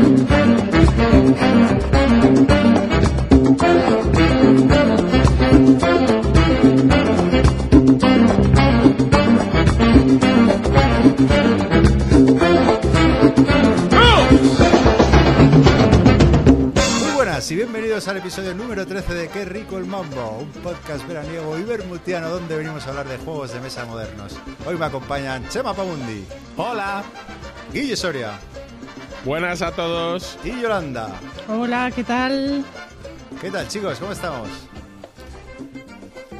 [0.00, 0.08] Muy
[17.14, 21.58] buenas y bienvenidos al episodio número 13 de Qué rico el mambo, un podcast veraniego
[21.58, 24.34] y bermutiano donde venimos a hablar de juegos de mesa modernos.
[24.64, 26.24] Hoy me acompañan Chema Pamundi,
[26.56, 27.02] Hola.
[27.72, 28.38] Guille Soria
[29.24, 30.38] Buenas a todos.
[30.44, 31.08] y Yolanda.
[31.48, 32.64] Hola, ¿qué tal?
[33.40, 33.98] ¿Qué tal chicos?
[33.98, 34.48] ¿Cómo estamos?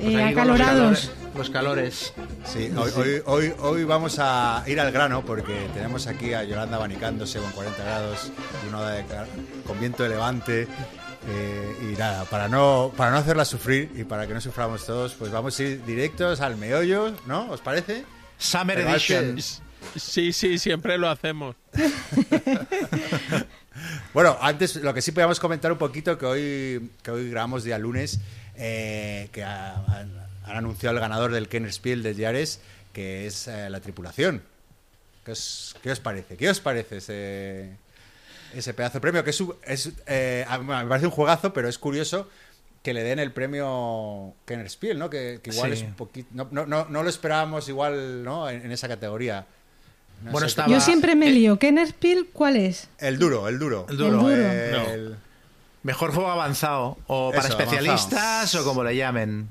[0.01, 1.11] Eh, Pues acalorados.
[1.11, 2.15] calores- Los calores.
[2.45, 6.77] Sí, hoy, hoy, hoy, hoy vamos a ir al grano porque tenemos aquí a Yolanda
[6.77, 8.33] abanicándose con 40 grados
[8.65, 9.05] y una ola de
[9.67, 10.67] con viento de levante.
[11.29, 15.13] eh, y nada, para no, para no hacerla sufrir y para que no suframos todos,
[15.13, 17.51] pues vamos a ir directos al meollo, ¿no?
[17.51, 18.05] ¿Os parece?
[18.39, 19.37] Summer Edition.
[19.97, 21.57] Sí, sí, siempre lo hacemos.
[24.13, 27.79] Bueno, antes lo que sí podíamos comentar un poquito que hoy, que hoy grabamos día
[27.79, 28.19] lunes,
[28.57, 30.11] eh, que ha- han,
[30.45, 32.61] han anunciado el ganador del Kenner Spiel de Yares,
[32.93, 34.43] que es eh, la tripulación.
[35.25, 36.37] ¿Qué os, qué os parece?
[36.37, 37.71] ¿Qué os parece ese,
[38.53, 39.25] ese pedazo de premio?
[39.25, 42.29] Que es, eh, me parece un juegazo, pero es curioso
[42.83, 45.09] que le den el premio Kenner Spiel, ¿no?
[45.09, 45.79] Que, que igual Sí.
[45.79, 46.29] es un poquito...
[46.33, 48.49] No, no, no, no lo esperábamos igual, ¿no?
[48.51, 49.47] En, en esa categoría.
[50.23, 51.59] No Bueno, estaba- Yo siempre me eh, lío.
[51.59, 51.95] ¿Kenner
[52.33, 52.89] cuál es?
[52.99, 53.87] El duro, el duro.
[53.89, 54.31] El duro.
[54.31, 54.91] El duro.
[54.93, 55.17] El-
[55.83, 56.99] Mejor juego avanzado.
[57.07, 58.65] O para Eso, especialistas avanzado.
[58.65, 59.49] o como le llamen.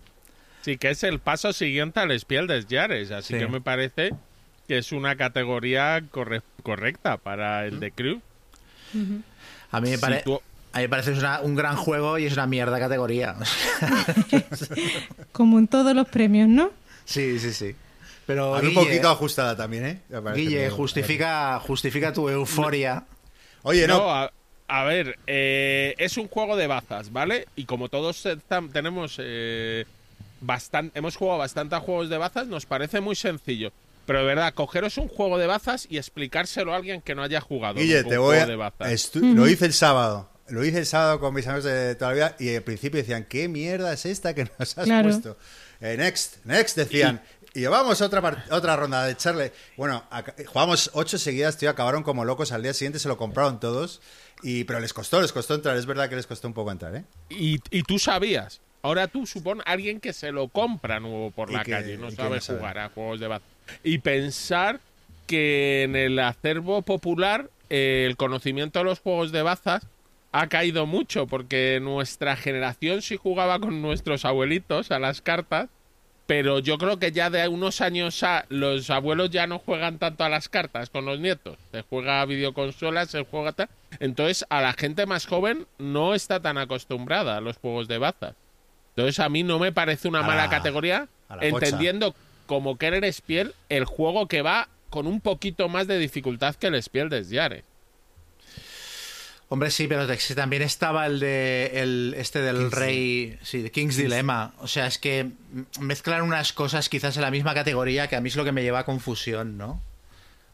[0.61, 3.39] Sí, que es el paso siguiente al Spiel des Jahres, así Sí.
[3.39, 4.11] que me parece
[4.67, 8.21] que es una categoría corre- correcta para el de Crew.
[9.71, 10.39] A mí me, Si pare- tú-
[10.73, 13.35] a mí me parece es una- un gran juego y es una mierda categoría.
[15.31, 16.71] Como en todos los premios, ¿no?
[17.05, 17.75] sí, sí, sí.
[18.29, 20.01] Pero A mí un Guille, poquito ajustada también, ¿eh?
[20.35, 23.03] Guille, justifica, justifica tu euforia.
[23.63, 23.97] Oye, no.
[23.97, 24.31] No, a,
[24.67, 27.47] a ver, eh, es un juego de bazas, ¿vale?
[27.55, 28.23] Y como todos
[28.71, 29.85] tenemos eh,
[30.41, 33.71] bastan- hemos jugado bastante a juegos de bazas, nos parece muy sencillo.
[34.05, 37.41] Pero de verdad, cogeros un juego de bazas y explicárselo a alguien que no haya
[37.41, 38.45] jugado Guille, te un voy juego a.
[38.45, 39.15] de bazas.
[39.15, 40.29] Lo hice el sábado.
[40.49, 43.23] Lo hice el sábado con mis amigos de toda la vida y al principio decían,
[43.27, 45.09] ¿qué mierda es esta que nos has Claro.
[45.09, 45.37] puesto?
[45.81, 47.21] Eh, next, next, decían.
[47.55, 49.51] Y vamos a otra, otra ronda de echarle.
[49.75, 50.03] Bueno,
[50.47, 52.51] jugamos ocho seguidas, tío, acabaron como locos.
[52.51, 54.01] Al día siguiente se lo compraron todos.
[54.43, 55.75] Y, pero les costó, les costó entrar.
[55.75, 57.03] Es verdad que les costó un poco entrar, ¿eh?
[57.29, 58.61] Y, y tú sabías.
[58.81, 62.35] Ahora tú supón alguien que se lo compra nuevo por la que- calle no sabe
[62.35, 62.59] no sabe.
[62.59, 63.47] jugar a juegos de bazas.
[63.83, 64.79] Y pensar
[65.27, 69.85] que en el acervo popular eh, el conocimiento de los juegos de bazas
[70.31, 75.67] ha caído mucho porque nuestra generación sí jugaba con nuestros abuelitos a las cartas,
[76.29, 80.23] pero yo creo que ya de unos años a los abuelos ya no juegan tanto
[80.23, 81.57] a las cartas con los nietos.
[81.71, 83.67] Se juega a videoconsolas, se juega tal.
[83.99, 88.35] Entonces a la gente más joven no está tan acostumbrada a los juegos de bazas.
[88.95, 91.47] Entonces a mí no me parece una A mala la- categoría, pocha.
[91.47, 92.13] entendiendo
[92.45, 96.75] como Keller Spiel el juego que va con un poquito más de dificultad que el
[96.83, 97.63] Spiel des Jahres.
[99.51, 100.05] Hombre, sí, pero
[100.35, 104.53] también estaba el de el, este del King's rey, sí, de King's Dilemma.
[104.59, 105.31] O sea, es que
[105.79, 108.61] mezclan unas cosas quizás en la misma categoría que a mí es lo que me
[108.61, 109.81] lleva a confusión, ¿no?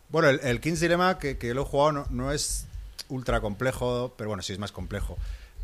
[0.08, 2.68] Bueno, el, el King's Dilemma, que, que lo he jugado, no, no es
[3.10, 5.18] ultra complejo, pero bueno, sí es más complejo.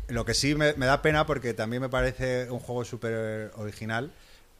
[0.08, 4.12] Lo que sí me, me da pena porque también me parece un juego súper original.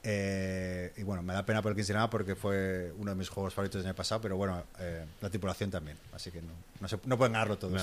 [0.04, 3.54] Eh, y bueno, me da pena por el Dilemma porque fue uno de mis juegos
[3.54, 5.96] favoritos del año pasado, pero bueno, eh, la tripulación también.
[6.12, 7.80] Así que no, no, se- no pueden ganarlo todos.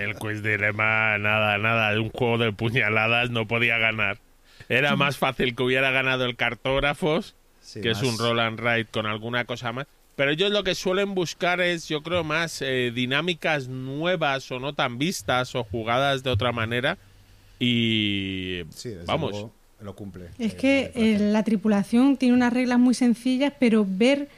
[0.00, 4.18] el Quiz Dilema, nada, nada, un juego de puñaladas no podía ganar.
[4.68, 8.86] Era más fácil que hubiera ganado el Cartógrafos, Sí, que es un roll and ride
[8.86, 9.86] con alguna cosa más.
[10.16, 14.72] Pero ellos lo que suelen buscar es, yo creo, más eh, dinámicas nuevas o no
[14.72, 16.98] tan vistas o jugadas de otra manera.
[17.58, 20.26] Y Sí, vamos, luego lo cumple.
[20.38, 21.28] Es eh, que la tripulación.
[21.28, 24.28] eh, la tripulación tiene unas reglas muy sencillas, pero ver,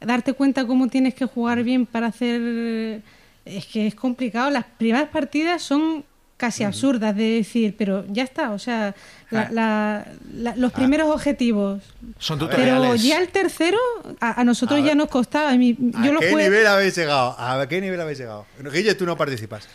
[0.00, 3.00] darte cuenta cómo tienes que jugar bien para hacer...
[3.44, 4.48] Es que es complicado.
[4.50, 6.04] Las primeras partidas son
[6.38, 8.94] casi absurdas de decir, pero ya está, o sea,
[9.30, 9.48] la- Ah.
[9.52, 11.82] la- la- los primeros objetivos.
[12.18, 12.48] Son ver.
[12.50, 13.02] Pero tutoriales.
[13.04, 13.78] ya el tercero,
[14.20, 14.96] a, a nosotros A ya ver.
[14.96, 15.50] nos costaba.
[15.50, 17.36] a mí- ¿A yo lo qué jugué- nivel habéis llegado?
[17.38, 18.46] ¿A qué nivel habéis llegado?
[18.72, 19.68] Guille, tú no participas.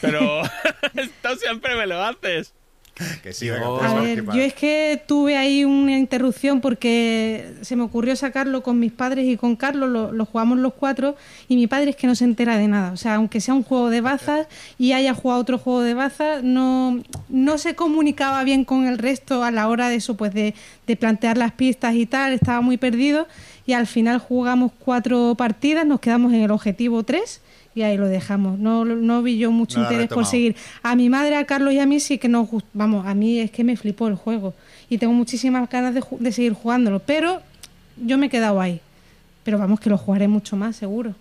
[0.00, 0.42] pero
[0.94, 2.52] esto siempre me lo haces.
[3.22, 8.62] Que Yo- A ver, es que tuve ahí una interrupción porque se me ocurrió sacarlo
[8.62, 11.16] con mis padres y con Carlos, lo, lo jugamos los cuatro
[11.48, 12.92] y mi padre es que no se entera de nada.
[12.92, 14.46] O sea, aunque sea un juego de bazas
[14.78, 19.44] y haya jugado otro juego de bazas, no, no se comunicaba bien con el resto
[19.44, 20.54] a la hora de eso, pues de,
[20.86, 23.28] de plantear las pistas y tal, estaba muy perdido
[23.66, 27.40] y al final jugamos cuatro partidas, nos quedamos en el objetivo 3
[27.74, 28.58] y ahí lo dejamos.
[28.58, 30.56] No, no vi yo mucho No interés por seguir.
[30.82, 32.68] A mi madre, a Carlos y a mí sí que nos gustó.
[32.72, 34.54] Vamos, a mí es que me flipó el juego
[34.88, 37.42] y tengo muchísimas ganas de, de seguir jugándolo, pero
[37.96, 38.80] yo me he quedado ahí.
[39.44, 41.14] Pero vamos, que lo jugaré mucho más, seguro.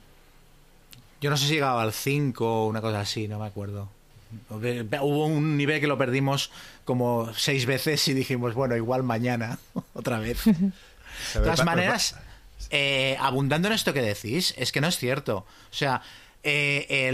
[1.21, 3.89] Yo no sé si llegaba al 5 o una cosa así, no me acuerdo.
[4.49, 6.51] Hubo un nivel que lo perdimos
[6.83, 9.57] como seis veces y dijimos, bueno, igual mañana,
[9.93, 10.43] otra vez.
[11.33, 12.15] De todas maneras,
[12.69, 15.37] eh, abundando en esto que decís, es que no es cierto.
[15.37, 16.01] O sea,
[16.43, 17.11] eh,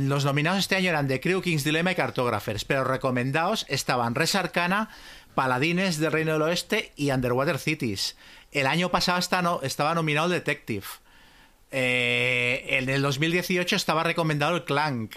[0.00, 4.34] los nominados este año eran The Crew, King's Dilemma y Cartographers, pero recomendados estaban Res
[4.34, 4.90] Arcana,
[5.34, 8.16] Paladines del Reino del Oeste y Underwater Cities.
[8.52, 9.18] El año pasado
[9.62, 10.84] estaba nominado el Detective.
[11.70, 15.16] Eh, en el 2018 estaba recomendado el Clank.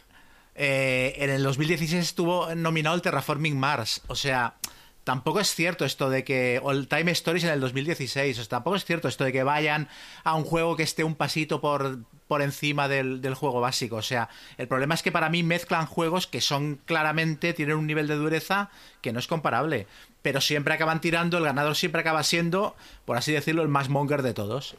[0.55, 4.01] Eh, en el 2016 estuvo nominado el Terraforming Mars.
[4.07, 4.55] O sea,
[5.03, 6.61] tampoco es cierto esto de que.
[6.65, 8.37] El Time Stories en el 2016.
[8.37, 9.87] O sea, tampoco es cierto esto de que vayan
[10.23, 13.97] a un juego que esté un pasito por, por encima del, del juego básico.
[13.97, 17.53] O sea, el problema es que para mí mezclan juegos que son claramente.
[17.53, 18.69] tienen un nivel de dureza
[19.01, 19.87] que no es comparable.
[20.21, 22.75] Pero siempre acaban tirando, el ganador siempre acaba siendo,
[23.05, 24.77] por así decirlo, el más monger de todos.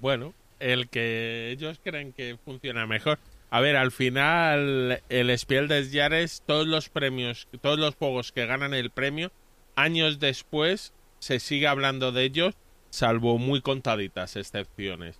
[0.00, 3.18] Bueno, el que ellos creen que funciona mejor.
[3.50, 8.46] A ver, al final, el Spiel des Jahres, todos los premios, todos los juegos que
[8.46, 9.32] ganan el premio,
[9.74, 12.54] años después se sigue hablando de ellos,
[12.90, 15.18] salvo muy contaditas excepciones.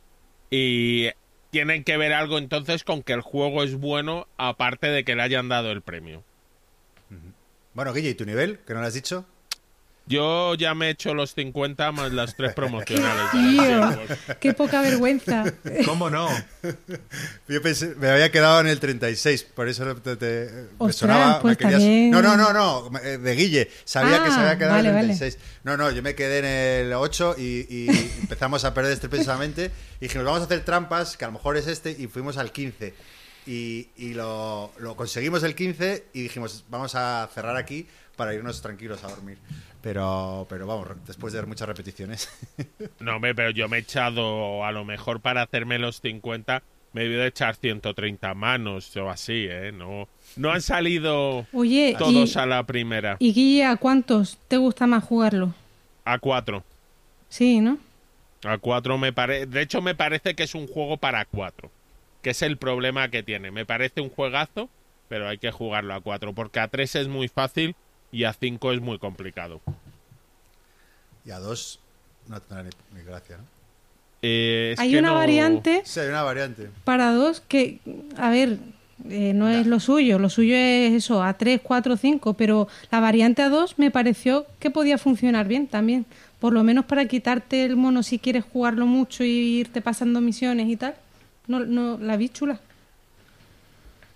[0.49, 1.09] Y
[1.51, 5.23] tienen que ver algo entonces con que el juego es bueno, aparte de que le
[5.23, 6.23] hayan dado el premio.
[7.75, 8.59] Bueno, Guille, ¿y tu nivel?
[8.61, 9.27] ¿Que no lo has dicho?
[10.07, 13.31] Yo ya me he hecho los 50 más las tres promocionales.
[13.33, 13.99] Tío,
[14.41, 15.45] qué poca vergüenza.
[15.85, 16.29] ¿Cómo no?
[17.49, 20.51] Yo pensé, me había quedado en el 36, por eso te, te-
[20.81, 21.37] me sonaba.
[21.37, 21.83] me pues querías-.
[22.11, 23.71] No, no, no, no, eh, de Guille.
[23.85, 25.17] Sabía que se Ah, había quedado vale, en el vale.
[25.19, 25.39] 36.
[25.65, 27.89] No, no, yo me quedé en el 8 y, y
[28.21, 29.71] empezamos a perder estrepitosamente.
[30.01, 32.51] Y dijimos, vamos a hacer trampas, que a lo mejor es este, y fuimos al
[32.51, 32.95] 15.
[33.47, 37.87] Y, y lo, lo conseguimos el 15 y dijimos, vamos a cerrar aquí
[38.21, 39.39] para irnos tranquilos a dormir.
[39.81, 42.29] Pero, pero vamos, después de ver muchas repeticiones.
[43.01, 46.63] No, hombre, pero yo me he echado, a lo mejor para hacerme los 50,
[46.93, 49.73] me he debido de echar 130 manos o así, ¿eh?
[49.73, 50.07] No,
[50.37, 53.17] no han salido Oye, todos y, a la primera.
[53.21, 55.55] y Guille, ¿a cuántos te gusta más jugarlo?
[56.05, 56.63] A cuatro.
[57.31, 57.79] Sí, ¿no?
[58.45, 59.47] A cuatro me parece...
[59.47, 61.71] De hecho, me parece que es un juego para cuatro.
[62.21, 63.51] Que es el problema que tiene.
[63.51, 64.69] Me parece un juegazo,
[65.09, 66.35] pero hay que jugarlo a cuatro.
[66.35, 67.75] Porque a tres es muy fácil
[68.13, 69.61] y a cinco es muy complicado.
[71.25, 71.79] y a 2
[72.29, 73.45] no tendrá ni, ni gracia, ¿no?
[74.23, 76.69] Eh, es Hay que una no- variante Sí, hay una variante.
[76.85, 77.79] para dos que,
[78.17, 78.59] a ver,
[79.09, 83.01] eh, no es lo suyo, lo suyo es eso, a 3, 4, 5, pero la
[83.01, 86.05] variante a 2 me pareció que podía funcionar bien también.
[86.39, 90.69] Por lo menos para quitarte el mono si quieres jugarlo mucho y irte pasando misiones
[90.69, 90.95] y tal.
[91.47, 92.61] No, no, la vi chula.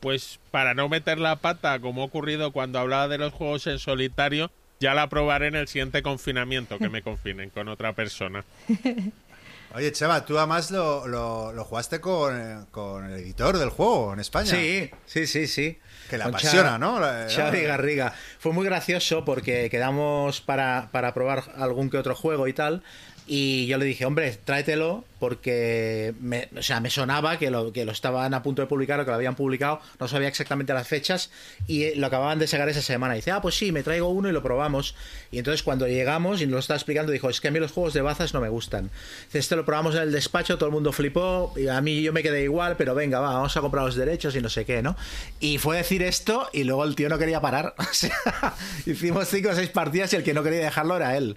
[0.05, 3.79] Pues para no meter la pata, como ha ocurrido cuando hablaba de los juegos en
[3.79, 8.45] solitario, ya la probaré en el siguiente confinamiento que me confinen con otra persona.
[9.75, 14.13] Oye, Cheva, tú además lo, lo, lo jugaste con, eh, con el editor del juego
[14.13, 14.51] en España.
[14.51, 15.79] Sí, sí, sí, sí.
[16.11, 17.01] Que Con apasiona, ¿no?
[17.01, 18.15] La- Xavi Garriga.
[18.39, 22.83] Fue muy gracioso porque quedamos para, para probar algún que otro juego y tal.
[23.27, 27.87] Y yo le dije, hombre, tráetelo porque me, o sea, me sonaba que lo, que
[27.87, 29.81] lo estaban a punto de publicar o que lo habían publicado.
[29.99, 31.31] No sabía exactamente las fechas
[31.67, 33.15] y eh, lo acababan de sacar esa semana.
[33.15, 34.95] Dice, ah, pues sí, me traigo uno y lo probamos.
[35.31, 37.73] Y entonces cuando llegamos y nos lo estaba explicando, dijo, es que a mí los
[37.73, 38.91] juegos de bazas no me gustan.
[39.27, 41.55] Dice, este lo probamos en el despacho, todo el mundo flipó.
[41.57, 44.37] Y a mí yo me quedé igual, pero venga, va, vamos a comprar los derechos
[44.37, 44.95] y no sé qué, ¿no?
[45.41, 47.75] Y fue decir esto y luego el tío no quería parar.
[47.95, 48.55] O sea,
[48.87, 51.37] hicimos cinco o seis partidas y el que no quería dejarlo era él.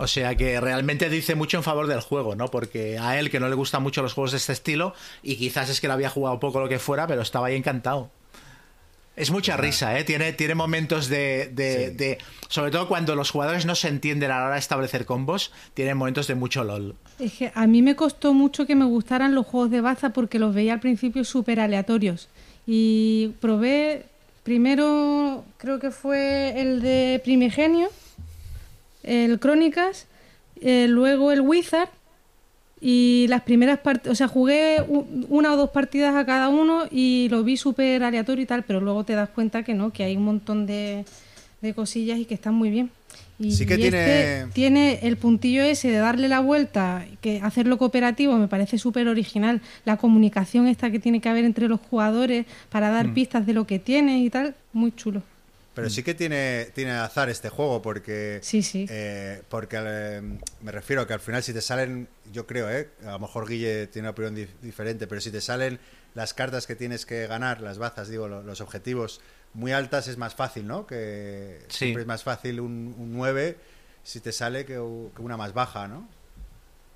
[0.00, 2.46] O sea que realmente dice mucho en favor del juego, ¿no?
[2.48, 5.68] Porque a él que no le gustan mucho los juegos de este estilo y quizás
[5.68, 8.08] es que lo había jugado poco lo que fuera, pero estaba ahí encantado.
[9.16, 10.04] Es mucha risa, ¿eh?
[10.04, 11.94] Tiene, tiene momentos de, de- Sí.
[11.96, 15.50] de- Sobre todo cuando los jugadores no se entienden a la hora de establecer combos,
[15.74, 16.94] tienen momentos de mucho LOL.
[17.18, 20.38] Es que a mí me costó mucho que me gustaran los juegos de baza porque
[20.38, 22.28] los veía al principio súper aleatorios.
[22.68, 24.04] Y probé,
[24.44, 27.88] primero creo que fue el de Primigenio,
[29.08, 30.06] el Crónicas,
[30.60, 31.88] eh, luego el Wizard
[32.80, 34.84] y las primeras partidas, o sea, jugué
[35.28, 38.80] una o dos partidas a cada uno y lo vi súper aleatorio y tal, pero
[38.80, 41.04] luego te das cuenta que no, que hay un montón de,
[41.60, 42.90] de cosillas y que están muy bien.
[43.40, 43.96] Y, Sí que y tiene-
[44.42, 49.06] este tiene el puntillo ese de darle la vuelta, que hacerlo cooperativo me parece súper
[49.08, 49.60] original.
[49.84, 52.94] La comunicación esta que tiene que haber entre los jugadores para Mm.
[52.94, 55.22] dar pistas de lo que tienes y tal, muy chulo.
[55.78, 58.38] Pero sí que tiene, tiene azar este juego, porque.
[58.42, 58.86] Sí, sí.
[58.88, 60.20] eh, porque eh,
[60.62, 62.08] me refiero a que al final, si te salen.
[62.32, 62.88] Yo creo, ¿eh?
[63.06, 65.78] A lo mejor Guille tiene una opinión di- diferente, pero si te salen
[66.14, 69.20] las cartas que tienes que ganar, las bazas, digo, lo- los objetivos
[69.54, 70.86] muy altas, es más fácil, ¿no?
[70.86, 71.78] Que Sí.
[71.78, 73.56] siempre es más fácil un, un 9
[74.02, 76.08] si te sale que, una más baja, ¿no?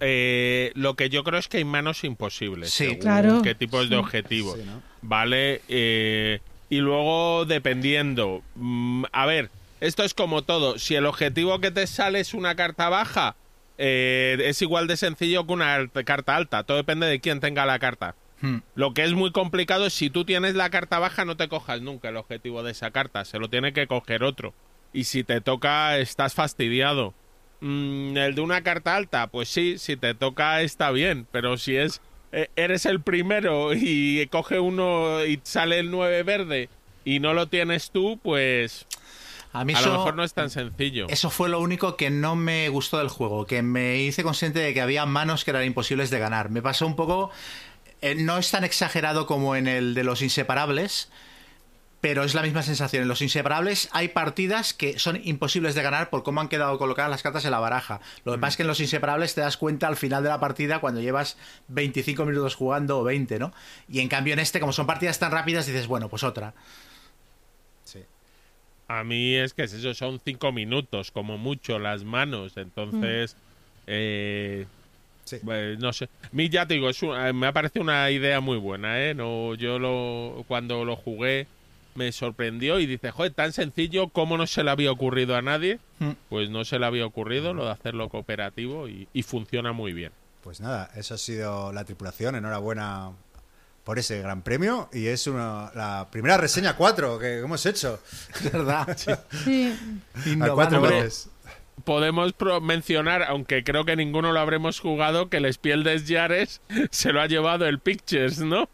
[0.01, 2.71] Eh, lo que yo creo es que hay manos imposibles.
[2.71, 2.85] Sí.
[2.85, 3.43] según Claro.
[3.43, 4.59] qué tipos de objetivos.
[4.59, 4.83] Sí, ¿no?
[5.03, 5.63] Vale.
[5.69, 6.41] eh,
[6.73, 8.43] y luego, dependiendo.
[8.55, 9.51] mm, a ver,
[9.81, 10.79] esto es como todo.
[10.79, 13.37] Si el objetivo que te sale es una carta baja,
[13.77, 16.63] eh, es igual de sencillo que una carta alta.
[16.63, 18.15] Todo depende de quién tenga la carta.
[18.41, 18.61] Hmm.
[18.75, 21.83] Lo que es muy complicado es si tú tienes la carta baja, no te cojas
[21.83, 23.27] nunca el objetivo de esa carta.
[23.27, 24.55] Se lo tiene que coger otro.
[24.95, 27.13] Y si te toca, estás fastidiado.
[27.61, 31.27] Mm, el de una carta alta, pues sí, si te toca está bien.
[31.33, 32.01] Pero si es
[32.57, 36.69] eres el primero y coge uno y sale el 9 verde
[37.05, 38.87] y no lo tienes tú, pues
[39.53, 41.07] A mí a eso, lo mejor no es tan sencillo.
[41.09, 44.73] eso fue lo único que no me gustó del juego, que me hice consciente de
[44.73, 46.51] que había manos que eran imposibles de ganar.
[46.51, 47.31] Me pasó un poco...
[48.01, 51.11] eh, no es tan exagerado como en el de los inseparables,
[52.03, 53.03] pero es la misma sensación.
[53.05, 57.11] En los inseparables hay partidas que son imposibles de ganar por cómo han quedado colocadas
[57.11, 58.01] las cartas en la baraja.
[58.25, 60.41] Lo que pasa es que en los inseparables te das cuenta al final de la
[60.41, 63.55] partida cuando llevas 25 minutos jugando o 20, ¿no?
[63.89, 66.55] Y en cambio en este, como son partidas tan rápidas, dices, bueno, pues otra.
[67.85, 68.01] Sí.
[68.89, 72.57] A mí es que es eso, son cinco minutos, como mucho, las manos.
[72.57, 73.37] Entonces,
[73.87, 74.67] eh,
[75.25, 75.37] Sí.
[75.45, 76.07] pues, no sé.
[76.25, 79.15] A mí ya te digo, es un- me ha parecido una idea muy buena, ¿eh?
[79.15, 81.47] No, yo lo, cuando lo jugué
[81.95, 85.79] me sorprendió y dice, joder, tan sencillo, ¿cómo no se le había ocurrido a nadie?
[85.99, 86.11] Mm.
[86.29, 90.13] Pues no se le había ocurrido lo de hacerlo cooperativo y, y funciona muy bien.
[90.43, 92.35] Pues nada, eso ha sido la tripulación.
[92.35, 93.11] Enhorabuena
[93.85, 94.89] por ese gran premio.
[94.93, 98.01] Y es una, la primera reseña 4 que hemos hecho.
[98.53, 98.97] ¿Verdad?
[99.45, 99.77] Sí.
[100.41, 101.29] A cuatro veces.
[101.85, 106.61] Podemos pro- mencionar, aunque creo que ninguno lo habremos jugado, que el Spiel des Jahres
[106.91, 108.69] se lo ha llevado el Pictures, ¿no?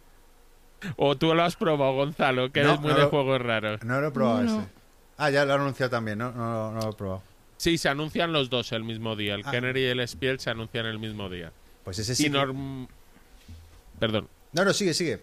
[0.96, 3.82] O tú lo has probado, Gonzalo, que No, eres muy no de lo- juegos raros.
[3.84, 4.58] No lo he probado No.
[4.60, 4.68] ese.
[5.16, 6.30] Ah, ya lo han anunciado también, ¿no?
[6.32, 7.22] No, no lo he probado.
[7.56, 9.34] Sí, se anuncian los dos el mismo día.
[9.34, 9.50] El Ah.
[9.50, 11.50] Kenner y el Spiel se anuncian el mismo día.
[11.84, 12.26] Pues ese sí.
[12.26, 12.86] y que- norm-
[13.98, 14.28] Perdón.
[14.52, 15.20] No, no, sigue, sigue.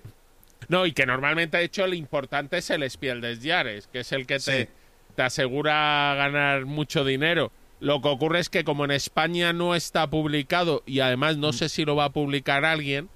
[0.68, 4.12] No, y que normalmente, de hecho, lo importante es el Spiel des Jahres, que es
[4.12, 4.70] el que te, Sí.
[5.16, 7.52] te asegura ganar mucho dinero.
[7.80, 11.40] Lo que ocurre es que como en España no está publicado y además Mm.
[11.42, 13.10] no sé si lo va a publicar alguien,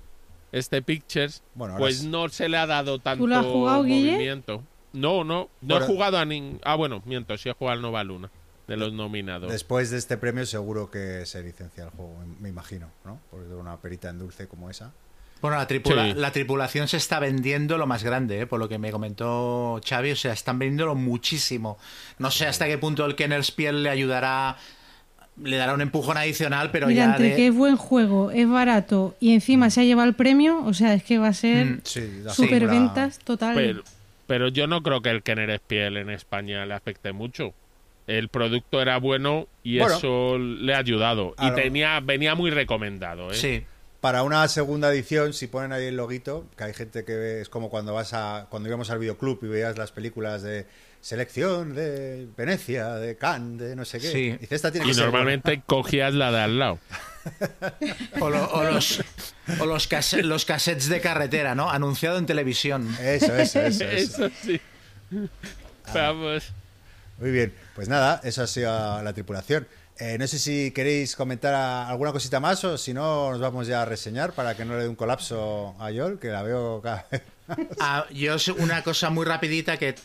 [0.52, 4.12] este Pictures, Bueno, pues no se le ha dado tanto lo has jugado, Guille?
[4.14, 4.64] movimiento.
[4.94, 5.86] No, no, no Bueno.
[5.86, 6.60] he jugado a ningún...
[6.64, 8.32] Ah, bueno, miento, sí he jugado al Nova Luna,
[8.68, 9.52] de los nominados.
[9.52, 13.20] Después de este premio seguro que se licencia el juego, me imagino, ¿no?
[13.30, 14.92] Porque una perita en dulce como esa.
[15.42, 16.20] Bueno, la, tripula- Sí.
[16.20, 18.46] la tripulación se está vendiendo lo más grande, ¿eh?
[18.48, 21.78] por lo que me comentó Xavi, o sea, están vendiéndolo muchísimo.
[22.18, 24.58] No sé hasta qué punto el Kenner Spiel le ayudará,
[25.44, 28.48] le dará un empujón adicional, pero Mira, ya entre de- que es buen juego, es
[28.50, 31.66] barato y encima se ha llevado el premio, o sea, es que va a ser
[31.66, 33.56] Mm, Sí, super ventas total.
[33.56, 33.84] Pero,
[34.28, 37.54] pero yo no creo que el Kenner Spiel en España le afecte mucho.
[38.08, 39.98] El producto era bueno y Bueno.
[39.98, 41.36] eso le ha ayudado.
[41.40, 43.36] Y lo- tenía, venía muy recomendado, ¿eh?
[43.36, 43.64] Sí,
[44.02, 47.50] Para una segunda edición, si ponen ahí el loguito, que hay gente que ve, es
[47.50, 50.66] como cuando vas a cuando íbamos al videoclub y veías las películas de
[51.02, 54.12] selección de Venecia, de Cannes, de no sé qué.
[54.12, 54.32] Sí.
[54.40, 56.80] Dice, esta tiene Y que ser normalmente cogías la de al lado.
[58.20, 59.02] o, lo- o los,
[59.60, 61.70] o los, case- los cassettes de carretera, ¿no?
[61.70, 62.88] Anunciado en televisión.
[63.02, 64.26] Eso, eso, eso, eso.
[64.26, 64.60] Eso sí.
[65.94, 66.52] Vamos.
[67.20, 69.68] Muy bien, pues nada, eso ha sido la tripulación.
[69.98, 73.82] Eh, no sé si queréis comentar alguna cosita más o si no nos vamos ya
[73.82, 77.06] a reseñar para que no le dé un colapso a Yol, que la veo cada
[77.12, 77.22] vez.
[77.80, 79.96] Ah, yo una cosa muy rapidita que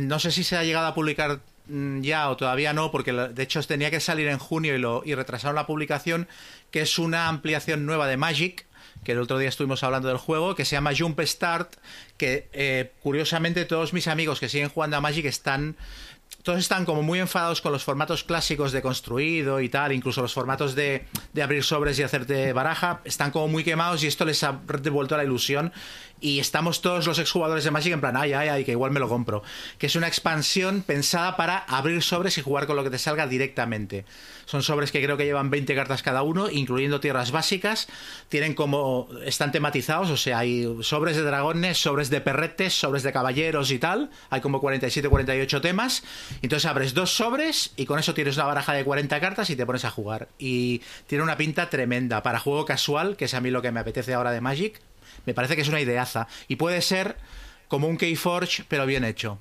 [0.00, 3.42] no sé si se ha llegado a publicar mm, ya o todavía no, porque de
[3.42, 6.28] hecho tenía que salir en junio y, lo, y retrasaron la publicación,
[6.70, 8.66] que es una ampliación nueva de Magic,
[9.04, 11.74] que el otro día estuvimos hablando del juego, que se llama Jump Start,
[12.16, 15.76] que eh, curiosamente todos mis amigos que siguen jugando a Magic están
[16.42, 20.34] todos están como muy enfadados con los formatos clásicos de construido y tal, incluso los
[20.34, 24.42] formatos de, de abrir sobres y hacerte baraja, están como muy quemados y esto les
[24.42, 25.72] ha devuelto la ilusión.
[26.22, 29.00] Y estamos todos los exjugadores de Magic en plan, ay, ay, ay, que igual me
[29.00, 29.42] lo compro.
[29.76, 33.26] Que es una expansión pensada para abrir sobres y jugar con lo que te salga
[33.26, 34.04] directamente.
[34.46, 37.88] Son sobres que creo que llevan 20 cartas cada uno, incluyendo tierras básicas.
[38.28, 39.08] Tienen como.
[39.24, 43.80] están tematizados, o sea, hay sobres de dragones, sobres de perretes, sobres de caballeros y
[43.80, 44.10] tal.
[44.30, 46.04] Hay como 47, 48 temas.
[46.40, 49.66] Entonces abres dos sobres y con eso tienes una baraja de 40 cartas y te
[49.66, 50.28] pones a jugar.
[50.38, 53.80] Y tiene una pinta tremenda para juego casual, que es a mí lo que me
[53.80, 54.80] apetece ahora de Magic.
[55.26, 56.26] Me parece que es una ideaza.
[56.48, 57.16] Y puede ser
[57.68, 59.38] como un Keyforge, pero bien hecho.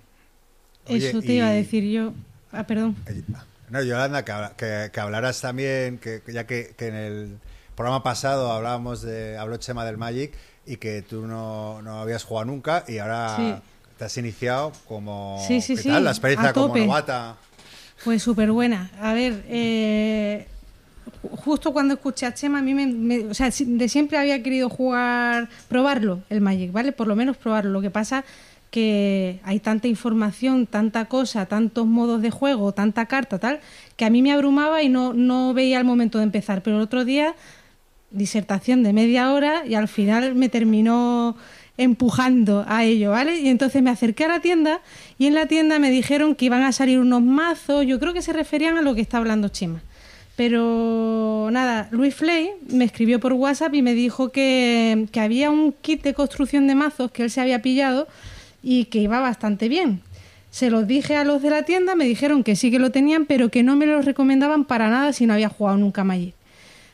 [0.87, 2.13] Oye, Eso te iba a decir yo.
[2.51, 2.95] Ah, perdón.
[3.07, 3.21] Eh,
[3.69, 7.37] No, Yolanda, que, que, que hablaras también, que ya que, que en el
[7.75, 10.33] programa pasado hablábamos de, habló Chema del Magic
[10.65, 13.55] y que tú no, no habías jugado nunca y ahora Sí.
[13.97, 15.41] te has iniciado como...
[15.47, 16.03] Sí, sí, ¿qué sí, tal?
[16.03, 17.37] La experiencia a como novata.
[18.03, 18.91] Pues súper buena.
[18.99, 20.47] A ver, eh,
[21.21, 25.49] justo cuando escuché a Chema, a mí me, O sea, de siempre había querido jugar,
[25.67, 26.91] probarlo, el Magic, ¿vale?
[26.91, 27.71] Por lo menos probarlo.
[27.71, 28.23] Lo que pasa
[28.71, 33.59] que hay tanta información, tanta cosa, tantos modos de juego, tanta carta, tal,
[33.97, 36.63] que a mí me abrumaba y no, no veía el momento de empezar.
[36.63, 37.35] Pero el otro día,
[38.11, 41.35] disertación de media hora y al final me terminó
[41.77, 43.39] empujando a ello, ¿vale?
[43.39, 44.81] Y entonces me acerqué a la tienda
[45.17, 48.21] y en la tienda me dijeron que iban a salir unos mazos, yo creo que
[48.21, 49.81] se referían a lo que está hablando Chema.
[50.41, 55.71] Pero nada, Luis Flay me escribió por WhatsApp y me dijo que, que había un
[55.71, 58.07] kit de construcción de mazos que él se había pillado
[58.63, 60.01] y que iba bastante bien.
[60.49, 63.27] Se los dije a los de la tienda, me dijeron que sí que lo tenían,
[63.27, 66.33] pero que no me lo recomendaban para nada si no había jugado nunca Magic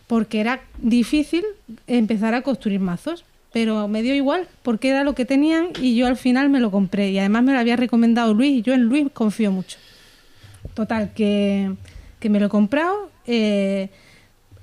[0.07, 1.45] porque era difícil
[1.85, 3.23] empezar a construir mazos,
[3.53, 6.69] pero me dio igual, porque era lo que tenían y yo al final me lo
[6.69, 9.77] compré y además me lo había recomendado Luis y yo en Luis confío mucho.
[10.73, 11.73] Total, que,
[12.19, 13.09] que me lo he comprado.
[13.27, 13.89] Eh,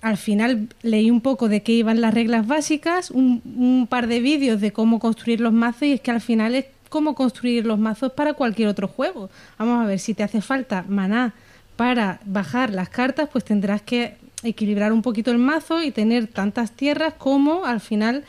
[0.01, 4.21] al final leí un poco de qué iban las reglas básicas, un, un par de
[4.21, 7.79] vídeos de cómo construir los mazos y es que al final es cómo construir los
[7.79, 9.31] mazos para cualquier otro juego.
[9.59, 11.35] Vamos a ver, si te hace falta maná
[11.77, 16.71] para bajar las cartas, pues tendrás que equilibrar un poquito el mazo y tener tantas
[16.71, 18.25] tierras como al final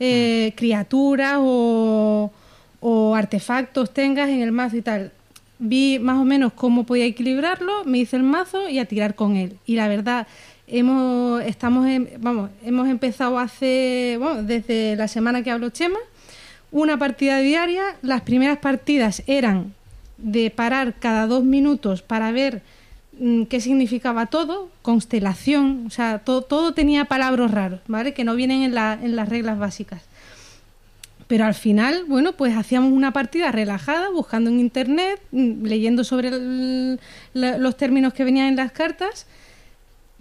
[0.00, 2.32] eh, criaturas o,
[2.80, 5.12] o artefactos tengas en el mazo y tal.
[5.58, 9.36] Vi más o menos cómo podía equilibrarlo, me hice el mazo y a tirar con
[9.36, 9.56] él.
[9.66, 10.26] Y la verdad,
[10.66, 15.98] hemos, estamos en- vamos, hemos empezado hace, bueno, desde la semana que habló Chema,
[16.70, 17.82] una partida diaria.
[18.02, 19.74] Las primeras partidas eran
[20.18, 22.62] de parar cada dos minutos para ver
[23.20, 28.14] mm, qué significaba todo, constelación, o sea, todo, todo tenía palabras raros, ¿vale?
[28.14, 30.02] Que no vienen en, la- en las reglas básicas.
[31.28, 36.30] Pero al final, bueno, pues hacíamos una partida relajada, buscando en internet, mm, leyendo sobre
[37.34, 39.26] los términos que venían en las cartas,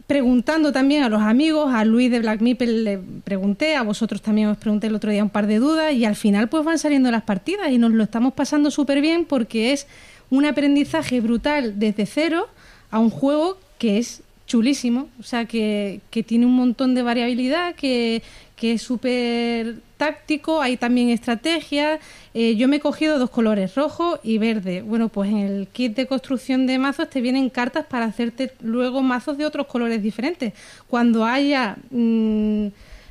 [0.05, 4.49] preguntando también a los amigos, a Luis de Black Meeple le pregunté, a vosotros también
[4.49, 7.11] os pregunté el otro día un par de dudas y al final pues van saliendo
[7.11, 9.87] las partidas y nos lo estamos pasando súper bien porque es
[10.29, 12.47] un aprendizaje brutal desde cero
[12.89, 17.75] a un juego que es chulísimo, o sea, que, que tiene un montón de variabilidad,
[17.75, 18.23] que,
[18.55, 21.99] que es súper táctico, hay también estrategias.
[22.33, 24.81] Eh, yo me he cogido dos colores, rojo y verde.
[24.81, 29.01] Bueno, pues en el kit de construcción de mazos te vienen cartas para hacerte luego
[29.01, 30.53] mazos de otros colores diferentes.
[30.87, 32.67] Cuando haya mm,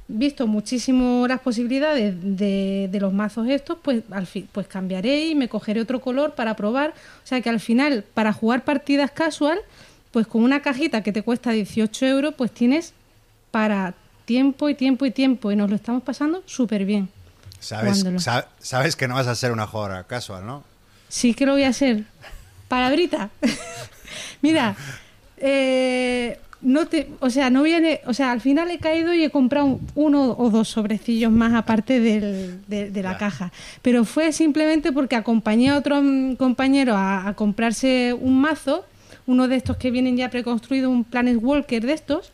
[0.09, 5.35] visto muchísimo las posibilidades de, de los mazos estos, pues al fin, pues cambiaré y
[5.35, 6.91] me cogeré otro color para probar.
[7.25, 9.59] O sea que al final, para jugar partidas casual,
[10.17, 12.95] pues con una cajita que te cuesta 18 euros, pues tienes
[13.51, 13.93] para
[14.25, 17.11] tiempo y tiempo y tiempo y nos lo estamos pasando súper bien.
[17.61, 18.03] Sabes,
[18.61, 20.65] sabes que no vas a ser una jugadora casual, ¿no?
[21.11, 22.05] Sí que lo voy a hacer.
[22.67, 23.29] Palabrita.
[24.41, 24.75] Mira,
[25.37, 29.29] eh, no te, o sea, no viene, o sea, al final he caído y he
[29.31, 33.19] comprado uno o dos sobrecillos más aparte del- de, de la Ya.
[33.19, 33.53] caja.
[33.83, 38.87] Pero fue simplemente porque acompañé a otro mm, compañero a, a comprarse un mazo,
[39.27, 42.33] uno de estos que vienen ya preconstruido, un Planet Walker de estos,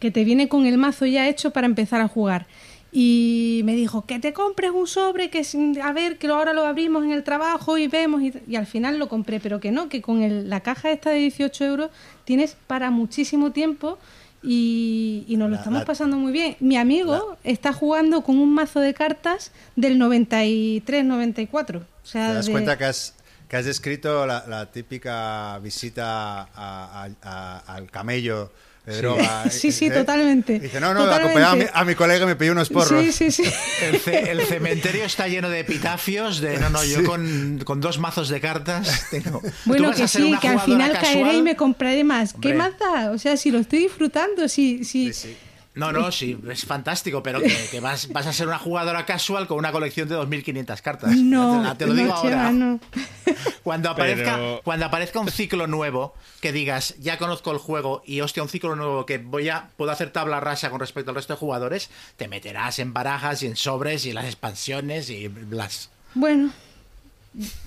[0.00, 2.46] que te viene con el mazo ya hecho para empezar a jugar.
[2.90, 5.42] Y me dijo, que te compres un sobre, que
[5.82, 8.22] a ver, que ahora lo abrimos en el trabajo y vemos.
[8.22, 11.10] Y, y al final lo compré, pero que no, que con el- la caja esta
[11.10, 11.90] de 18 euros
[12.24, 13.98] tienes para muchísimo tiempo
[14.42, 16.56] y, y nos lo estamos la- pasando muy bien.
[16.60, 21.76] Mi amigo está jugando con un mazo de cartas del 93-94.
[21.82, 23.14] O sea, Te das de- cuenta que has,
[23.48, 28.52] que has descrito la, la típica visita a- a- a- al camello
[28.84, 29.44] de droga.
[29.50, 29.90] Sí, sí, ¿eh?
[29.90, 30.58] totalmente.
[30.60, 31.22] Dice, no, no, Totalmente.
[31.42, 33.02] acompañaba a mi, a mi colega y me pidió unos porros.
[33.04, 33.42] Sí, sí, sí.
[33.82, 37.98] El, ce- el cementerio está lleno de epitafios de no, no, yo con, con dos
[37.98, 39.40] mazos de cartas tengo.
[39.40, 42.32] ¿Tú Bueno, que sí, que al final caeré y me compraré más.
[42.32, 42.54] ¿Qué Hombre.
[42.54, 43.10] más da?
[43.12, 45.36] O sea, si lo estoy disfrutando, si, si, Sí, sí.
[45.78, 49.46] No, no, sí, es fantástico, pero que, que vas, vas a ser una jugadora casual
[49.46, 51.16] con una colección de 2.500 cartas.
[51.16, 52.30] No, te, te lo digo no, ahora.
[52.30, 52.80] Chema, no.
[53.62, 58.20] Cuando aparezca, Pero- cuando aparezca un ciclo nuevo, que digas, ya conozco el juego y
[58.22, 61.34] hostia, un ciclo nuevo que voy a, puedo hacer tabla rasa con respecto al resto
[61.34, 65.90] de jugadores, te meterás en barajas y en sobres y en las expansiones y blas.
[66.14, 66.50] Bueno,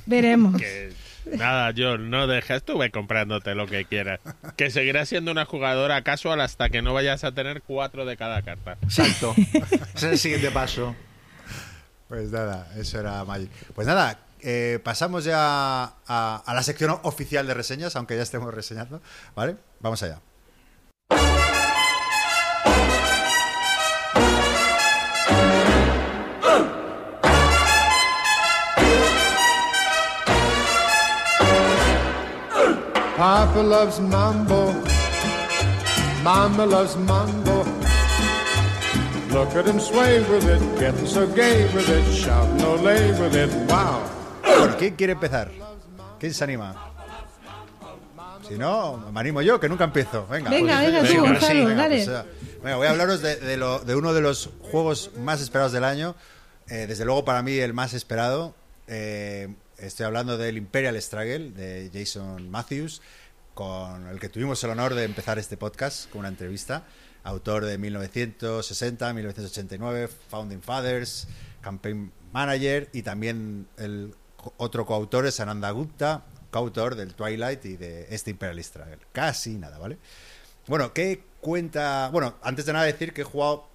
[0.05, 0.59] veremos.
[0.59, 0.91] Que,
[1.25, 4.19] nada, yo no dejes, tú ve comprándote lo que quieras.
[4.55, 8.41] Que seguirás siendo una jugadora casual hasta que no vayas a tener cuatro de cada
[8.41, 8.77] carta.
[8.81, 9.33] Exacto.
[9.37, 10.95] Ese es el siguiente paso.
[12.07, 13.49] Pues nada, eso era Magic.
[13.73, 18.53] Pues nada, eh, pasamos ya a, a la sección oficial de reseñas, aunque ya estemos
[18.53, 19.01] reseñando,
[19.35, 19.55] ¿vale?
[19.79, 20.19] Vamos allá.
[33.21, 34.73] Papa loves mambo.
[36.23, 37.63] Mama loves mambo.
[39.29, 43.35] Look at him sway with it, getting so gay with it, shout no lay with
[43.35, 43.51] it.
[43.69, 44.01] Wow.
[44.43, 45.51] Bueno, ¿quién quiere empezar?
[46.19, 46.73] ¿Quién se anima?
[48.49, 50.25] Si no, me animo yo, que nunca empiezo.
[50.25, 52.03] Venga, Venga, pues, venga, tú, pues, Gonzalo, venga, dale.
[52.05, 55.73] pues, venga, voy a hablaros de, de lo- de uno de los juegos más esperados
[55.73, 56.15] del año.
[56.69, 58.55] Eh, desde luego, para mí, el más esperado.
[58.87, 59.47] Eh,
[59.81, 63.01] estoy hablando del Imperial Struggle de Jason Matthews,
[63.53, 66.85] con el que tuvimos el honor de empezar este podcast con una entrevista.
[67.23, 71.27] Autor de 1960, 1989, Founding Fathers,
[71.61, 74.15] Campaign Manager y también el
[74.57, 78.99] otro coautor es Ananda Gupta, coautor del Twilight y de este Imperial Struggle.
[79.11, 79.97] Casi nada, ¿vale?
[80.67, 82.09] Bueno, ¿qué cuenta?
[82.11, 83.67] Bueno, antes de nada decir que he jugado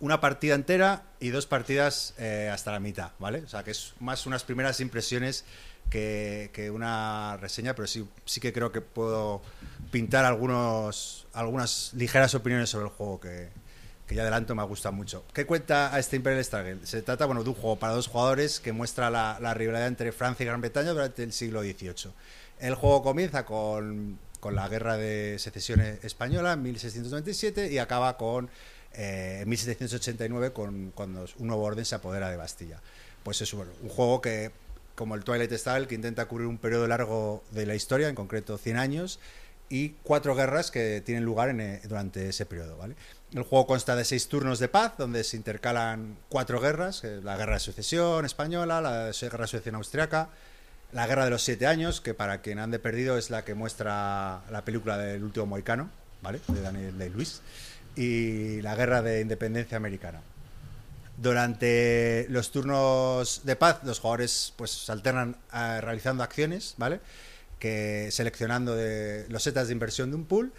[0.00, 3.40] una partida entera y dos partidas eh, hasta la mitad, ¿vale?
[3.40, 5.44] O sea, que es más unas primeras impresiones
[5.90, 9.42] que, una reseña, pero sí, sí que creo que puedo
[9.90, 13.48] pintar algunos, algunas ligeras opiniones sobre el juego que,
[14.08, 15.24] ya adelanto me gusta mucho.
[15.32, 16.84] ¿Qué cuenta a este Imperial Struggle?
[16.84, 20.10] Se trata, bueno, de un juego para dos jugadores que muestra la, la rivalidad entre
[20.10, 22.12] Francia y Gran Bretaña durante el siglo XVIII.
[22.58, 28.50] El juego comienza con, con la guerra de secesión española en 1697 y acaba con
[28.94, 32.80] eh, en 1789 con, cuando un nuevo orden se apodera de Bastilla.
[33.22, 34.50] Pues es bueno, un juego que,
[34.94, 38.58] como el Twilight Style, que intenta cubrir un periodo largo de la historia, en concreto
[38.58, 39.20] 100 años,
[39.70, 42.76] y cuatro guerras que tienen lugar en, eh, durante ese periodo.
[42.76, 42.96] ¿vale?
[43.32, 47.36] El juego consta de seis turnos de paz, donde se intercalan cuatro guerras, eh, la
[47.36, 50.28] guerra de sucesión española, la guerra de sucesión austriaca,
[50.92, 54.42] la guerra de los siete años, que para quien ande perdido es la que muestra
[54.50, 55.88] la película del último moicano,
[56.20, 56.40] ¿vale?
[56.48, 57.40] de Daniel Day-Lewis,
[57.96, 60.20] y la guerra de independencia americana.
[61.16, 67.00] Durante los turnos de paz, los jugadores pues se alternan eh, realizando acciones, ¿vale?
[67.58, 68.74] Que seleccionando
[69.28, 70.50] los setas de inversión de un pool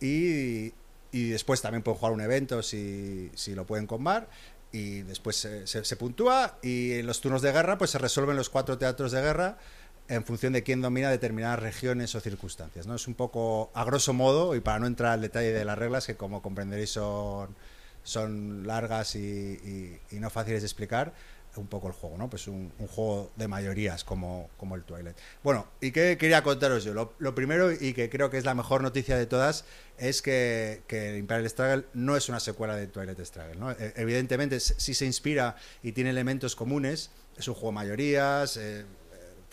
[0.00, 0.72] y,
[1.10, 4.28] y después también pueden jugar un evento si, si lo pueden combar
[4.70, 8.36] y después se, se- se puntúa y en los turnos de guerra pues se resuelven
[8.36, 9.58] los cuatro teatros de guerra
[10.08, 12.86] en función de quién domina determinadas regiones o circunstancias.
[12.86, 12.94] ¿no?
[12.94, 16.06] Es un poco a grosso modo y para no entrar al detalle de las reglas
[16.06, 17.54] que como comprenderéis son,
[18.02, 21.12] son largas y, no fáciles de explicar
[21.56, 22.28] un poco el juego, ¿no?
[22.28, 25.16] Pues un, juego de mayorías como, como el Twilight.
[25.44, 26.92] Bueno, ¿y qué quería contaros yo?
[26.94, 29.64] Lo, primero, y que creo que es la mejor noticia de todas,
[29.96, 33.70] es que, que Imperial Struggle no es una secuela de Twilight Struggle, ¿no?
[33.70, 38.84] E- Evidentemente, sí se inspira y tiene elementos comunes, es un juego de mayorías, eh,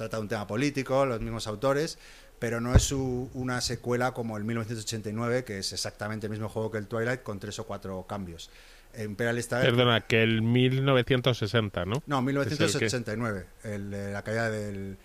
[0.01, 1.97] trata de un tema político, los mismos autores,
[2.39, 6.77] pero no es una secuela como el 1989, que es exactamente el mismo juego que
[6.79, 8.49] el Twilight, con tres o cuatro cambios.
[8.97, 9.41] Imperial.
[9.49, 12.03] Perdona, que el 1960, ¿no?
[12.07, 14.97] No, Es el que- 1989, el de la caída del...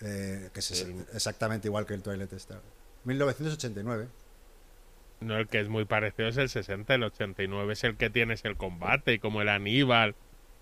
[0.00, 2.64] eh, que es exactamente igual que el Twilight Struggle.
[3.04, 4.08] 1989.
[5.20, 8.44] No, el que es muy parecido es el 60, el 89 es el que tienes
[8.44, 10.14] el combate, y como el Aníbal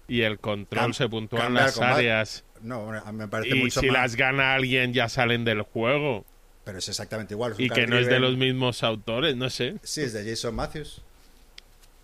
[0.08, 2.44] y el control Cam- se puntúan las áreas.
[2.62, 3.94] No, me parece Y mucho si más...
[3.94, 6.24] las gana alguien ya salen del juego.
[6.64, 7.52] Pero es exactamente igual.
[7.52, 9.74] es Y que no es de los mismos autores, no sé.
[9.82, 11.02] Sí, es de Jason Matthews.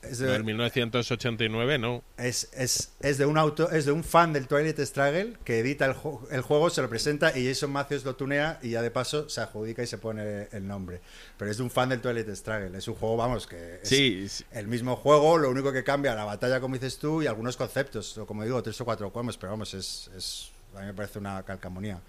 [0.02, 2.04] Es No, de, el 1989 no.
[2.18, 5.86] es, es, es de un auto, es de un fan del Twilight Struggle que edita
[5.86, 5.94] el,
[6.30, 9.40] el juego, se lo presenta y Jason Matthews lo tunea y ya de paso se
[9.40, 11.00] adjudica y se pone el nombre.
[11.36, 12.78] Pero es de un fan del Twilight Struggle.
[12.78, 14.44] Es un juego, vamos, que es Sí, sí.
[14.52, 18.16] el mismo juego, lo único que cambia la batalla, como dices tú, y algunos conceptos,
[18.18, 21.18] o como digo, tres o cuatro combos, pero vamos, es, es a mí me parece
[21.18, 22.00] una calcamonía.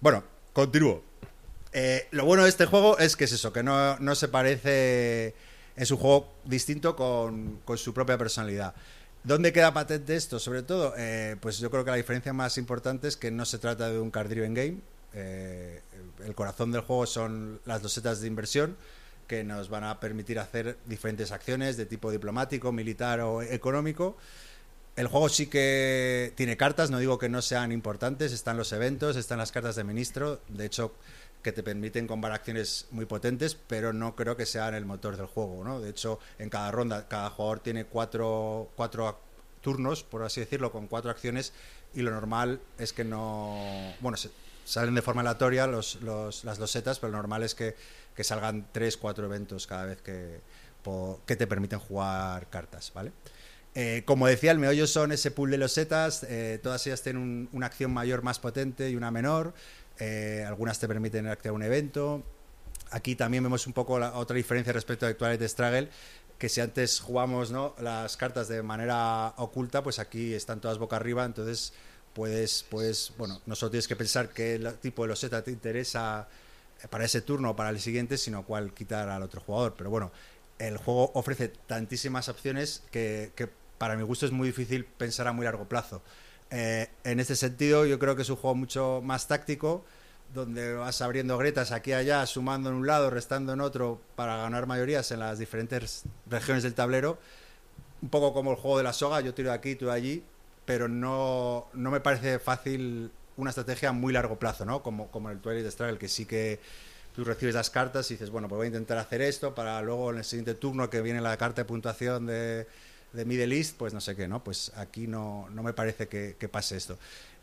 [0.00, 1.04] Bueno, continúo.
[1.72, 5.34] Eh, lo bueno de este juego es que es eso, que no, no se parece.
[5.78, 8.74] Es un juego distinto con, su propia personalidad.
[9.22, 10.40] ¿Dónde queda patente esto?
[10.40, 13.58] Sobre todo, eh, pues yo creo que la diferencia más importante es que no se
[13.58, 14.78] trata de un card driven game.
[15.14, 15.80] Eh,
[16.26, 18.76] el corazón del juego son las dosetas de inversión
[19.28, 24.16] que nos van a permitir hacer diferentes acciones de tipo diplomático, militar o económico.
[24.96, 29.14] El juego sí que tiene cartas, no digo que no sean importantes, están los eventos,
[29.14, 30.92] están las cartas de ministro, de hecho
[31.42, 35.26] que te permiten combar acciones muy potentes, pero no creo que sean el motor del
[35.26, 35.80] juego, ¿no?
[35.80, 39.18] De hecho, en cada ronda, cada jugador tiene cuatro, cuatro
[39.60, 41.52] turnos, por así decirlo, con cuatro acciones,
[41.94, 43.94] y lo normal es que no...
[44.00, 44.30] Bueno, se-
[44.64, 47.74] salen de forma aleatoria los, los- las losetas, pero lo normal es que,
[48.14, 50.40] que salgan tres, cuatro eventos cada vez que,
[51.26, 53.12] que te permiten jugar cartas, ¿vale?
[53.74, 57.48] Eh, como decía, el meollo son ese pool de losetas, eh, todas ellas tienen un-
[57.52, 59.54] una acción mayor más potente y una menor,
[59.98, 62.22] eh, algunas te permiten activar un evento.
[62.90, 65.90] Aquí también vemos un poco la otra diferencia respecto a Twilight Struggle,
[66.38, 67.74] que si antes jugamos ¿no?
[67.80, 71.72] las cartas de manera oculta, pues aquí están todas boca arriba, entonces
[72.14, 76.28] puedes, puedes, bueno, no solo tienes que pensar qué tipo de loseta te interesa
[76.82, 79.74] eh, para ese turno o para el siguiente, sino cuál quitar al otro jugador.
[79.76, 80.12] Pero bueno,
[80.58, 83.32] el juego ofrece tantísimas opciones que
[83.78, 86.02] para mi gusto es muy difícil pensar a muy largo plazo.
[86.50, 89.84] Eh, en este sentido, yo creo que es un juego mucho más táctico,
[90.34, 94.36] donde vas abriendo grietas aquí y allá, sumando en un lado, restando en otro, para
[94.38, 97.18] ganar mayorías en las diferentes regiones del tablero.
[98.00, 100.24] Un poco como el juego de la soga, yo tiro de aquí, tú de allí,
[100.64, 104.82] pero no, no me parece fácil una estrategia a muy largo plazo, ¿no?
[104.82, 106.60] Como, como el Twilight Struggle, que sí que
[107.14, 110.12] tú recibes las cartas y dices, bueno, pues voy a intentar hacer esto para luego
[110.12, 112.66] en el siguiente turno que viene la carta de puntuación de,
[113.12, 114.42] de Middle East, pues no sé qué, ¿no?
[114.44, 116.98] Pues aquí no, no me parece que, pase esto.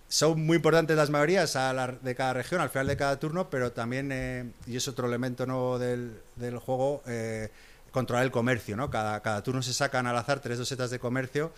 [0.08, 3.50] Son muy importantes las mayorías a la- de cada región, al final de cada turno,
[3.50, 7.50] pero también, eh, y es otro elemento nuevo del, del juego, eh,
[7.92, 8.90] controlar el comercio, ¿no?
[8.92, 11.52] Cada, cada turno se sacan al azar tres dosetas de comercio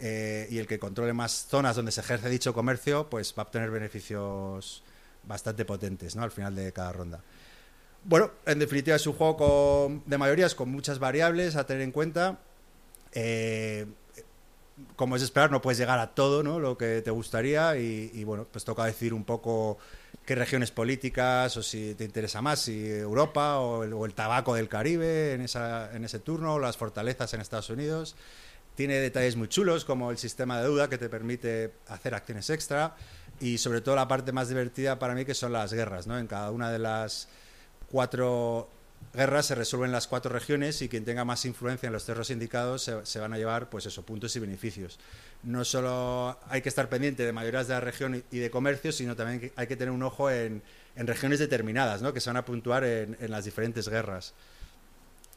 [0.00, 3.46] eh, y el que controle más zonas donde se ejerce dicho comercio, pues va a
[3.46, 4.82] obtener beneficios
[5.24, 6.22] bastante potentes, ¿no?
[6.22, 7.20] Al final de cada ronda.
[8.04, 11.92] Bueno, en definitiva es un juego con- de mayorías con muchas variables a tener en
[11.92, 12.38] cuenta.
[13.12, 13.86] Eh,
[14.96, 16.58] como es esperar, no puedes llegar a todo ¿no?
[16.58, 19.78] lo que te gustaría y, y, bueno, pues toca decidir un poco
[20.24, 24.54] qué regiones políticas o si te interesa más, si Europa o el, o el tabaco
[24.54, 28.16] del Caribe en, esa, en ese turno, o las fortalezas en Estados Unidos.
[28.74, 32.96] Tiene detalles muy chulos como el sistema de deuda que te permite hacer acciones extra
[33.40, 36.06] y sobre todo la parte más divertida para mí que son las guerras.
[36.06, 36.18] ¿no?
[36.18, 37.28] En cada una de las
[37.90, 38.68] cuatro
[39.12, 42.88] guerras se resuelven las cuatro regiones y quien tenga más influencia en los cerros indicados
[43.02, 44.98] se, van a llevar pues eso, puntos y beneficios.
[45.42, 49.16] No solo hay que estar pendiente de mayorías de la región y- de comercio, sino
[49.16, 50.62] también hay que tener un ojo en,
[50.96, 52.12] en regiones determinadas, ¿no?
[52.12, 54.32] que se van a puntuar en, las diferentes guerras.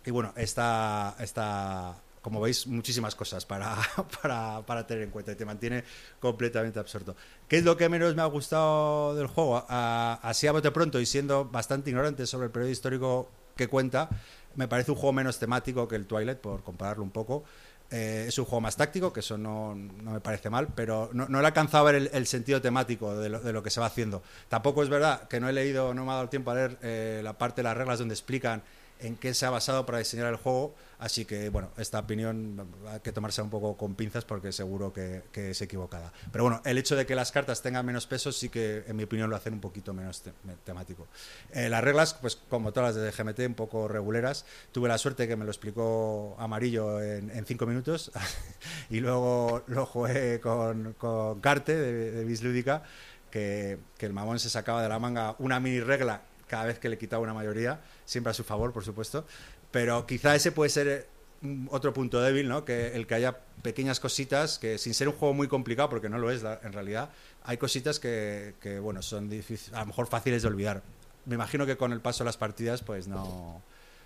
[0.06, 3.76] Y bueno, está, está, como veis, muchísimas cosas para,
[4.22, 5.84] para, para tener en cuenta y te mantiene
[6.20, 7.16] completamente absorto.
[7.48, 9.66] ¿Qué es lo que menos me ha gustado del juego?
[9.68, 14.10] A- así a bote pronto y siendo bastante ignorante sobre el periodo histórico que cuenta,
[14.56, 17.44] me parece un juego menos temático que el Twilight, por compararlo un poco.
[17.92, 21.28] Eh, es un juego más táctico, que eso no, no me parece mal, pero no,
[21.28, 23.80] no le he alcanzado a ver el, sentido temático de lo, de lo que se
[23.80, 24.24] va haciendo.
[24.50, 27.22] Tampoco es verdad que no he leído, no me ha dado tiempo a leer eh,
[27.24, 28.64] la parte de las reglas donde explican
[29.00, 33.02] en qué se ha basado para diseñar el juego, así que bueno, esta opinión hay
[33.02, 36.14] que tomarse un poco con pinzas porque seguro que, es equivocada.
[36.32, 39.04] Pero bueno, el hecho de que las cartas tengan menos peso sí que en mi
[39.04, 40.32] opinión lo hacen un poquito menos te-
[40.64, 41.08] temático.
[41.52, 44.46] Eh, las reglas, pues como todas las de GMT, un poco reguleras.
[44.72, 48.12] Tuve la suerte que me lo explicó Amarillo en, en cinco minutos
[48.90, 52.84] y luego lo jugué con, con Carte de, de Bislúdica,
[53.32, 56.22] que, que el mamón se sacaba de la manga una mini regla
[56.54, 59.26] cada vez que le quitaba una mayoría, siempre a su favor, por supuesto.
[59.72, 61.08] Pero quizá ese puede ser
[61.42, 62.64] un- otro punto débil, ¿no?
[62.64, 66.20] Que el que haya pequeñas cositas que, sin ser un juego muy complicado, porque no
[66.20, 67.10] lo es en realidad,
[67.44, 70.84] hay cositas que, que, bueno, son difíciles, a lo mejor fáciles de olvidar.
[71.26, 73.62] Me imagino que con el paso de las partidas, pues no.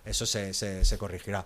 [0.05, 1.45] Eso se, se, se corregirá.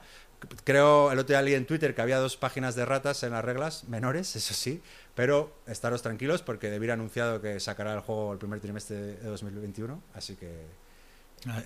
[0.65, 3.43] Creo, el otro día leí en Twitter que había dos páginas de ratas en las
[3.43, 4.81] reglas, menores, eso sí,
[5.15, 10.01] pero estaros tranquilos porque debiera anunciado que sacará el juego el primer trimestre de 2021,
[10.13, 10.49] así que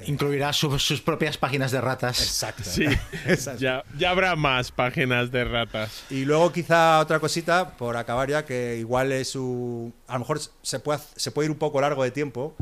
[0.06, 2.22] Incluirá su- sus propias páginas de ratas.
[2.22, 2.64] Exacto.
[2.64, 2.86] Sí,
[3.26, 3.60] Exacto.
[3.62, 6.04] ya, ya habrá más páginas de ratas.
[6.10, 9.94] Y luego quizá otra cosita, por acabar ya, que igual es un...
[10.08, 12.56] A lo mejor se puede, se puede ir un poco largo de tiempo,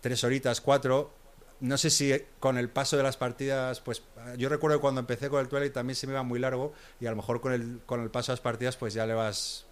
[0.00, 1.12] tres horitas, cuatro.
[1.60, 4.02] No sé si con el paso de las partidas, pues
[4.38, 7.06] yo recuerdo que cuando empecé con el Twilight también se me iba muy largo y
[7.06, 9.66] a lo mejor con el, con el paso de las partidas pues ya le vas,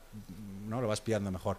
[0.67, 0.83] ¿no?
[0.83, 1.57] Lo vas pillando mejor.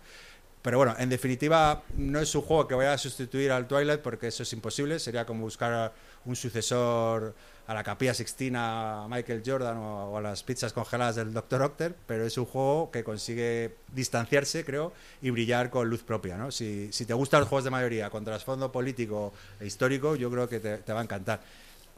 [0.61, 4.27] Pero bueno, en definitiva, no es un juego que vaya a sustituir al Twilight porque
[4.27, 4.99] eso es imposible.
[4.99, 5.93] Sería como buscar
[6.25, 7.33] un sucesor
[7.67, 11.61] a la Capilla Sixtina, a Michael Jordan o, a las pizzas congeladas del Dr.
[11.61, 14.91] Octer, pero es un juego que consigue distanciarse, creo,
[15.21, 16.35] y brillar con luz propia.
[16.35, 16.51] ¿no?
[16.51, 20.49] Si, si te gustan los juegos de mayoría con trasfondo político e histórico, yo creo
[20.49, 21.41] que te, te va a encantar.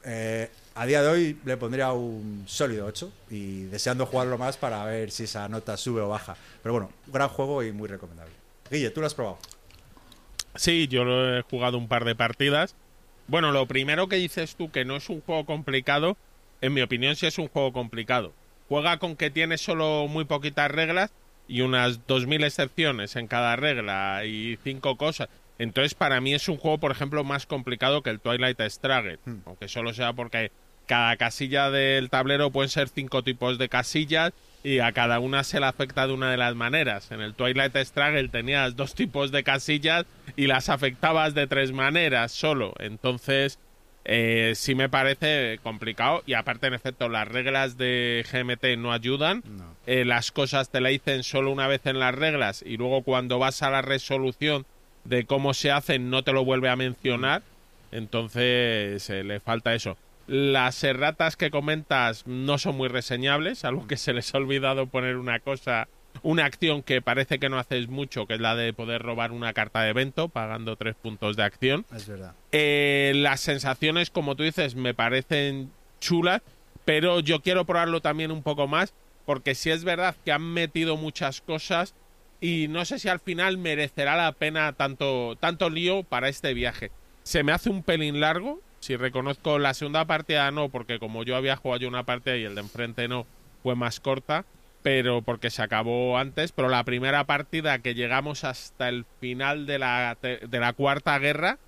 [0.04, 4.84] Eh, a día de hoy le pondría un sólido 8 y deseando jugarlo más para
[4.86, 6.36] ver si esa nota sube o baja.
[6.62, 8.40] Pero bueno, gran juego y muy recomendable.
[8.71, 9.38] Guille, ¿tú lo has probado?
[10.55, 12.75] Sí, yo lo he jugado un par de partidas.
[13.27, 16.17] Bueno, lo primero que dices tú que no es un juego complicado,
[16.62, 18.34] en mi opinión sí es un juego complicado.
[18.67, 21.12] Juega con que tiene solo muy poquitas reglas
[21.47, 25.29] y unas 2.000 excepciones en cada regla y cinco cosas.
[25.60, 29.39] Entonces para mí es un juego, por ejemplo, más complicado que el Twilight Struggle, Hmm.
[29.45, 30.51] aunque solo sea porque
[30.88, 35.60] cada casilla del tablero pueden ser cinco tipos de casillas y a cada una se
[35.60, 37.12] le afecta de una de las maneras.
[37.12, 42.32] En el Twilight Struggle tenías dos tipos de casillas y las afectabas de tres maneras
[42.32, 42.74] solo.
[42.80, 43.60] Entonces,
[44.06, 46.24] eh, sí me parece complicado.
[46.26, 49.43] Y aparte, en efecto, las reglas de GMT no ayudan.
[49.88, 53.39] Eh, las cosas te la dicen solo una vez en las reglas y luego cuando
[53.39, 54.65] vas a la resolución
[55.04, 57.41] de cómo se hacen no te lo vuelve a mencionar.
[57.91, 59.97] Entonces, eh, le falta eso.
[60.31, 65.17] Las erratas que comentas no son muy reseñables, algo que se les ha olvidado poner
[65.17, 65.89] una cosa,
[66.23, 69.51] una acción que parece que no haces mucho, que es la de poder robar una
[69.51, 71.85] carta de evento pagando tres puntos de acción.
[71.93, 72.33] Es verdad.
[72.53, 76.41] Eh, las sensaciones, como tú dices, me parecen chulas,
[76.85, 78.93] pero yo quiero probarlo también un poco más,
[79.25, 81.93] porque si es verdad que han metido muchas cosas
[82.39, 86.89] y no sé si al final merecerá la pena tanto, tanto lío para este viaje.
[87.23, 91.35] Se me hace un pelín largo, si reconozco la segunda partida no, porque como yo
[91.37, 93.25] había jugado una partida y el de enfrente no,
[93.63, 94.43] fue más corta,
[94.81, 99.79] pero porque se acabó antes, pero la primera partida que llegamos hasta el final de
[99.79, 101.59] la, de la cuarta guerra,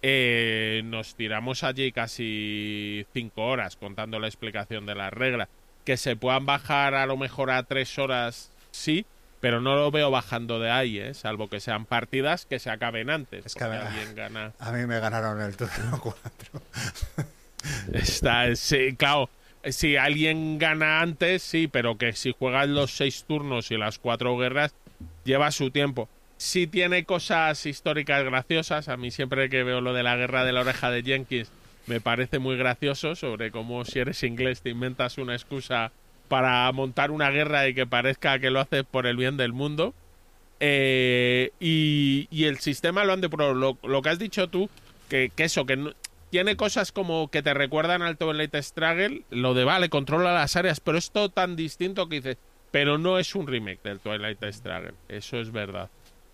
[0.00, 5.48] eh, nos tiramos allí casi cinco horas contando la explicación de las reglas.
[5.84, 9.04] Que se puedan bajar a lo mejor a tres horas, sí,
[9.46, 11.14] pero no lo veo bajando de ahí, ¿eh?
[11.14, 13.46] salvo que sean partidas que se acaben antes.
[13.46, 14.52] Es que a, alguien gana.
[14.58, 16.62] a mí me ganaron el turno 4.
[17.92, 19.30] Está, sí, claro,
[19.62, 24.36] si alguien gana antes, sí, pero que si juegas los seis turnos y las cuatro
[24.36, 24.74] guerras,
[25.22, 26.08] lleva su tiempo.
[26.38, 28.88] Sí tiene cosas históricas graciosas.
[28.88, 31.52] A mí siempre que veo lo de la guerra de la oreja de Jenkins
[31.86, 35.92] me parece muy gracioso sobre cómo si eres inglés te inventas una excusa
[36.28, 39.94] para montar una guerra y que parezca que lo haces por el bien del mundo.
[40.60, 43.28] Eh, y, y el sistema lo han de.
[43.28, 44.70] Lo, lo que has dicho tú,
[45.08, 45.92] que, que eso, que no-
[46.30, 50.80] tiene cosas como que te recuerdan al Twilight Struggle, lo de vale, controla las áreas,
[50.80, 52.36] pero es todo tan distinto que dices,
[52.70, 55.88] pero no es un remake del Twilight Struggle, eso es verdad.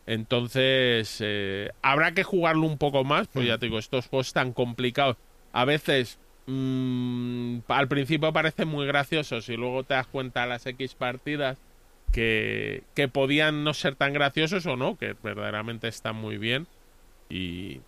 [0.07, 4.53] Entonces, eh, habrá que jugarlo un poco más, pues ya te digo, estos juegos tan
[4.53, 5.17] complicados,
[5.53, 10.95] a veces mm, al principio parecen muy graciosos y luego te das cuenta las X
[10.95, 11.59] partidas
[12.13, 16.67] que, que podían no ser tan graciosos o no, que verdaderamente están muy bien.
[17.29, 17.81] Y.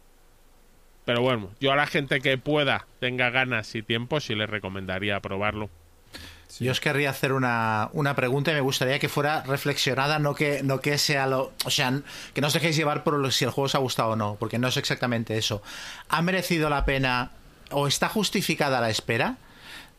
[1.04, 5.20] Pero bueno, yo a la gente que pueda, tenga ganas y tiempo, sí les recomendaría
[5.20, 5.68] probarlo.
[6.60, 10.62] Yo os querría hacer una, una pregunta y me gustaría que fuera reflexionada, no que,
[10.62, 11.52] no que sea lo.
[11.64, 12.00] O sea,
[12.32, 14.58] que no os dejéis llevar por si el juego os ha gustado o no, porque
[14.58, 15.62] no es exactamente eso.
[16.08, 17.32] ¿Ha merecido la pena
[17.74, 19.36] o está justificada la espera?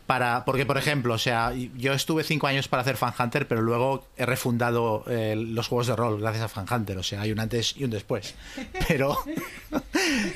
[0.07, 3.63] Para, porque, por ejemplo, o sea, yo estuve cinco años para hacer Fan Hunter, pero
[3.63, 6.95] luego he refundado eh, los juegos de rol gracias a Fan Hunter.
[6.99, 8.35] O sea, hay un antes y un después.
[8.88, 9.17] Pero,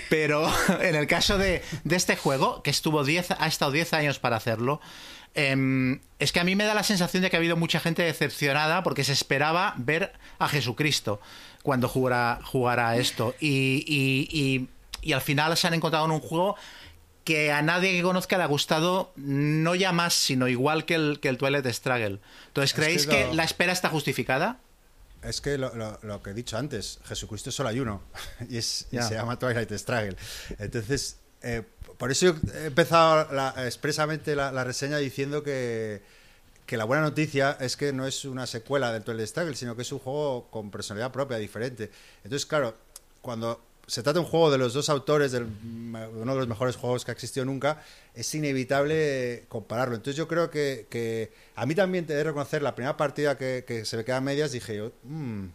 [0.09, 4.17] pero en el caso de, de este juego, que estuvo 10, ha estado 10 años
[4.19, 4.81] para hacerlo,
[5.35, 8.01] em, es que a mí me da la sensación de que ha habido mucha gente
[8.01, 11.21] decepcionada porque se esperaba ver a Jesucristo
[11.61, 13.35] cuando jugara, jugara esto.
[13.39, 14.67] Y, y, y-
[15.01, 16.57] y al final se han encontrado en un juego
[17.23, 21.19] que a nadie que conozca le ha gustado, no ya más, sino igual que el,
[21.19, 22.19] que el Twilight Struggle.
[22.47, 24.59] Entonces, ¿creéis es que lo- la espera está justificada?
[25.21, 28.01] Es que lo, lo- lo que he dicho antes, Jesucristo solo hay uno
[28.49, 30.15] y, es, y se llama Twilight Struggle.
[30.57, 31.63] Entonces, eh,
[31.97, 36.01] por eso yo he empezado la- expresamente la, la reseña diciendo que,
[36.65, 39.81] que la buena noticia es que no es una secuela del Twilight Struggle, sino que
[39.83, 41.91] es un juego con personalidad propia, diferente.
[42.23, 42.75] Entonces, claro,
[43.21, 46.75] cuando se trata de un juego de los dos autores, de uno de los mejores
[46.75, 49.95] juegos que ha existido nunca, es inevitable compararlo.
[49.95, 53.81] Entonces yo creo que, que a mí también te de reconocer, la primera partida que,
[53.85, 55.45] se me queda a medias, dije yo, "Mm",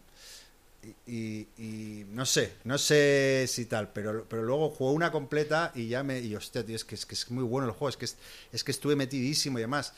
[1.06, 5.72] y, y- y no sé, no sé si tal, pero, pero luego jugué una completa
[5.74, 7.88] y ya me, y hostia, tío, es que, es que es muy bueno el juego,
[7.88, 8.16] es que, es,
[8.52, 9.94] es que estuve metidísimo y demás.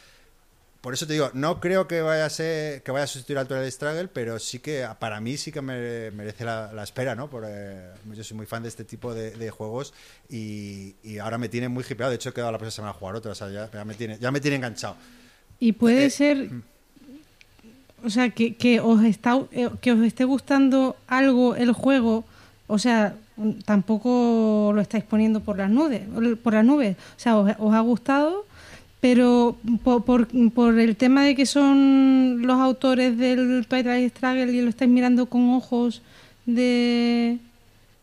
[0.86, 3.48] Por eso te digo, no creo que vaya a ser que vaya a sustituir al
[3.48, 7.28] Twilight Struggle, pero sí que para mí sí que me- merece la, la espera, ¿no?
[7.28, 9.92] Porque yo soy muy fan de este tipo de, de juegos
[10.28, 12.10] y, y ahora me tiene muy hipeado.
[12.10, 13.94] De hecho, he quedado la próxima semana a jugar otro, o sea, ya, ya me
[13.94, 14.96] tiene, ya me tiene enganchado.
[15.58, 16.50] Y puede Eh, ser,
[18.04, 22.24] o sea, que, que os está, eh, que os esté gustando algo el juego,
[22.68, 26.02] o sea, mm, tampoco lo estáis poniendo por las nubes,
[26.42, 26.96] por las nubes.
[27.16, 28.45] O sea, os, os ha gustado,
[29.08, 34.60] pero por, por, por el tema de que son los autores del Twilight Struggle y
[34.62, 36.02] lo estáis mirando con ojos
[36.44, 37.38] de,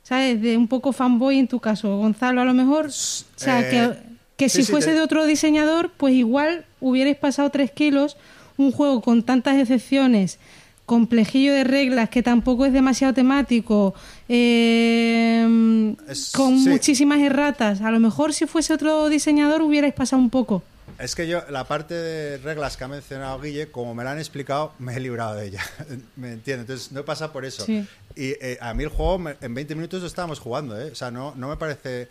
[0.03, 0.41] ¿sabes?
[0.41, 2.85] De un poco fanboy en tu caso, Gonzalo, a lo mejor.
[2.85, 3.97] O sea, Eh, que,
[4.37, 8.15] que sí, si sí, fuese te- de otro diseñador, pues igual hubierais pasado tres kilos,
[8.57, 10.39] un juego con tantas excepciones,
[10.85, 13.93] complejillo de reglas, que tampoco es demasiado temático,
[14.29, 16.69] eh, Es- con sí.
[16.69, 17.81] muchísimas erratas.
[17.81, 20.63] A lo mejor si fuese otro diseñador hubierais pasado un poco.
[20.99, 24.19] Es que yo, la parte de reglas que ha mencionado Guille, como me la han
[24.19, 25.61] explicado, me he librado de ella.
[26.15, 26.61] ¿Me entiendes?
[26.69, 27.65] Entonces, no pasa por eso.
[27.65, 27.85] Sí.
[28.15, 30.89] Y eh, a mí el juego, me- en 20 minutos lo estábamos jugando, ¿eh?
[30.91, 32.07] O sea, no, no me parece.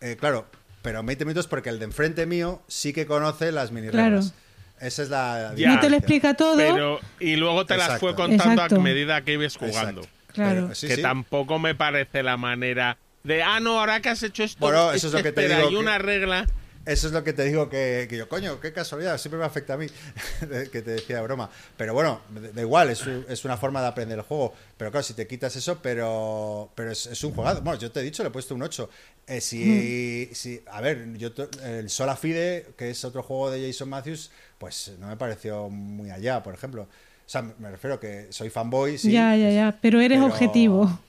[0.00, 0.46] eh, claro,
[0.82, 4.34] pero en 20 minutos porque el de enfrente mío sí que conoce las mini reglas.
[4.80, 5.54] Esa es la.
[5.56, 5.74] Ya.
[5.74, 8.76] no te lo explica todo, Pero, y luego te las fue contando Exacto.
[8.76, 10.02] a medida que ibas jugando.
[10.02, 10.18] Exacto.
[10.34, 10.62] Claro.
[10.66, 11.02] Pero, sí, que sí.
[11.02, 15.08] tampoco me parece la manera de, ah, no, ahora que has hecho esto, Bueno, eso
[15.08, 16.46] es lo que te espera, digo hay que- una regla.
[16.88, 19.74] Eso es lo que te digo que, que yo, coño, qué casualidad, siempre me afecta
[19.74, 19.86] a mí,
[20.72, 21.50] que te decía de broma.
[21.76, 22.22] Pero bueno,
[22.54, 24.54] da igual, es, es una forma de aprender el juego.
[24.76, 27.60] Pero claro, si te quitas eso, pero pero es, es un jugado.
[27.60, 28.88] Bueno, yo te he dicho, le he puesto un 8.
[29.26, 31.30] Eh, si, si, a ver, yo
[31.62, 36.10] el Sola Fide, que es otro juego de Jason Matthews, pues no me pareció muy
[36.10, 36.82] allá, por ejemplo.
[36.84, 39.12] O sea, me refiero que soy fanboy, sí.
[39.12, 39.78] ya, ya, ya.
[39.82, 41.00] Pero eres pero- objetivo.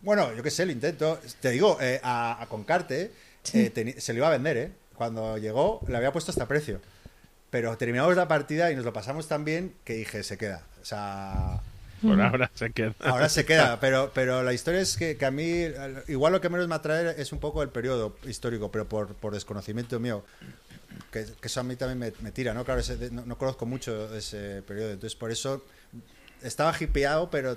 [0.00, 1.20] Bueno, yo qué sé, lo intento.
[1.40, 3.12] Te digo, eh, a, a Concarte
[3.52, 4.72] eh, se lo iba a vender, ¿eh?
[4.98, 6.80] Cuando llegó, le había puesto hasta precio.
[7.50, 10.62] Pero terminamos la partida y nos lo pasamos tan bien que dije, se queda.
[10.82, 11.60] O sea,
[12.02, 12.94] Por ahora se queda.
[13.00, 13.78] ahora se queda.
[13.80, 15.64] Pero, pero la historia es que, que a mí,
[16.08, 19.32] igual lo que menos me atrae es un poco el periodo histórico, pero por, por
[19.32, 20.24] desconocimiento mío.
[21.12, 22.64] Que, que eso a mí también me, me tira, ¿no?
[22.64, 24.90] Claro, ese no, no conozco mucho ese periodo.
[24.90, 25.64] Entonces, por eso
[26.42, 27.56] estaba hipeado, pero,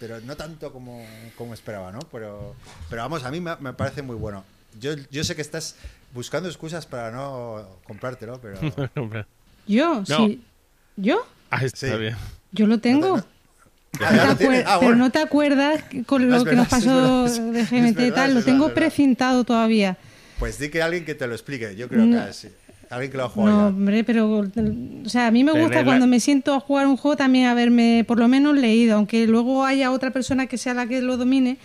[0.00, 2.00] pero no tanto como, como esperaba, ¿no?
[2.10, 2.56] Pero,
[2.90, 4.44] pero vamos, a mí me, me parece muy bueno.
[4.80, 5.76] Yo, yo sé que estás
[6.14, 8.58] buscando excusas para no comprártelo, pero...
[9.66, 10.42] Yo, sí.
[10.96, 11.18] ¿Yo?
[11.50, 11.96] Ah, está Sí.
[11.98, 12.16] bien.
[12.52, 13.16] Yo lo tengo.
[14.00, 14.64] Ah, ¿Te ya lo acuer- tienes.
[14.66, 18.00] Ah, Pero no te acuerdas con Ah, lo que verdad, nos pasó verdad, de GMT
[18.06, 18.34] y tal.
[18.34, 18.74] Lo tengo verdad.
[18.74, 19.96] precintado todavía.
[20.38, 21.74] Pues di que alguien que te lo explique.
[21.76, 22.26] Yo creo No.
[22.26, 22.48] que sí.
[22.90, 23.68] Alguien que lo ha jugado No, ya.
[23.68, 24.38] hombre, pero.
[25.04, 27.46] O sea, a mí me gusta Tenerla- cuando me siento a jugar un juego también
[27.46, 31.16] haberme por lo menos leído, aunque luego haya otra persona que sea la que lo
[31.18, 31.58] domine.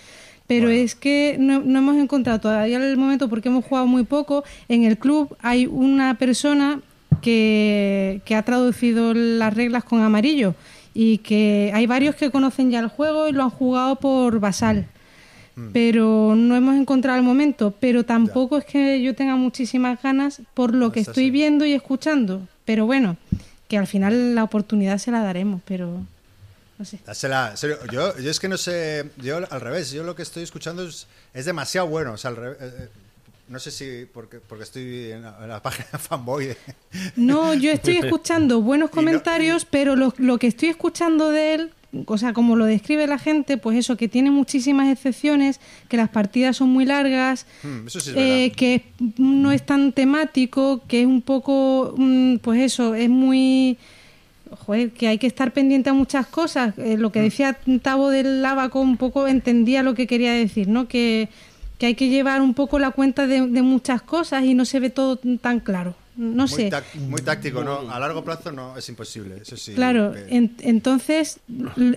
[0.53, 0.83] Pero Bueno.
[0.83, 4.43] es que no, no hemos encontrado todavía el momento porque hemos jugado muy poco.
[4.67, 6.79] En el club hay una persona
[7.21, 10.55] que, que ha traducido las reglas con amarillo
[10.93, 14.85] y que hay varios que conocen ya el juego y lo han jugado por basal.
[15.55, 15.69] Mm.
[15.71, 17.73] Pero no hemos encontrado el momento.
[17.79, 22.47] Pero tampoco es que yo tenga muchísimas ganas por lo que estoy viendo y escuchando.
[22.65, 23.17] Pero bueno,
[23.67, 26.01] que al final la oportunidad se la daremos, pero
[26.83, 26.99] no sé.
[27.05, 30.23] Dásela, en serio, yo, yo es que no sé, yo al revés, yo lo que
[30.23, 32.87] estoy escuchando es, es demasiado bueno, o sea, al revés, eh, eh,
[33.49, 36.57] no sé si porque, porque estoy en la, en la página fanboy de-
[37.15, 41.71] No, yo estoy escuchando buenos no- comentarios, pero lo, lo que estoy escuchando de él,
[42.07, 45.59] o sea, como lo describe la gente, pues eso, que tiene muchísimas excepciones,
[45.89, 48.85] que las partidas son muy largas, Hmm, sí es eh, que
[49.17, 53.77] no es tan temático, que es un poco, mm, pues eso, es muy...
[54.55, 56.77] Joder, que hay que estar pendiente a muchas cosas.
[56.77, 57.23] Eh, lo que Mm.
[57.23, 60.87] decía Tavo del Abaco un poco entendía lo que quería decir, ¿no?
[60.87, 61.29] Que,
[61.77, 64.79] que hay que llevar un poco la cuenta de, de muchas cosas y no se
[64.79, 65.95] ve todo tan claro.
[66.15, 66.69] No muy, sé.
[67.09, 67.89] muy táctico, ¿no?
[67.91, 69.73] A largo plazo no, es imposible, eso sí.
[69.73, 71.39] Claro, que- en- entonces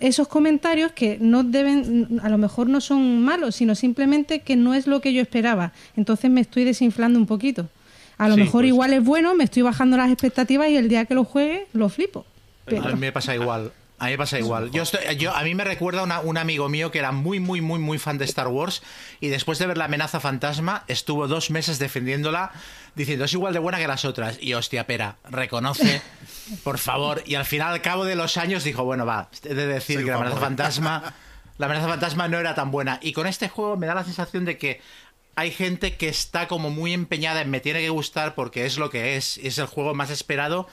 [0.00, 4.72] esos comentarios que no deben, a lo mejor no son malos, sino simplemente que no
[4.72, 5.72] es lo que yo esperaba.
[5.96, 7.68] Entonces me estoy desinflando un poquito.
[8.16, 10.88] A lo Sí, mejor pues- igual es bueno, me estoy bajando las expectativas y el
[10.88, 12.24] día que lo juegue lo flipo.
[12.66, 13.72] Pero- A mí me pasa igual.
[13.98, 14.70] A mí me pasa igual.
[14.72, 17.62] Yo estoy, yo, a mí me recuerda una- un amigo mío que era muy, muy,
[17.62, 18.82] muy, muy fan de Star Wars
[19.20, 22.50] y después de ver la amenaza fantasma estuvo dos meses defendiéndola
[22.94, 24.36] diciendo es igual de buena que las otras.
[24.38, 26.02] Y hostia, pera, reconoce,
[26.62, 27.22] por favor.
[27.24, 30.04] Y al final, al cabo de los años, dijo, bueno, va, he de decir Soy
[30.04, 31.14] que la amenaza fantasma,
[31.56, 32.98] la amenaza fantasma no era tan buena.
[33.02, 34.82] Y con este juego me da la sensación de que
[35.36, 38.90] hay gente que está como muy empeñada en me tiene que gustar porque es lo
[38.90, 39.38] que es.
[39.38, 40.66] Es el juego más esperado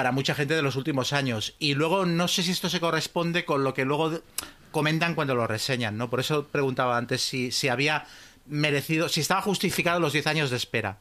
[0.00, 1.54] para mucha gente de los últimos años.
[1.58, 4.22] Y luego no sé si esto se corresponde con lo que luego
[4.70, 6.08] comentan cuando lo reseñan, ¿no?
[6.08, 8.06] Por eso preguntaba antes si, si había
[8.46, 10.96] merecido, si estaba justificado los 10 años de espera.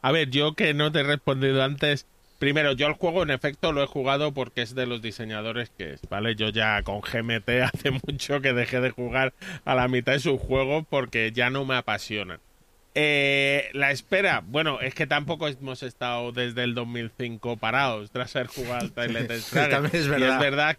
[0.00, 2.06] A ver, yo que no te he respondido antes.
[2.38, 5.92] Primero, yo el juego en efecto lo he jugado porque es de los diseñadores que
[5.92, 6.34] es, ¿vale?
[6.34, 9.34] Yo ya con GMT hace mucho que dejé de jugar
[9.66, 12.40] a la mitad de su juego porque ya no me apasionan.
[12.96, 18.46] Eh, la espera, bueno, es que tampoco hemos estado desde el 2005 parados tras haber
[18.48, 19.68] jugado al Twilight Struggle.
[19.70, 20.34] También es Y verdad.
[20.34, 20.76] es verdad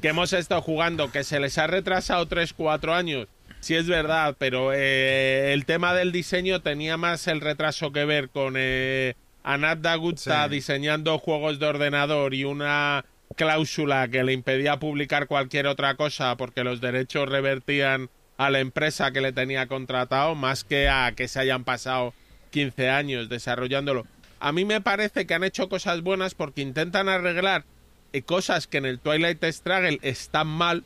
[0.00, 3.26] que hemos estado jugando, que se les ha retrasado 3-4 años.
[3.58, 8.30] Sí es verdad, pero eh, el tema del diseño tenía más el retraso que ver
[8.30, 10.50] con eh, Anat Dagutta Sí.
[10.54, 13.04] diseñando juegos de ordenador y una
[13.36, 18.08] cláusula que le impedía publicar cualquier otra cosa porque los derechos revertían
[18.40, 22.14] a la empresa que le tenía contratado, más que a que se hayan pasado
[22.52, 24.06] 15 años desarrollándolo.
[24.38, 27.66] A mí me parece que han hecho cosas buenas porque intentan arreglar
[28.14, 30.84] eh, cosas que en el Twilight Struggle están mal.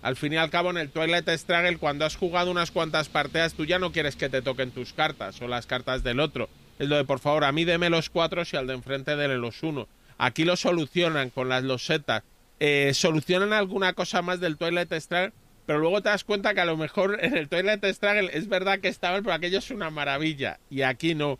[0.00, 3.52] Al fin y al cabo, en el Twilight Struggle, cuando has jugado unas cuantas partidas,
[3.52, 6.48] tú ya no quieres que te toquen tus cartas o las cartas del otro.
[6.78, 9.36] es lo de por favor, a mí deme los cuatro y al de enfrente dele
[9.36, 9.88] los uno.
[10.16, 12.22] Aquí lo solucionan con las losetas.
[12.60, 15.34] Eh, solucionan alguna cosa más del Toilet Struggle,
[15.66, 18.80] pero luego te das cuenta que a lo mejor en el Toilet Struggle es verdad
[18.80, 20.58] que estaba, pero aquello es una maravilla.
[20.70, 21.38] Y aquí no.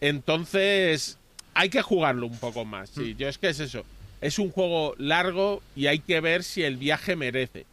[0.00, 1.18] Entonces,
[1.54, 2.90] hay que jugarlo un poco más.
[2.90, 3.84] Sí, yo es que es eso.
[4.20, 7.66] Es un juego largo y hay que ver si el viaje merece.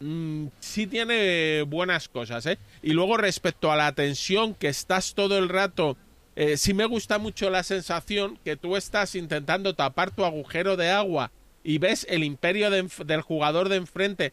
[0.00, 2.58] Mm, sí tiene buenas cosas, ¿eh?
[2.82, 5.96] Y luego respecto a la tensión, que estás todo el rato...
[6.34, 10.88] Eh, sí me gusta mucho la sensación que tú estás intentando tapar tu agujero de
[10.88, 11.30] agua
[11.62, 14.32] y ves el imperio de del jugador de enfrente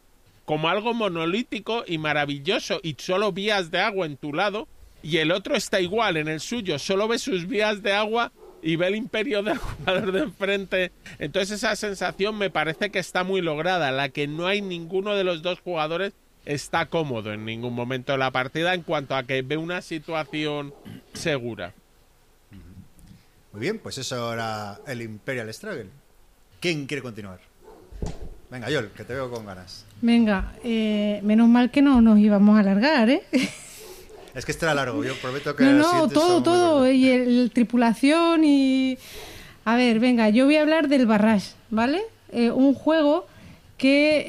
[0.50, 4.68] como algo monolítico y maravilloso y solo vías de agua en tu lado
[5.04, 8.32] y el otro está igual en el suyo, solo ve sus vías de agua
[8.64, 10.92] y ve el imperio del jugador de enfrente.
[11.20, 15.24] Entonces esa sensación me parece que está muy lograda, la que no hay ninguno de
[15.24, 16.14] los dos jugadores
[16.46, 20.74] está cómodo en ningún momento de la partida en cuanto a que ve una situación
[21.14, 21.76] segura.
[23.52, 25.92] Muy bien, pues eso era el Imperial Struggle.
[26.60, 27.49] ¿Quién quiere continuar?
[28.50, 29.86] Venga, Yol, que te veo con ganas.
[30.02, 33.24] Venga, eh, menos mal que no nos íbamos a alargar, ¿eh?
[34.36, 36.92] Es que este era largo, yo prometo que No, no, todo, todo.
[36.92, 38.98] Y el, tripulación y...
[39.66, 42.02] A ver, venga, yo voy a hablar del Barrage, ¿vale?
[42.32, 43.28] Eh, un juego
[43.78, 44.26] que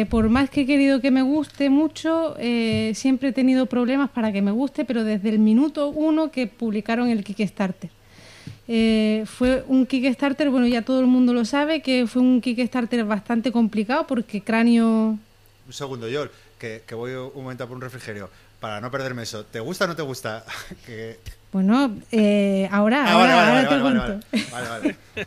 [0.00, 4.10] eh, por más que he querido que me guste mucho, eh, siempre he tenido problemas
[4.10, 7.90] para que me guste, pero desde el minuto uno que publicaron el Kickstarter.
[8.66, 13.04] Eh, fue un Kickstarter, bueno, ya todo el mundo lo sabe, que fue un Kickstarter
[13.04, 15.18] bastante complicado porque Cráneo...
[15.66, 18.30] Un segundo, Yol, que, que voy un momento a por un refrigerio.
[18.60, 20.44] Para no perderme eso, ¿te gusta o no te gusta?
[20.86, 21.18] que...
[21.52, 24.26] Bueno, eh, ahora, Ah, ahora, vale, ahora vale, te vale, cuento.
[24.50, 25.26] vale, vale, vale.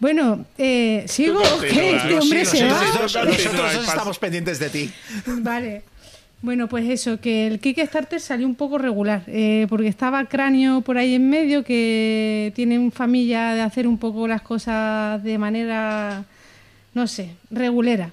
[0.00, 1.40] Bueno, eh, sigo.
[1.60, 1.96] ¿Qué?
[1.96, 2.80] Este hombre Sí, se sí, va.
[2.80, 2.98] sí.
[3.00, 4.92] Nosotros, estamos pendientes de ti.
[5.26, 5.82] Vale.
[6.44, 10.98] Bueno, pues eso, que el Kickstarter salió un poco regular, eh, porque estaba Cráneo por
[10.98, 16.24] ahí en medio, que tiene familia de hacer un poco las cosas de manera,
[16.92, 18.10] no sé, regulera.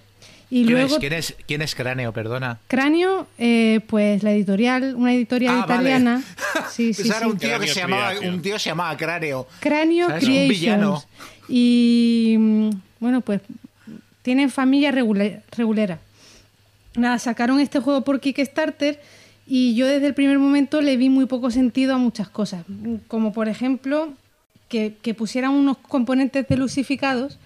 [0.50, 2.14] Y ¿Quién, luego es, quién, es, quién es Cráneo?
[2.14, 2.58] Perdona.
[2.70, 5.82] Cráneo, eh, pues la editorial, una editorial Ah, vale.
[5.90, 6.24] italiana.
[6.72, 7.26] Sí, sí, era sí.
[7.26, 9.46] un tío que se llamaba, un tío se llamaba Cráneo.
[9.60, 10.24] Cráneo ¿Sabes?
[10.24, 10.60] Un Creations.
[10.60, 11.04] villano.
[11.50, 12.70] Y mm,
[13.02, 13.42] bueno, pues
[14.22, 16.00] tienen familia regulera.
[16.96, 19.00] Nada, sacaron este juego por Kickstarter
[19.48, 22.66] y yo desde el primer momento le vi muy poco sentido a muchas cosas.
[23.08, 24.14] Como por ejemplo
[24.68, 27.38] que, pusieran unos componentes delusificados.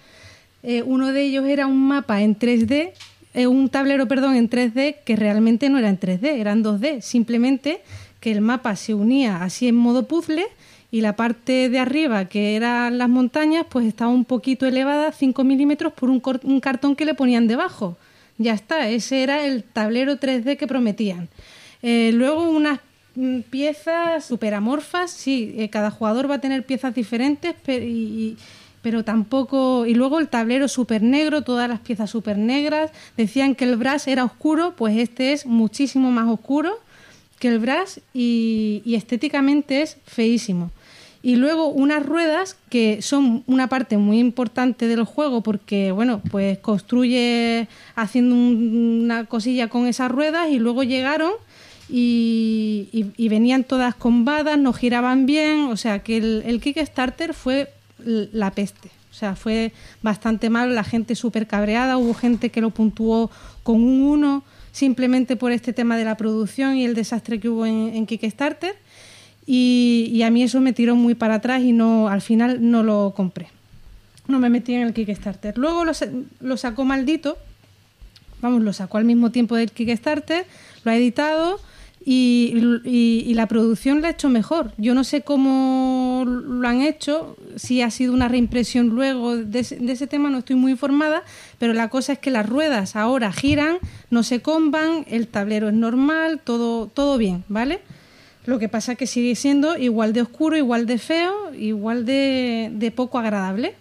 [0.62, 2.92] Eh, uno de ellos era un mapa en 3D,
[3.34, 7.00] eh, un tablero, perdón, en 3D que realmente no era en 3D, eran 2D.
[7.00, 7.82] Simplemente
[8.20, 10.46] que el mapa se unía así en modo puzzle
[10.90, 15.44] y la parte de arriba, que eran las montañas, pues estaba un poquito elevada, 5
[15.44, 17.96] milímetros, por un, un cartón que le ponían debajo.
[18.38, 21.28] Ya está, ese era el tablero 3D que prometían.
[21.82, 22.80] Eh, luego unas
[23.14, 28.36] mm, piezas superamorfas, sí, eh, cada jugador va a tener piezas diferentes, pero, y-
[29.04, 29.84] tampoco...
[29.86, 32.92] Y luego el tablero súper negro, todas las piezas súper negras.
[33.16, 36.78] Decían que el brass era oscuro, pues este es muchísimo más oscuro
[37.40, 40.70] que el brass y estéticamente es feísimo.
[41.26, 46.56] Y luego unas ruedas que son una parte muy importante del juego porque, bueno, pues
[46.58, 47.66] construye
[47.96, 51.32] haciendo un- una cosilla con esas ruedas y luego llegaron
[51.88, 58.88] y, venían todas combadas, no giraban bien, o sea que el, Kickstarter fue la peste.
[59.10, 59.72] O sea, fue
[60.02, 63.32] bastante mal, la gente súper cabreada, hubo gente que lo puntuó
[63.64, 67.66] con un 1 simplemente por este tema de la producción y el desastre que hubo
[67.66, 68.76] en Kickstarter.
[69.46, 73.12] Y, a mí eso me tiró muy para atrás y no al final no lo
[73.16, 73.48] compré.
[74.26, 75.56] No me metí en el Kickstarter.
[75.56, 75.92] Luego lo,
[76.40, 77.38] lo sacó maldito.
[78.42, 80.44] Vamos, lo sacó al mismo tiempo del Kickstarter,
[80.84, 81.58] lo ha editado
[82.04, 82.52] y,
[82.84, 84.72] y- la producción la ha hecho mejor.
[84.76, 89.92] Yo no sé cómo lo han hecho, si ha sido una reimpresión luego de de
[89.92, 91.22] ese tema, no estoy muy informada,
[91.58, 93.78] pero la cosa es que las ruedas ahora giran,
[94.10, 97.80] no se comban, el tablero es normal, todo, todo bien, ¿vale?
[98.46, 102.92] Lo que pasa es que sigue siendo igual de oscuro, igual de feo, igual de,
[102.94, 103.74] poco agradable.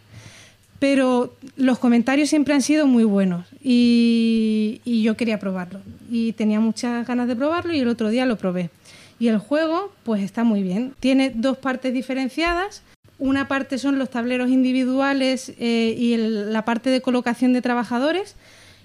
[0.80, 5.82] Pero los comentarios siempre han sido muy buenos y, yo quería probarlo.
[6.12, 8.72] Y tenía muchas ganas de probarlo y el otro día lo probé.
[9.20, 10.94] Y el juego, pues está muy bien.
[11.00, 12.82] Tiene dos partes diferenciadas.
[13.20, 18.36] Una parte son los tableros individuales eh, y la parte de colocación de trabajadores.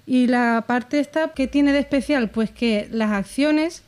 [0.06, 2.28] Y la parte esta, que tiene de especial?
[2.28, 3.82] Pues que las acciones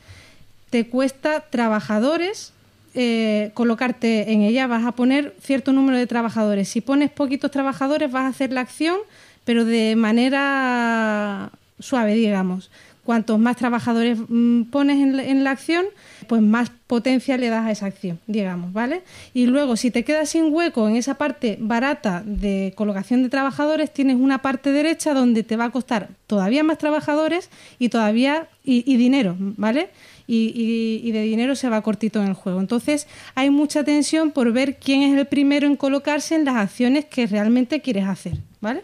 [0.73, 2.51] te cuesta trabajadores
[2.95, 6.67] eh, colocarte en ella, vas a poner cierto número de trabajadores.
[6.67, 8.97] Si pones poquitos trabajadores vas a hacer la acción,
[9.45, 12.71] pero de manera suave, digamos.
[13.03, 15.85] Cuantos más trabajadores mm, pones en la, en la acción,
[16.23, 19.01] pues más potencia le das a esa acción, digamos, ¿vale?
[19.33, 23.91] Y luego, si te quedas sin hueco en esa parte barata de colocación de trabajadores,
[23.93, 27.49] tienes una parte derecha donde te va a costar todavía más trabajadores
[27.79, 29.89] y todavía y, dinero, ¿vale?
[30.25, 32.59] Y- y de dinero se va cortito en el juego.
[32.61, 37.05] Entonces hay mucha tensión por ver quién es el primero en colocarse en las acciones
[37.05, 38.83] que realmente quieres hacer, ¿vale?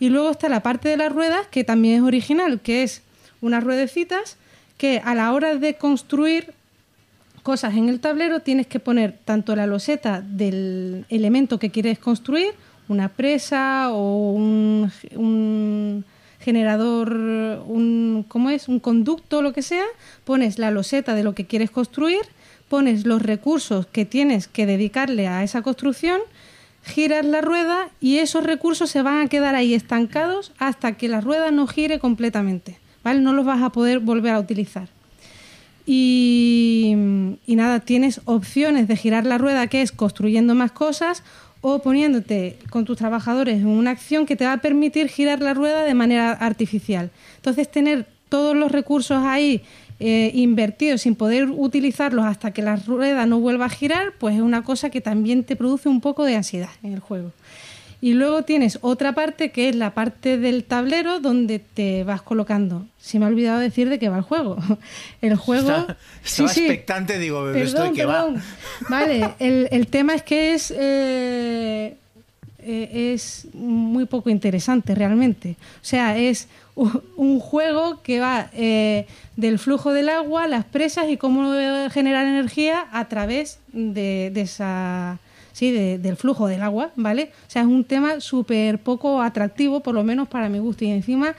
[0.00, 3.02] Y luego está la parte de las ruedas, que también es original, que es
[3.40, 4.36] unas ruedecitas
[4.78, 6.54] que a la hora de construir
[7.48, 12.50] cosas en el tablero tienes que poner tanto la loseta del elemento que quieres construir,
[12.88, 16.04] una presa o un,
[16.40, 17.10] generador,
[17.66, 18.68] un, ¿cómo es?
[18.68, 19.86] Un conducto, lo que sea,
[20.26, 22.20] pones la loseta de lo que quieres construir,
[22.68, 26.20] pones los recursos que tienes que dedicarle a esa construcción,
[26.82, 31.22] giras la rueda y esos recursos se van a quedar ahí estancados hasta que la
[31.22, 33.22] rueda no gire completamente, ¿vale?
[33.22, 34.97] No los vas a poder volver a utilizar.
[35.90, 36.92] Y,
[37.46, 41.22] nada, tienes opciones de girar la rueda, que es construyendo más cosas
[41.62, 45.54] o poniéndote con tus trabajadores en una acción que te va a permitir girar la
[45.54, 47.10] rueda de manera artificial.
[47.36, 49.62] Entonces, tener todos los recursos ahí
[49.98, 54.42] eh, invertidos sin poder utilizarlos hasta que la rueda no vuelva a girar, pues es
[54.42, 57.32] una cosa que también te produce un poco de ansiedad en el juego.
[58.00, 62.86] Y luego tienes otra parte que es la parte del tablero donde te vas colocando.
[63.00, 64.56] Se me ha olvidado decir de qué va el juego.
[65.20, 65.70] El juego.
[65.70, 68.28] Está- estaba expectante, digo, ¿esto de qué va?
[68.88, 70.72] Vale, el, el tema es que es.
[70.76, 71.96] eh,
[72.60, 75.56] eh, es muy poco interesante realmente.
[75.76, 81.16] O sea, es un juego que va eh, del flujo del agua, las presas y
[81.16, 81.52] cómo
[81.90, 85.18] generar energía a través de, de esa
[85.58, 87.30] sí, de- del flujo del agua, ¿vale?
[87.48, 90.90] O sea, es un tema súper poco atractivo, por lo menos para mi gusto, y
[90.90, 91.34] encima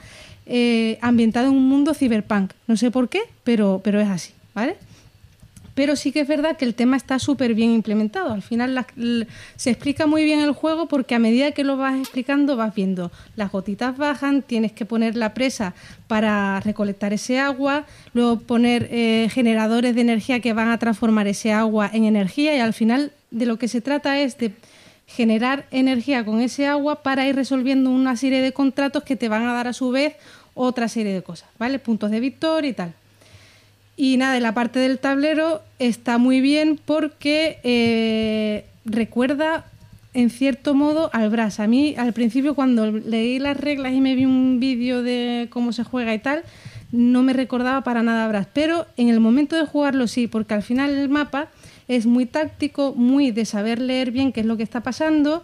[0.46, 2.52] eh, ambientado en un mundo cyberpunk.
[2.66, 4.76] No sé por qué, pero, pero es así, ¿vale?
[5.74, 8.32] Pero sí que es verdad que el tema está súper bien implementado.
[8.32, 8.84] Al final
[9.56, 13.10] se explica muy bien el juego porque a medida que lo vas explicando vas viendo
[13.36, 15.72] las gotitas bajan, tienes que poner la presa
[16.08, 21.52] para recolectar ese agua, luego poner eh, generadores de energía que van a transformar ese
[21.52, 24.52] agua en energía y al final de lo que se trata es de
[25.06, 29.46] generar energía con ese agua para ir resolviendo una serie de contratos que te van
[29.46, 30.14] a dar a su vez
[30.54, 31.78] otra serie de cosas, ¿vale?
[31.78, 32.94] Puntos de victoria y tal.
[33.96, 39.66] Y nada, la parte del tablero está muy bien porque eh, recuerda
[40.14, 41.60] en cierto modo al Brass.
[41.60, 45.72] A mí al principio cuando leí las reglas y me vi un vídeo de cómo
[45.72, 46.42] se juega y tal,
[46.92, 48.46] no me recordaba para nada a Brass.
[48.52, 51.48] Pero en el momento de jugarlo sí, porque al final el mapa
[51.96, 55.42] es muy táctico, muy de saber leer bien qué es lo que está pasando,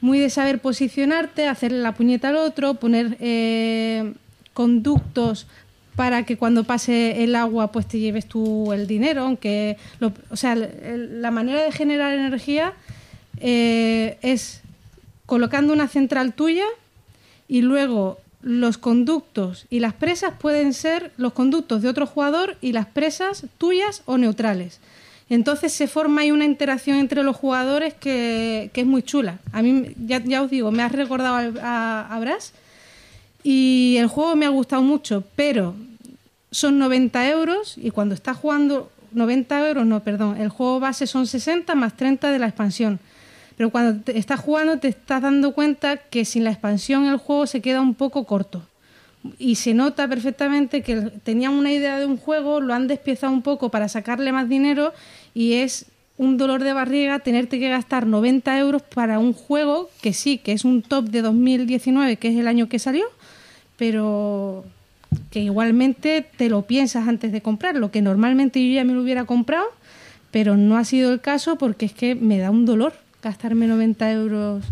[0.00, 4.12] muy de saber posicionarte, hacerle la puñeta al otro, poner eh,
[4.54, 5.46] conductos
[5.96, 10.36] para que cuando pase el agua pues te lleves tú el dinero, aunque lo- o
[10.36, 12.72] sea, la manera de generar energía
[13.40, 14.62] eh, es
[15.26, 16.64] colocando una central tuya
[17.48, 22.70] y luego los conductos y las presas pueden ser los conductos de otro jugador y
[22.72, 24.78] las presas tuyas o neutrales.
[25.30, 29.38] Entonces se forma ahí una interacción entre los jugadores que, que es muy chula.
[29.52, 32.52] A mí, ya, ya os digo, me has recordado a, a Brass
[33.42, 35.74] y el juego me ha gustado mucho, pero
[36.50, 41.26] son 90 euros y cuando estás jugando 90 euros, no, perdón, el juego base son
[41.26, 42.98] 60 más 30 de la expansión.
[43.56, 47.46] Pero cuando te estás jugando te estás dando cuenta que sin la expansión el juego
[47.46, 48.62] se queda un poco corto.
[49.38, 53.42] Y se nota perfectamente que tenían una idea de un juego, lo han despiezado un
[53.42, 54.92] poco para sacarle más dinero
[55.34, 60.12] y es un dolor de barriga tenerte que gastar 90 euros para un juego que
[60.12, 63.06] sí, que es un top de 2019, que es el año que salió,
[63.76, 64.64] pero
[65.30, 69.24] que igualmente te lo piensas antes de comprarlo, que normalmente yo ya me lo hubiera
[69.24, 69.66] comprado,
[70.30, 74.12] pero no ha sido el caso porque es que me da un dolor gastarme 90
[74.12, 74.64] euros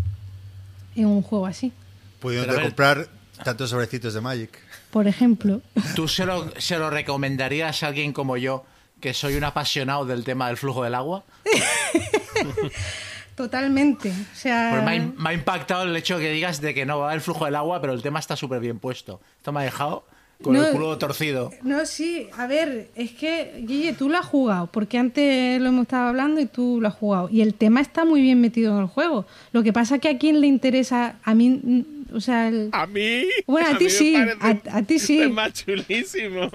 [0.95, 1.71] en un juego así,
[2.19, 3.07] Pudiendo comprar
[3.43, 4.59] tantos sobrecitos de Magic.
[4.89, 5.61] por ejemplo.
[5.95, 8.65] ¿Tú se lo, se lo recomendarías a alguien como yo,
[8.99, 11.23] que soy un apasionado del tema del flujo del agua?
[13.35, 14.09] Totalmente.
[14.09, 16.85] O sea, Pues me, ha, me ha impactado el hecho de que digas de que
[16.85, 19.21] no va el flujo del agua, pero el tema está súper bien puesto.
[19.37, 20.05] Esto me ha dejado
[20.41, 21.51] con No, el culo torcido.
[21.61, 25.83] No, sí, a ver, es que, Guille, tú lo has jugado, porque antes lo hemos
[25.83, 27.29] estado hablando y tú lo has jugado.
[27.29, 29.25] Y el tema está muy bien metido en el juego.
[29.51, 32.87] Lo que pasa es que a quién le interesa, a mí, o sea, el- A
[32.87, 33.23] mí.
[33.45, 35.17] Bueno, a ti sí, parece a- a ti sí.
[35.17, 36.49] un tema chulísimo.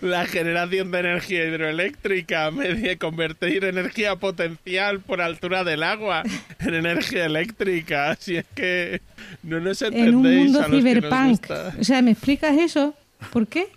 [0.00, 6.22] La generación de energía hidroeléctrica, media convertir energía potencial por altura del agua
[6.60, 8.16] en energía eléctrica.
[8.18, 9.00] Si es que
[9.42, 11.50] no nos entendéis en un mundo a los cyberpunk.
[11.80, 12.94] O sea, ¿me explicas eso?
[13.32, 13.68] ¿Por qué?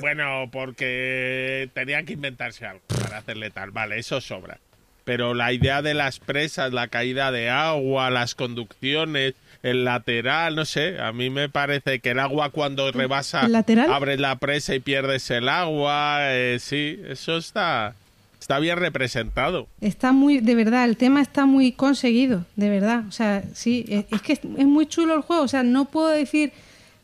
[0.00, 2.82] Bueno, porque tenía que inventarse algo.
[2.88, 3.72] para hacerle tal.
[3.72, 4.58] Vale, eso sobra.
[5.04, 10.64] Pero la idea de las presas, la caída de agua, las conducciones, el lateral, no
[10.64, 13.92] sé, a mí me parece que el agua cuando rebasa ¿El lateral?
[13.92, 17.94] abres la presa y pierdes el agua, eh, sí, eso está
[18.40, 19.68] está bien representado.
[19.82, 23.04] Está muy, de verdad, el tema está muy conseguido, de verdad.
[23.06, 25.42] O sea, sí, es, es que es, es muy chulo el juego.
[25.42, 26.50] O sea, no puedo decir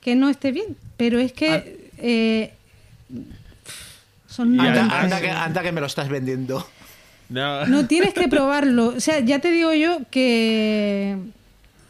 [0.00, 1.62] que no esté bien, pero es que Ah.
[1.98, 2.52] eh,
[4.28, 6.66] son Anda, anda que, anda que me lo estás vendiendo.
[7.28, 8.88] No, No tienes que probarlo.
[8.88, 11.16] O sea, ya te digo yo que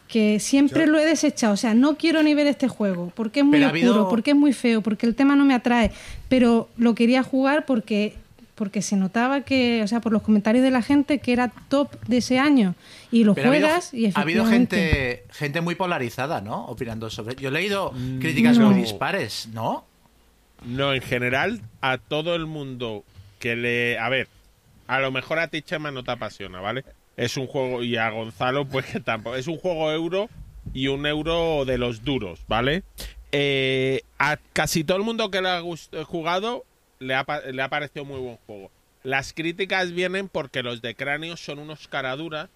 [0.09, 1.55] que siempre Yo- lo he desechado.
[1.55, 4.09] O sea, no quiero ni ver este juego porque es muy Pero ha oscuro, habido-
[4.09, 5.91] porque es muy feo, porque el tema no me atrae.
[6.29, 8.15] Pero lo quería jugar porque
[8.55, 11.91] porque se notaba que, o sea, por los comentarios de la gente que era top
[12.09, 12.75] de ese año
[13.13, 16.65] y lo Pero ha habido- juegas y ha habido gente, gente muy polarizada, ¿no?
[16.65, 17.35] Opinando sobre.
[17.37, 18.71] Yo he leído críticas No.
[18.71, 19.85] muy dispares, ¿no?
[20.65, 23.05] no, en general, a todo el mundo
[23.41, 23.99] que le.
[23.99, 24.27] A ver,
[24.87, 26.83] a lo mejor a ti, Chema, no te apasiona, ¿vale?
[27.17, 29.37] Es un juego, y a Gonzalo, pues que tampoco.
[29.37, 30.29] Es un juego euro
[30.75, 32.83] y un euro de los duros, ¿vale?
[33.33, 35.62] Eh, a casi todo el mundo que le ha
[36.05, 36.64] jugado
[36.99, 38.71] le ha, le ha parecido muy buen juego.
[39.03, 42.49] Las críticas vienen porque los de Cráneo son unos caraduras.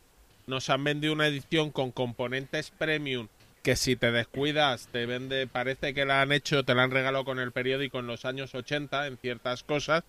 [0.47, 3.29] Nos han vendido una edición con componentes premium
[3.63, 7.25] que si te descuidas te vende, parece que la han hecho, te la han regalado
[7.25, 10.03] con el periódico en los años 80 en ciertas cosas.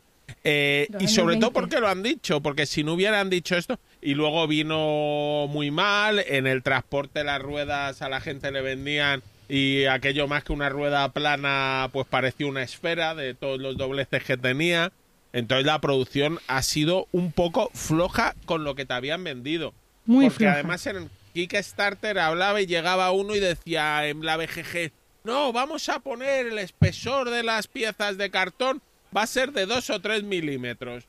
[0.44, 1.54] Eh, y sobre todo 20.
[1.54, 6.20] porque lo han dicho, porque si no hubieran dicho esto, y luego vino muy mal,
[6.20, 10.70] en el transporte las ruedas a la gente le vendían y aquello más que una
[10.70, 14.92] rueda plana pues parecía una esfera de todos los dobleces que tenía.
[15.34, 19.74] Entonces la producción ha sido un poco floja con lo que te habían vendido.
[20.06, 20.54] muy Porque floja.
[20.54, 24.92] además en Kickstarter hablaba y llegaba uno y decía en la BGG,
[25.24, 28.82] no, vamos a poner el espesor de las piezas de cartón,
[29.16, 31.06] va a ser de 2 o 3 milímetros.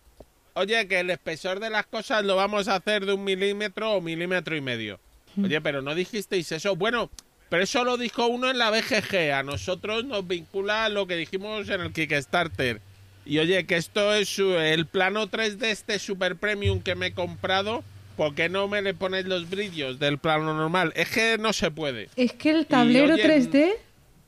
[0.54, 4.00] Oye, que el espesor de las cosas lo vamos a hacer de un milímetro o
[4.00, 5.00] milímetro y medio.
[5.42, 6.76] Oye, pero no dijisteis eso.
[6.76, 7.10] Bueno,
[7.48, 9.32] pero eso lo dijo uno en la BGG.
[9.32, 12.80] A nosotros nos vincula lo que dijimos en el Kickstarter.
[13.24, 17.84] Y oye, que esto es el plano 3D este super premium que me he comprado.
[18.16, 20.92] ¿Por qué no me le ponéis los brillos del plano normal?
[20.96, 22.08] Es que no se puede.
[22.16, 23.72] Es que el tablero oye, 3D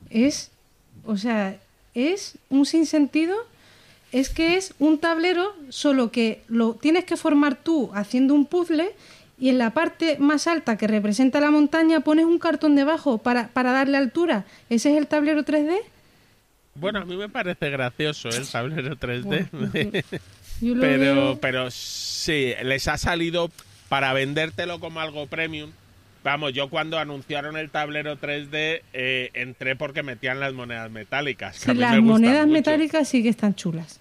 [0.09, 0.51] es,
[1.03, 1.59] o sea,
[1.93, 3.35] es un sinsentido.
[4.11, 8.93] Es que es un tablero, solo que lo tienes que formar tú haciendo un puzzle
[9.37, 13.49] y en la parte más alta que representa la montaña pones un cartón debajo para,
[13.49, 14.45] para darle altura.
[14.69, 15.75] ¿Ese es el tablero 3D?
[16.75, 20.03] Bueno, a mí me parece gracioso el tablero 3D.
[20.61, 23.51] Yo lo pero, pero sí, les ha salido
[23.89, 25.71] para vendértelo como algo premium.
[26.25, 31.55] Vamos, yo cuando anunciaron el tablero 3D eh, entré porque metían las monedas metálicas.
[31.55, 33.99] Sí, las me monedas metálicas sí que están chulas.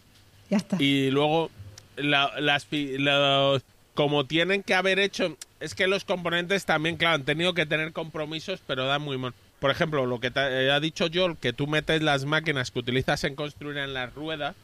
[0.49, 0.83] Ya está.
[0.83, 1.51] Y luego,
[1.97, 3.63] la- las, los-
[3.93, 7.93] como tienen que haber hecho, es que los componentes también, claro, han tenido que tener
[7.93, 9.35] compromisos, pero dan muy mal.
[9.61, 12.79] Por ejemplo, lo que te eh, ha dicho Joel, que tú metes las máquinas que
[12.79, 14.57] utilizas en construir en las ruedas,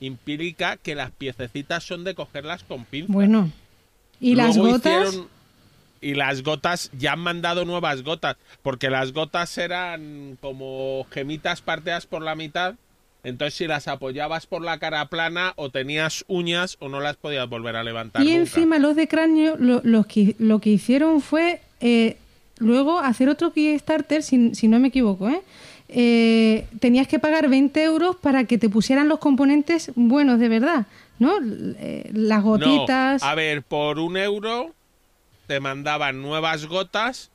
[0.00, 3.12] implica que las piececitas son de cogerlas con pinzas.
[3.14, 3.50] Bueno.
[4.20, 5.08] ¿Y las gotas?
[5.08, 5.37] hicieron-
[6.00, 12.06] y las gotas, ya han mandado nuevas gotas, porque las gotas eran como gemitas parteadas
[12.06, 12.74] por la mitad.
[13.24, 17.48] Entonces, si las apoyabas por la cara plana, o tenías uñas o no las podías
[17.48, 18.22] volver a levantar.
[18.22, 18.40] Y nunca.
[18.40, 22.16] encima los de cráneo lo, los que, lo que hicieron fue eh,
[22.58, 25.42] luego hacer otro Kickstarter, si, si no me equivoco, ¿eh?
[25.88, 30.86] Eh, tenías que pagar 20 euros para que te pusieran los componentes buenos de verdad,
[31.18, 31.38] ¿no?
[31.42, 33.22] Eh, las gotitas.
[33.22, 34.74] No, a ver, por un euro
[35.48, 37.32] te mandaban nuevas gotas,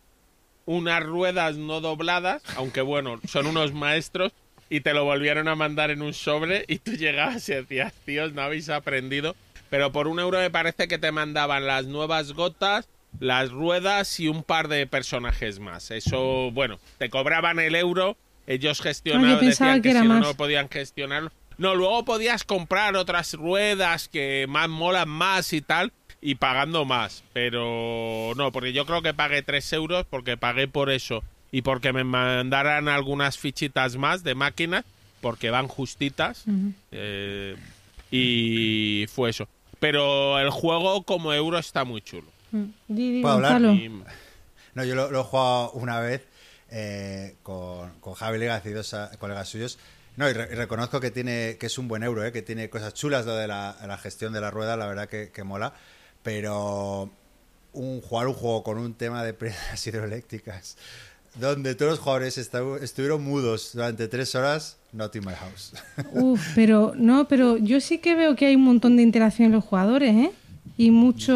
[0.66, 4.32] unas ruedas no dobladas, aunque bueno, son unos maestros,
[4.70, 8.34] y te lo volvieron a mandar en un sobre y tú llegabas y decías, tíos,
[8.34, 9.36] no habéis aprendido.
[9.70, 12.88] Pero por un euro me parece que te mandaban las nuevas gotas,
[13.20, 15.90] las ruedas y un par de personajes más.
[15.90, 20.36] Eso, bueno, te cobraban el euro, ellos gestionaban, decían que que, era si no, no
[20.36, 21.32] podían gestionarlo.
[21.58, 25.92] No, luego podías comprar otras ruedas que más molan más y tal,
[26.24, 27.24] y pagando más.
[27.34, 31.94] Pero no, porque yo creo que pagué 3 euros porque pagué por eso y porque
[31.94, 34.86] me mandaran algunas fichitas más de máquinas,
[35.22, 36.46] porque van justitas.
[36.92, 37.56] Eh,
[38.12, 39.48] y fue eso.
[39.80, 42.28] Pero el juego como euro está muy chulo.
[42.52, 43.22] Mm.
[43.22, 43.62] ¿Puedo hablar?
[43.62, 43.90] Y-
[44.76, 46.22] No, yo lo, lo he jugado una vez
[46.72, 49.78] eh, con, con Javi Legas y dos colegas suyos.
[50.16, 52.70] No, y, re- y reconozco que tiene que es un buen euro, eh, que tiene
[52.70, 55.74] cosas chulas lo de la, la gestión de la rueda, la verdad que, que mola.
[56.24, 57.10] Pero
[57.74, 60.78] un, jugar un juego con un tema de presas hidroeléctricas
[61.36, 65.74] donde todos los jugadores estuvieron mudos durante tres horas, not in my house.
[66.14, 69.54] Uf, pero no, pero yo sí que veo que hay un montón de interacción en
[69.54, 70.32] los jugadores, ¿eh?
[70.78, 71.34] Y mucho.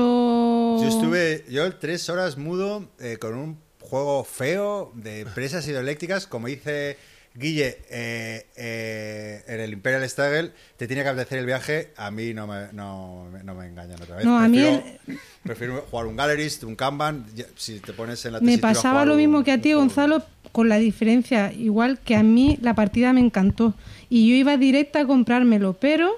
[0.81, 6.47] Yo estuve, yo tres horas mudo eh, con un juego feo de empresas hidroeléctricas, como
[6.47, 6.97] dice
[7.37, 12.33] Guille eh, eh, en el Imperial Struggle, te tiene que apetecer el viaje, a mí
[12.33, 14.25] no me, no, me- no me engañan otra vez.
[14.25, 17.25] No, a mí prefiero, prefiero jugar un Gallerist, un Kanban,
[17.55, 20.69] si te pones en la Me pasaba lo un- mismo que a ti, Gonzalo, con
[20.69, 21.51] la diferencia.
[21.53, 23.75] Igual que a mí la partida me encantó.
[24.09, 26.09] Y yo iba directa a comprármelo, pero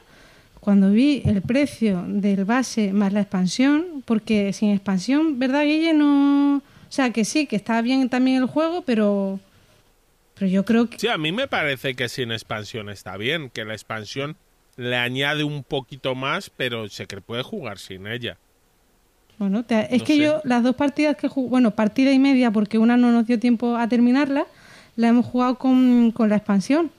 [0.61, 5.93] cuando vi el precio del base más la expansión, porque sin expansión, ¿verdad, Guille?
[5.93, 6.57] No.
[6.57, 9.39] O sea, que sí, que está bien también el juego, pero.
[10.39, 10.97] Pero yo creo que.
[10.97, 14.37] Sí, a mí me parece que sin expansión está bien, que la expansión
[14.77, 18.37] le añade un poquito más, pero se que puede jugar sin ella.
[19.37, 20.21] Bueno, te- es que sé.
[20.23, 23.37] yo, las dos partidas que jugué, bueno, partida y media, porque una no nos dio
[23.39, 24.45] tiempo a terminarla,
[24.95, 26.89] la hemos jugado con, con la expansión.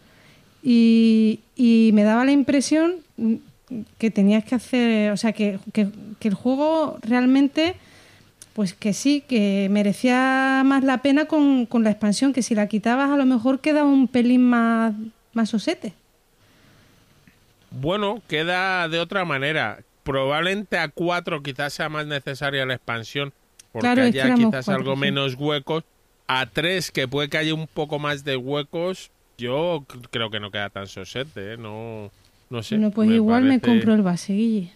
[0.62, 3.34] Y, y me daba la impresión mm,
[3.98, 5.88] que tenías que hacer, o sea, que, que-
[6.18, 7.76] que el juego realmente,
[8.54, 12.66] pues que sí, que merecía más la pena con, con la expansión, que si la
[12.66, 14.92] quitabas a lo mejor quedaba un pelín más,
[15.32, 15.92] más osete.
[17.70, 19.78] Bueno, queda de otra manera.
[20.02, 23.32] Probablemente a cuatro quizás sea más necesaria la expansión,
[23.72, 25.00] porque Claro, es que quizás cuatro, algo sí.
[25.00, 25.84] menos huecos.
[26.26, 30.50] A tres, que puede que haya un poco más de huecos, yo creo que no
[30.50, 31.56] queda tan sosete, ¿eh?
[31.56, 32.10] No,
[32.50, 32.76] no sé.
[32.76, 34.72] bueno, pues igual me compro el base, Guille.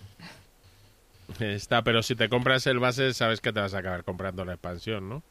[1.40, 4.52] Está, pero si te compras el base, sabes que te vas a acabar comprando la
[4.54, 5.22] expansión, ¿no?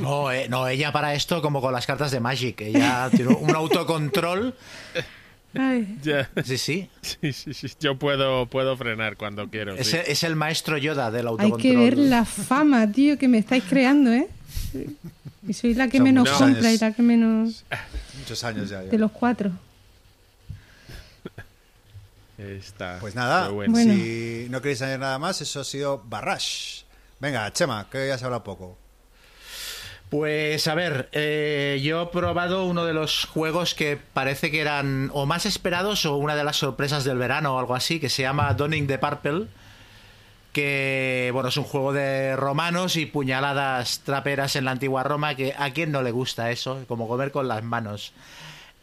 [0.00, 2.60] No, eh, no, ella para esto como con las cartas de Magic.
[2.60, 4.54] Ella tiene un autocontrol.
[5.54, 5.96] Ay.
[6.02, 6.88] Ya, Sí, sí.
[7.02, 9.74] sí, sí, sí, Yo puedo, puedo frenar cuando quiero.
[9.74, 9.96] Es, sí.
[9.96, 11.60] el- es el maestro Yoda del Hay autocontrol.
[11.62, 14.28] que ver la fama, tío, que me estáis creando, ¿eh?
[15.46, 16.74] Y soy la que Son menos compra años.
[16.74, 17.64] y la que menos
[18.18, 18.82] Muchos años ya.
[18.84, 18.90] ya.
[18.90, 19.50] de los cuatro.
[22.40, 23.48] Está, Pues nada.
[23.48, 23.76] Bueno.
[23.76, 26.82] si no queréis añadir nada más, eso ha sido Barrash.
[27.18, 28.78] Venga, Chema, que ya se habla poco.
[30.08, 35.10] Pues a ver, eh, yo he probado uno de los juegos que parece que eran
[35.12, 38.22] o más esperados o una de las sorpresas del verano o algo así, que se
[38.22, 39.46] llama Donning the Purple,
[40.52, 45.54] que bueno, es un juego de romanos y puñaladas traperas en la antigua Roma, que
[45.56, 48.12] a quien no le gusta eso, como comer con las manos.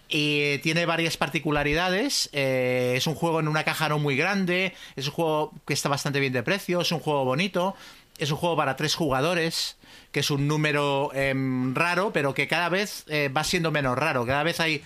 [0.09, 2.29] Y tiene varias particularidades.
[2.31, 4.73] eh, es un juego en una caja no muy grande.
[4.95, 6.81] Es un juego que está bastante bien de precio.
[6.81, 7.75] Es un juego bonito.
[8.17, 9.77] Es un juego para tres jugadores.
[10.11, 14.25] Que es un número em, raro, pero que cada vez eh, va siendo menos raro.
[14.25, 14.81] Cada vez hay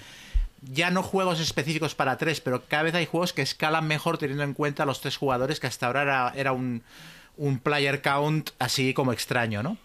[0.61, 4.43] ya no juegos específicos para tres, pero cada vez hay juegos que escalan mejor teniendo
[4.43, 6.83] en cuenta los tres jugadores, que hasta ahora era, un
[7.63, 9.77] player count así como extraño, ¿no?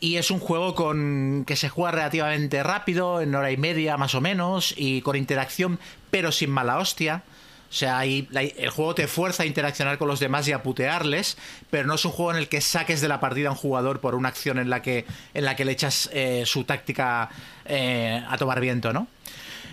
[0.00, 4.14] Y es un juego con que se juega relativamente rápido, en hora y media más
[4.14, 5.78] o menos, y con interacción,
[6.10, 7.24] pero sin mala hostia.
[7.70, 11.36] O sea, ahí, el juego te fuerza a interaccionar con los demás y a putearles,
[11.70, 14.00] pero no es un juego en el que saques de la partida a un jugador
[14.00, 17.28] por una acción en la que, en la que le echas eh, su táctica
[17.66, 19.06] eh, a tomar viento, ¿no?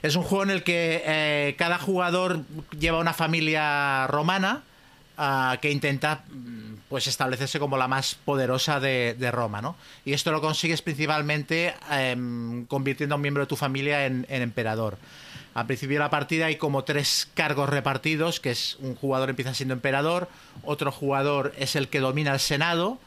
[0.02, 2.42] Es un juego en el que eh, cada jugador
[2.78, 4.64] lleva una familia romana
[5.18, 9.76] ah, que intenta mm, pues establecerse como la más poderosa de, de Roma, ¿no?
[10.06, 14.98] Y esto lo consigues principalmente em, convirtiendo a un miembro de tu familia en, emperador.
[15.56, 19.54] Al principio de la partida hay como tres cargos repartidos, que es un jugador empieza
[19.54, 20.28] siendo emperador,
[20.64, 23.00] otro jugador es el que domina el senado,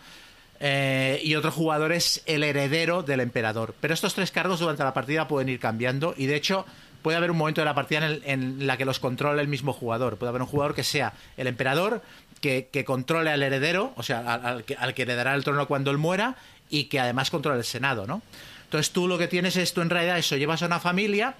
[0.61, 3.75] eh, y otro jugador es el heredero del emperador.
[3.81, 6.67] Pero estos tres cargos durante la partida pueden ir cambiando y de hecho
[7.03, 9.47] puede haber un momento de la partida en, el- en la que los controle el
[9.47, 10.17] mismo jugador.
[10.17, 12.03] Puede haber un jugador que sea el emperador,
[12.41, 15.91] que, que controle al heredero, o sea, al, que, al que heredará el trono cuando
[15.91, 16.37] él muera
[16.71, 18.23] y que además controle el senado, ¿no?
[18.65, 21.35] Entonces tú lo que tienes es, tú en realidad eso, llevas a una familia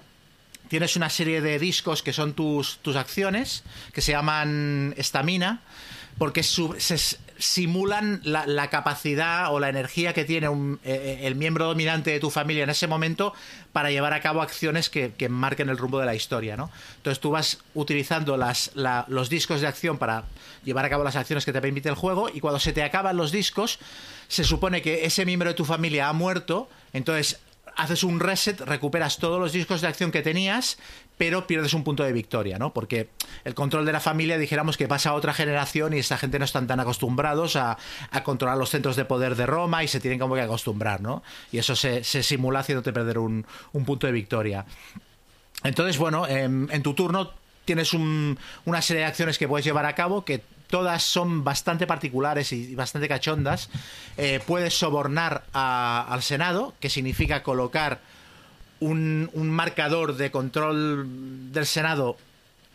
[0.67, 5.61] tienes una serie de discos que son tus, tus acciones, que se llaman estamina,
[6.19, 6.95] porque su- se
[7.39, 12.19] simulan la, la capacidad o la energía que tiene un- eh, el miembro dominante de
[12.19, 13.33] tu familia en ese momento
[13.71, 16.57] para llevar a cabo acciones que, que marquen el rumbo de la historia.
[16.57, 16.69] ¿no?
[16.97, 20.25] Entonces tú vas utilizando las, la- los discos de acción para
[20.63, 23.17] llevar a cabo las acciones que te permite el juego y cuando se te acaban
[23.17, 23.79] los discos,
[24.27, 27.39] se supone que ese miembro de tu familia ha muerto, entonces
[27.79, 30.77] haces un reset, recuperas todos los discos de acción que tenías,
[31.17, 32.73] pero pierdes un punto de victoria, ¿no?
[32.73, 33.09] Porque
[33.45, 36.45] el control de la familia, dijéramos que pasa a otra generación y esta gente no
[36.45, 37.77] están tan acostumbrados a,
[38.23, 41.23] controlar los centros de poder de Roma y se tienen como que acostumbrar, ¿no?
[41.51, 44.65] Y eso se, simula haciéndote perder un, un punto de victoria.
[45.63, 47.31] Entonces, bueno, en, en tu turno
[47.65, 51.87] tienes un- una serie de acciones que puedes llevar a cabo que todas son bastante
[51.87, 53.69] particulares y bastante cachondas.
[54.17, 57.99] Eh, puedes sobornar al Senado, que significa colocar
[58.79, 62.17] un, un marcador de control del Senado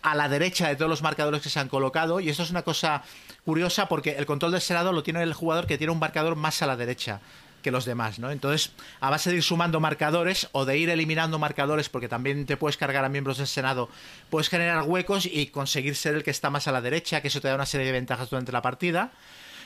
[0.02, 2.20] a la derecha de todos los marcadores que se han colocado.
[2.20, 3.02] Y esto es una cosa
[3.44, 6.60] curiosa porque el control del Senado lo tiene el jugador que tiene un marcador más
[6.62, 7.20] a la derecha
[7.64, 8.30] que los demás, ¿no?
[8.30, 12.56] Entonces, a base de ir sumando marcadores o de ir eliminando marcadores, porque también te
[12.56, 13.88] puedes cargar a miembros del Senado,
[14.30, 17.40] puedes generar huecos y conseguir ser el que está más a la derecha, que eso
[17.40, 19.10] te da una serie de ventajas durante la partida.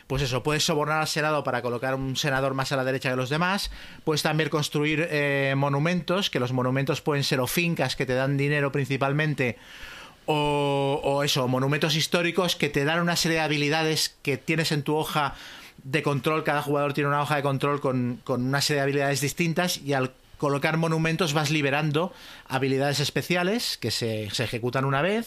[0.06, 3.16] Pues eso, puedes sobornar al Senado para colocar un senador más a la derecha que
[3.16, 3.70] los demás.
[4.04, 8.38] Puedes también construir eh, monumentos, que los monumentos pueden ser o fincas que te dan
[8.38, 9.58] dinero principalmente,
[10.24, 14.82] o, o, eso, monumentos históricos que te dan una serie de habilidades que tienes en
[14.82, 15.34] tu hoja
[15.84, 19.78] de control, cada jugador tiene una hoja de control con, una serie de habilidades distintas
[19.78, 22.12] y al colocar monumentos vas liberando
[22.48, 25.26] habilidades especiales que se, ejecutan una vez.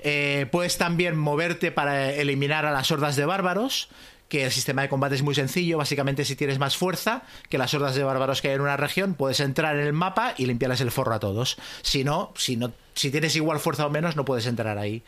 [0.00, 3.88] Eh, puedes también moverte para eliminar a las hordas de bárbaros,
[4.28, 5.78] que el sistema de combate es muy sencillo.
[5.78, 9.14] Básicamente, si tienes más fuerza que las hordas de bárbaros que hay en una región,
[9.14, 11.56] puedes entrar en el mapa y limpiarles el forro a todos.
[11.82, 15.02] Si no, si no, si tienes igual fuerza o menos, no puedes entrar ahí.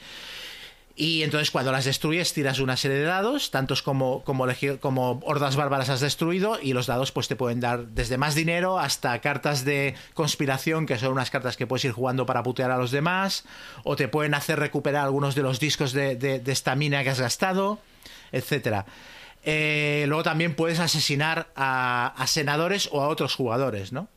[1.00, 4.48] Y entonces cuando las destruyes tiras una serie de dados, tantos como, como,
[4.80, 8.80] como hordas bárbaras has destruido, y los dados pues te pueden dar desde más dinero
[8.80, 12.78] hasta cartas de conspiración, que son unas cartas que puedes ir jugando para putear a
[12.78, 13.44] los demás,
[13.84, 17.78] o te pueden hacer recuperar algunos de los discos de estamina que has gastado,
[18.32, 18.84] etcétera.
[19.44, 24.08] Eh, luego también puedes asesinar a, a senadores o a otros jugadores, ¿no?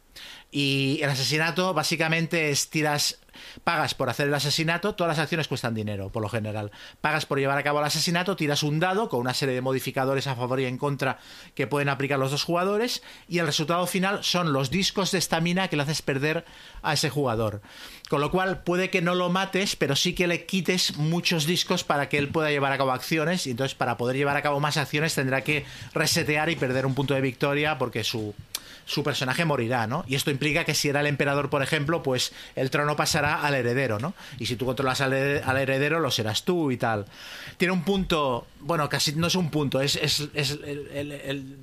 [0.51, 3.19] Y el asesinato básicamente es tiras
[3.63, 6.71] pagas por hacer el asesinato, todas las acciones cuestan dinero, por lo general.
[7.01, 10.27] Pagas por llevar a cabo el asesinato, tiras un dado con una serie de modificadores
[10.27, 11.19] a favor y en contra
[11.55, 15.67] que pueden aplicar los dos jugadores, y el resultado final son los discos de estamina
[15.67, 16.45] que le haces perder
[16.81, 17.61] a ese jugador.
[18.09, 21.83] Con lo cual puede que no lo mates, pero sí que le quites muchos discos
[21.83, 24.59] para que él pueda llevar a cabo acciones, y entonces para poder llevar a cabo
[24.59, 28.33] más acciones tendrá que resetear y perder un punto de victoria porque su
[28.85, 30.03] su personaje morirá, ¿no?
[30.07, 33.55] Y esto implica que si era el emperador, por ejemplo, pues el trono pasará al
[33.55, 34.13] heredero, ¿no?
[34.39, 37.05] Y si tú controlas al, heredero, lo serás tú y tal.
[37.57, 41.57] Tiene un punto, bueno, casi no es un punto, es, es, el,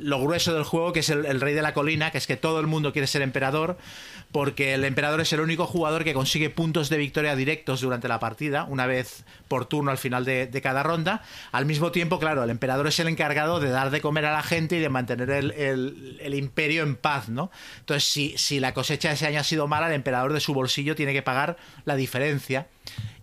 [0.00, 2.60] lo grueso del juego, que es el, rey de la colina, que es que todo
[2.60, 3.78] el mundo quiere ser emperador,
[4.32, 8.18] porque el emperador es el único jugador que consigue puntos de victoria directos durante la
[8.18, 11.22] partida, una vez por turno al final de, cada ronda.
[11.52, 14.42] Al mismo tiempo, claro, el emperador es el encargado de dar de comer a la
[14.42, 17.50] gente y de mantener el, imperio en paz, ¿no?
[17.80, 20.96] Entonces, si, si la cosecha ese año ha sido mala, el emperador de su bolsillo
[20.96, 22.68] tiene que pagar la diferencia.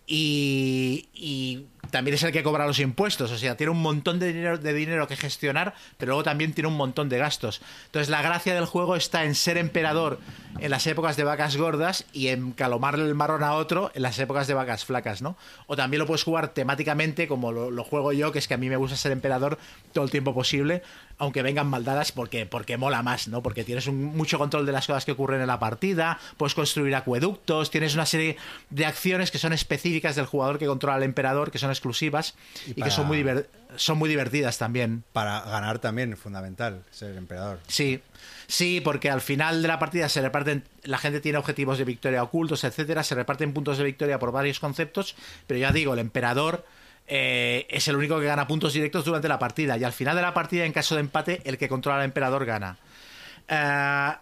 [0.06, 4.58] y también es el que cobra los impuestos, o sea, tiene un montón de dinero,
[4.58, 7.60] de dinero que gestionar, pero luego también tiene un montón de gastos.
[7.86, 10.20] Entonces, la gracia del juego está en ser emperador
[10.58, 14.18] en las épocas de vacas gordas y en calomarle el marrón a otro en las
[14.18, 15.36] épocas de vacas flacas, ¿no?
[15.66, 18.58] O también lo puedes jugar temáticamente, como lo, lo juego yo, que es que a
[18.58, 19.58] mí me gusta ser emperador
[19.92, 20.82] todo el tiempo posible,
[21.20, 23.42] aunque vengan maldadas porque, porque mola más, ¿no?
[23.42, 26.94] Porque tienes un, mucho control de las cosas que ocurren en la partida, puedes construir
[26.94, 28.36] acueductos, tienes una serie
[28.70, 32.34] de acciones que son específicas del jugador que controla al emperador, que son exclusivas
[32.66, 33.24] y, que son muy,
[33.76, 35.04] son muy divertidas también.
[35.12, 37.60] Para ganar también, fundamental, ser emperador.
[37.68, 38.00] Sí,
[38.46, 42.22] sí, porque al final de la partida se reparten, la gente tiene objetivos de victoria
[42.22, 45.16] ocultos, etcétera, se reparten puntos de victoria por varios conceptos,
[45.46, 46.64] pero ya digo, el emperador
[47.06, 49.76] eh, es el único que gana puntos directos durante la partida.
[49.76, 52.44] Y al final de la partida, en caso de empate, el que controla al emperador
[52.44, 52.78] gana.
[53.48, 54.12] Eh,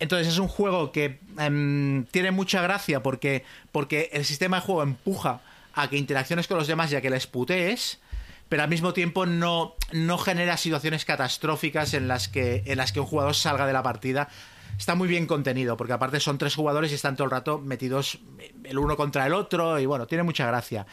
[0.00, 4.82] entonces es un juego que em, tiene mucha gracia porque, porque el sistema de juego
[4.82, 5.40] empuja
[5.72, 8.00] a que interacciones con los demás y a que les putees,
[8.48, 13.00] pero al mismo tiempo no, no genera situaciones catastróficas en las, que, en las que
[13.00, 14.28] un jugador salga de la partida.
[14.78, 18.18] Está muy bien contenido, porque aparte son tres jugadores y están todo el rato metidos
[18.64, 20.86] el uno contra el otro, y bueno, tiene mucha gracia.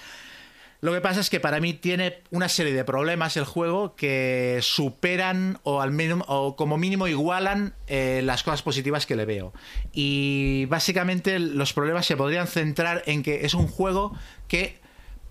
[0.82, 4.58] Lo que pasa es que para mí tiene una serie de problemas el juego que
[4.64, 9.54] superan o al menos o como mínimo igualan eh, las cosas positivas que le veo.
[9.94, 14.81] Y básicamente los problemas se podrían centrar en que es un juego que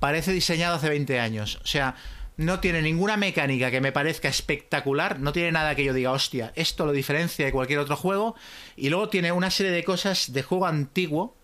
[0.01, 1.61] parece diseñado hace 20 años.
[1.63, 1.95] O sea,
[2.37, 6.53] no tiene ninguna mecánica que me parezca espectacular, no tiene nada que yo diga, hostia,
[6.57, 8.35] esto lo diferencia de cualquier otro juego.
[8.77, 11.37] Y luego tiene una serie de cosas de juego antiguo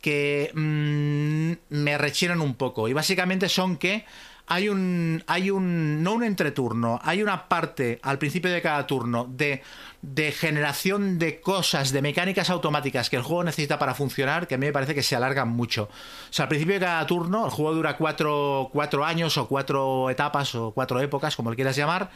[0.00, 2.88] que mm, me rechinan un poco.
[2.88, 4.04] Y básicamente son que
[4.46, 9.26] hay un, hay un, no un entreturno, hay una parte al principio de cada turno
[9.28, 9.62] de
[10.00, 14.58] de generación de cosas, de mecánicas automáticas que el juego necesita para funcionar, que a
[14.58, 15.84] mí me parece que se alargan mucho.
[15.84, 20.08] O sea, al principio de cada turno, el juego dura cuatro, cuatro años o cuatro
[20.08, 22.10] etapas o cuatro épocas, como lo quieras llamar.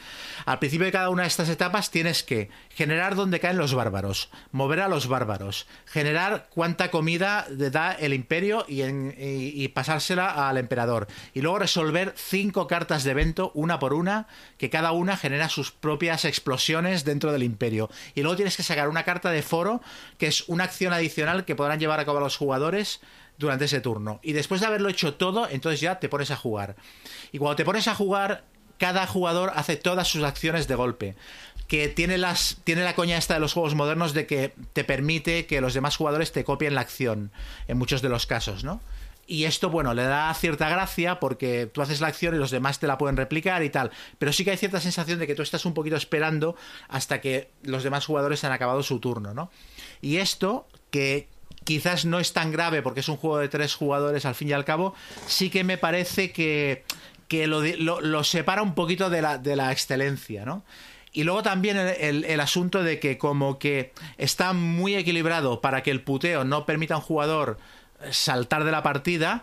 [0.45, 4.31] Al principio de cada una de estas etapas tienes que generar donde caen los bárbaros,
[4.53, 11.09] mover a los bárbaros, generar cuánta comida da el imperio y, y pasársela al emperador.
[11.35, 15.73] Y luego resolver cinco cartas de evento, una por una, que cada una genera sus
[15.73, 17.72] propias explosiones dentro del imperio.
[18.15, 19.81] Y luego tienes que sacar una carta de foro,
[20.19, 23.01] que es una acción adicional que podrán llevar a cabo los jugadores
[23.39, 24.21] durante ese turno.
[24.23, 26.77] Y después de haberlo hecho todo, entonces ya te pones a jugar.
[27.33, 28.45] Y cuando te pones a jugar,
[28.79, 31.17] cada jugador hace todas sus acciones de golpe.
[31.69, 35.47] Que tiene, las, tiene la coña esta de los juegos modernos de que te permite
[35.47, 37.31] que los demás jugadores te copien la acción,
[37.69, 38.81] en muchos de los casos, ¿no?
[39.27, 42.81] Y esto, bueno, le da cierta gracia porque tú haces la acción y los demás
[42.81, 43.91] te la pueden replicar y tal.
[44.19, 46.57] Pero sí que hay cierta sensación de que tú estás un poquito esperando
[46.89, 49.51] hasta que los demás jugadores han acabado su turno, ¿no?
[50.01, 51.29] Y esto, que
[51.65, 54.53] quizás no es tan grave porque es un juego de tres jugadores al fin y
[54.53, 54.95] al cabo,
[55.27, 56.85] sí que me parece que,
[57.29, 60.65] que lo, lo, separa un poquito de la, de la excelencia, ¿no?
[61.15, 65.83] Y luego también el, el, el, asunto de que como que está muy equilibrado para
[65.83, 67.59] que el puteo no permita a un jugador
[68.11, 69.43] saltar de la partida,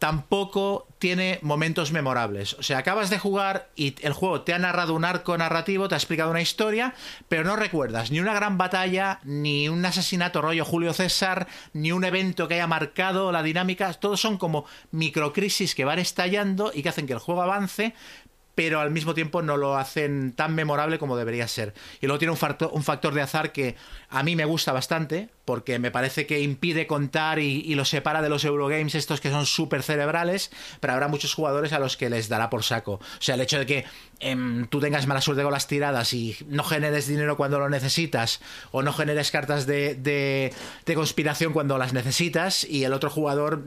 [0.00, 2.54] tampoco tiene momentos memorables.
[2.54, 5.94] O sea, acabas de jugar y el juego te ha narrado un arco narrativo, te
[5.94, 6.94] ha explicado una historia,
[7.28, 12.04] pero no recuerdas ni una gran batalla, ni un asesinato rollo Julio César, ni un
[12.04, 13.92] evento que haya marcado la dinámica.
[13.92, 17.94] Todos son como microcrisis que van estallando y que hacen que el juego avance,
[18.60, 21.72] pero al mismo tiempo no lo hacen tan memorable como debería ser.
[22.02, 22.36] Y luego tiene un
[22.82, 23.74] factor, de azar que
[24.10, 28.20] a mí me gusta bastante, porque me parece que impide contar y, y lo separa
[28.20, 32.10] de los Eurogames estos que son súper cerebrales, pero habrá muchos jugadores a los que
[32.10, 32.92] les dará por saco.
[32.92, 33.86] O sea, el hecho de que
[34.20, 38.42] eh, tú tengas mala suerte con las tiradas y no generes dinero cuando lo necesitas,
[38.72, 40.52] o no generes cartas de, de,
[40.84, 43.62] de conspiración cuando las necesitas, y el otro jugador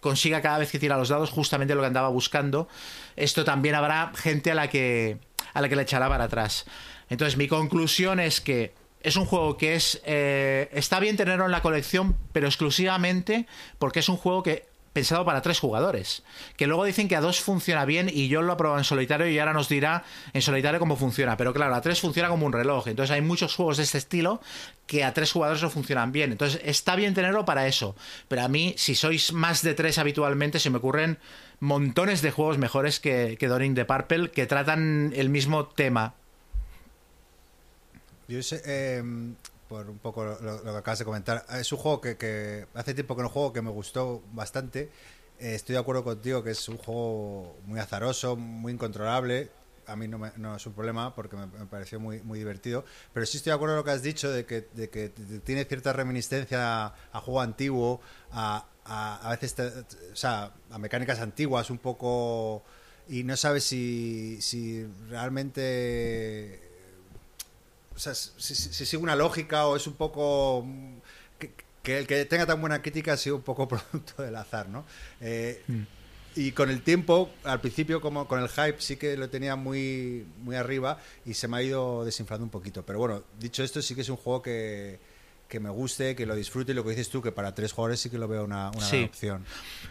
[0.00, 2.68] consiga cada vez que tira los dados justamente lo que andaba buscando,
[3.16, 5.18] esto también habrá gente a la que,
[5.54, 6.66] a la que le echará para atrás.
[7.10, 10.00] Entonces, mi conclusión es que es un juego que es.
[10.04, 13.46] Eh, está bien tenerlo en la colección, pero exclusivamente
[13.78, 14.67] porque es un juego que
[14.98, 16.24] pensado para tres jugadores.
[16.56, 19.28] Que luego dicen que a dos funciona bien y yo lo he probado en solitario
[19.28, 21.36] y ahora nos dirá en solitario cómo funciona.
[21.36, 22.88] Pero claro, a tres funciona como un reloj.
[22.88, 24.40] Entonces hay muchos juegos de este estilo
[24.88, 26.32] que a tres jugadores no funcionan bien.
[26.32, 27.94] Entonces está bien tenerlo para eso.
[28.26, 31.18] Pero a mí, si sois más de tres habitualmente, se me ocurren
[31.60, 36.14] montones de juegos mejores que, que Doring de Purple que tratan el mismo tema.
[38.26, 39.02] Yo sé, eh,
[39.68, 41.44] por un poco lo, que acabas de comentar.
[41.50, 44.90] Es un juego que, que, hace tiempo que no juego, que me gustó bastante.
[45.38, 49.50] Eh, estoy de acuerdo contigo que es un juego muy azaroso, muy incontrolable.
[49.86, 52.84] A mí no, me, no es un problema porque me, pareció muy, muy divertido.
[53.12, 55.10] Pero sí estoy de acuerdo con lo que has dicho de que, de que
[55.44, 58.00] tiene cierta reminiscencia a, juego antiguo,
[58.32, 59.54] a, a, a veces,
[60.12, 62.64] o sea, a mecánicas antiguas un poco...
[63.10, 66.67] Y no sabes si, si realmente
[67.98, 70.64] o sea, si, si, si, sigue una lógica o es un poco
[71.36, 74.68] que, que, el que tenga tan buena crítica ha sido un poco producto del azar,
[74.68, 74.84] ¿no?
[75.20, 75.82] Eh, mm.
[76.36, 80.24] Y con el tiempo, al principio como con el hype sí que lo tenía muy,
[80.44, 82.84] muy arriba y se me ha ido desinflando un poquito.
[82.86, 85.00] Pero bueno, dicho esto, sí que es un juego que,
[85.48, 87.98] que me guste, que lo disfrute y lo que dices tú, que para tres jugadores
[87.98, 89.02] sí que lo veo una, una sí.
[89.02, 89.44] opción.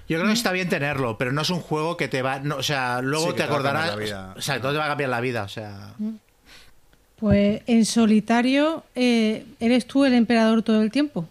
[0.08, 2.56] Yo creo que está bien tenerlo, pero no es un juego que te va, no,
[2.56, 4.34] o sea, luego Sí, te te va a cambiar acordarás, la vida.
[4.38, 5.96] o sea, todo te va a cambiar la vida, o sea,
[7.20, 11.26] Pues en solitario eh, eres tú el emperador todo el tiempo.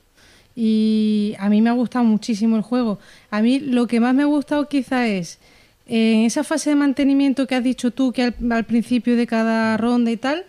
[0.55, 2.99] Y a mí me ha gustado muchísimo el juego.
[3.31, 5.39] A mí lo que más me ha gustado quizá es
[5.87, 9.77] en esa fase de mantenimiento que has dicho tú, que al, al principio de cada
[9.77, 10.45] ronda y tal,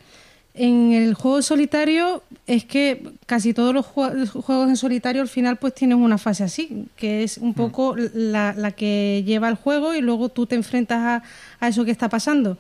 [0.57, 5.75] en el juego solitario es que casi todos los juegos en solitario al final pues
[5.75, 10.01] tienen una fase así, que es un poco la, la que lleva el juego y
[10.01, 11.23] luego tú te enfrentas a,
[11.59, 12.57] a, eso que está pasando.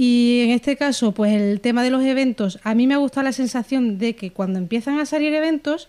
[0.00, 3.24] Y en este caso, pues el tema de los eventos, a mí me ha gustado
[3.24, 5.88] la sensación de que cuando empiezan a salir eventos,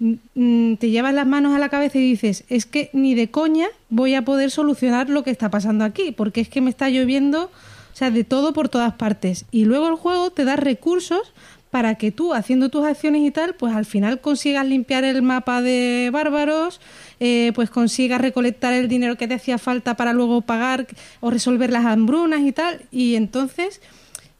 [0.00, 4.16] te llevas las manos a la cabeza y dices, es que ni de coña voy
[4.16, 7.96] a poder solucionar lo que está pasando aquí, porque es que me está lloviendo, o
[7.96, 9.44] sea, de todo por todas partes.
[9.52, 11.32] Y luego el juego te da recursos
[11.74, 15.60] para que tú, haciendo tus acciones y tal, pues al final consigas limpiar el mapa
[15.60, 16.80] de bárbaros,
[17.18, 20.86] eh, pues consigas recolectar el dinero que te hacía falta para luego pagar
[21.18, 22.82] o resolver las hambrunas y tal.
[22.92, 23.80] Y entonces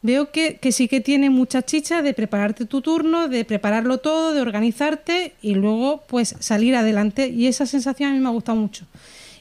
[0.00, 4.32] veo que, que, sí que tiene mucha chicha de prepararte tu turno, de prepararlo todo,
[4.32, 7.26] de organizarte y luego pues salir adelante.
[7.26, 8.86] Y esa sensación a mí me ha gustado mucho.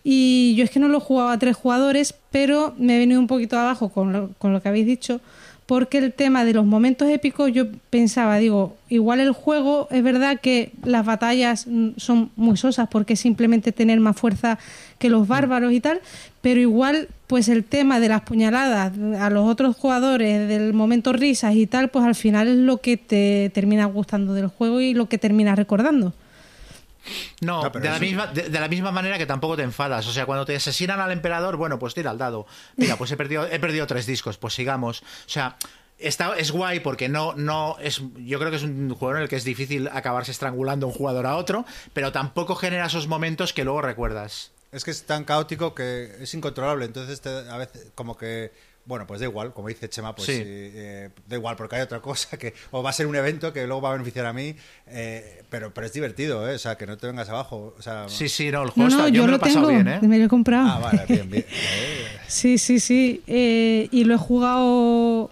[0.04, 3.28] Y yo es que no lo jugaba a tres jugadores, pero me he venido un
[3.28, 5.22] poquito abajo con lo, con lo que habéis dicho,
[5.66, 10.40] porque el tema de los momentos épicos yo pensaba, digo, igual el juego es verdad
[10.42, 11.68] que las batallas
[11.98, 14.60] son muy sosas porque simplemente tener más fuerza
[15.00, 16.02] que los bárbaros y tal,
[16.42, 21.56] pero igual pues el tema de las puñaladas a los otros jugadores, del momento risas
[21.56, 25.08] y tal, pues al final es lo que te termina gustando del juego y lo
[25.08, 26.14] que terminas recordando.
[27.42, 30.08] No, de, la misma, de, de la misma manera que tampoco te enfadas.
[30.08, 32.46] O sea, cuando te asesinan al emperador, bueno, pues tira al dado.
[32.78, 35.02] Mira, pues he perdido, he perdido tres discos, pues sigamos.
[35.02, 35.58] O sea,
[35.98, 38.02] está, es guay porque no, no es.
[38.18, 41.26] Yo creo que es un juego en el que es difícil acabarse estrangulando un jugador
[41.26, 44.52] a otro, pero tampoco genera esos momentos que luego recuerdas.
[44.72, 46.86] Es que es tan caótico que es incontrolable.
[46.86, 48.52] Entonces, te- a veces, como que.
[48.86, 50.34] Bueno, pues da igual, como dice Chema, pues Sí.
[50.44, 52.54] eh, da igual, porque hay otra cosa que.
[52.72, 54.56] O va a ser un evento que luego va a beneficiar a mí,
[54.88, 56.56] eh, pero, pero es divertido, ¿eh?
[56.56, 57.74] O sea, que no te vengas abajo.
[57.78, 59.08] O sea, Sí, sí, no, el juego no, está.
[59.10, 60.00] yo, Yo, me lo he pasado tengo, bien, ¿eh?
[60.06, 60.68] me lo he comprado.
[60.70, 61.46] Ah, vale, bien, bien.
[61.50, 63.22] Eh, Sí, sí, sí.
[63.28, 65.30] Eh, y lo he jugado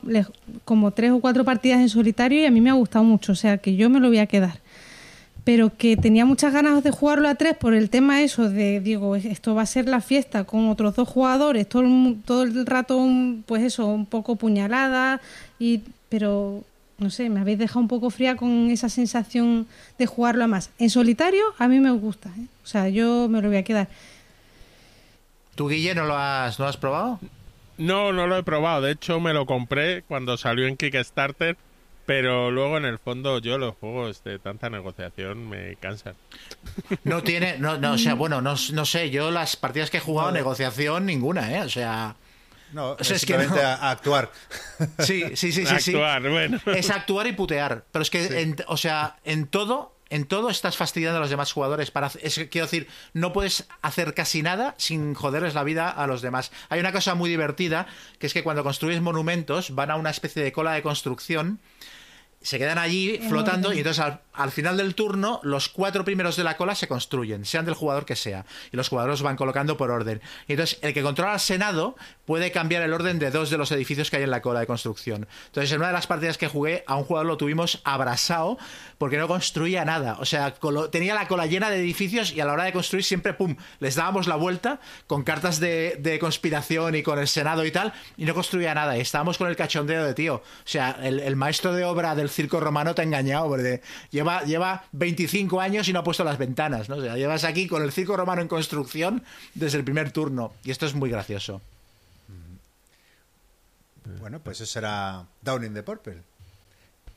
[0.64, 3.32] como tres o cuatro partidas en solitario y a mí me ha gustado mucho.
[3.34, 4.60] O sea, que yo me lo voy a quedar.
[5.44, 9.16] Pero que tenía muchas ganas de jugarlo a tres por el tema eso de, digo,
[9.16, 12.66] esto va a ser la fiesta con otros dos jugadores, todo el, mu- todo el
[12.66, 15.20] rato, un- pues eso, un poco puñalada,
[15.58, 16.64] y, pero
[17.00, 19.66] no sé, me habéis dejado un poco fría con esa sensación
[19.98, 20.70] de jugarlo a más.
[20.78, 22.46] En solitario a mí me gusta, ¿eh?
[22.64, 23.88] o sea, yo me lo voy a quedar.
[25.56, 27.20] ¿Tú, Guille, no lo has, no lo has probado?
[27.80, 28.82] No, no lo he probado.
[28.84, 31.58] De hecho, me lo compré cuando salió en Kickstarter.
[32.12, 36.16] Pero luego, en el fondo, yo los juegos de tanta negociación me cansan.
[37.06, 40.02] No tiene, no, no, o sea, bueno, no, no sé, yo las partidas que he
[40.02, 41.62] jugado, negociación, ninguna, ¿eh?
[41.62, 42.16] O sea,
[42.74, 43.68] no, O sea, es que simplemente no.
[43.70, 44.32] a, a actuar.
[45.00, 45.80] sí, sí, sí, sí.
[45.80, 45.92] sí.
[45.92, 46.60] Actuar, bueno.
[46.66, 47.86] Es actuar y putear.
[47.92, 51.52] Pero es que, en- o sea, en todo, en todo estás fastidiando a los demás
[51.54, 51.92] jugadores.
[51.92, 56.22] Para, es, quiero decir, no puedes hacer casi nada sin joderles la vida a los
[56.22, 56.52] demás.
[56.70, 57.88] Hay una cosa muy divertida,
[58.20, 61.60] que es que cuando construyes monumentos, van a una especie de cola de construcción
[62.42, 66.44] se quedan allí flotando y entonces al, al final del turno los cuatro primeros de
[66.44, 69.92] la cola se construyen, sean del jugador que sea, y los jugadores van colocando por
[69.92, 70.22] orden.
[70.48, 71.96] Y entonces el que controla el Senado
[72.26, 74.68] puede cambiar el orden de dos de los edificios que hay en la cola de
[74.68, 75.28] construcción.
[75.48, 78.58] Entonces en una de las partidas que jugué a un jugador lo tuvimos abrasado
[78.98, 80.18] porque no construía nada.
[80.20, 83.04] O sea, colo- tenía la cola llena de edificios y a la hora de construir
[83.04, 87.66] siempre, ¡pum!, les dábamos la vuelta con cartas de, de conspiración y con el Senado
[87.66, 88.98] y tal, y no construía nada.
[88.98, 90.36] Y estábamos con el cachondeo de tío.
[90.36, 94.44] O sea, el, el maestro de obra del circo romano te ha engañado, porque lleva,
[94.44, 96.98] lleva 25 años y no ha puesto las ventanas, ¿no?
[96.98, 100.54] O sea, llevas aquí con el circo romano en construcción desde el primer turno.
[100.64, 101.62] Y esto es muy gracioso.
[104.20, 106.22] Bueno, pues eso será Down in the Purple.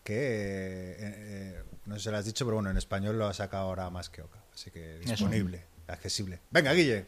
[0.03, 3.65] Que eh, eh, no se lo has dicho, pero bueno, en español lo ha sacado
[3.65, 4.39] ahora más que Oca.
[4.53, 6.41] Así que disponible, accesible.
[6.51, 7.07] Venga, Guille.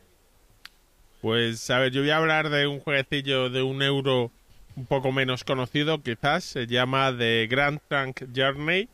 [1.20, 4.30] Pues, a ver, yo voy a hablar de un jueguecillo de un euro
[4.76, 6.44] un poco menos conocido, quizás.
[6.44, 8.88] Se llama The Grand Trunk Journey.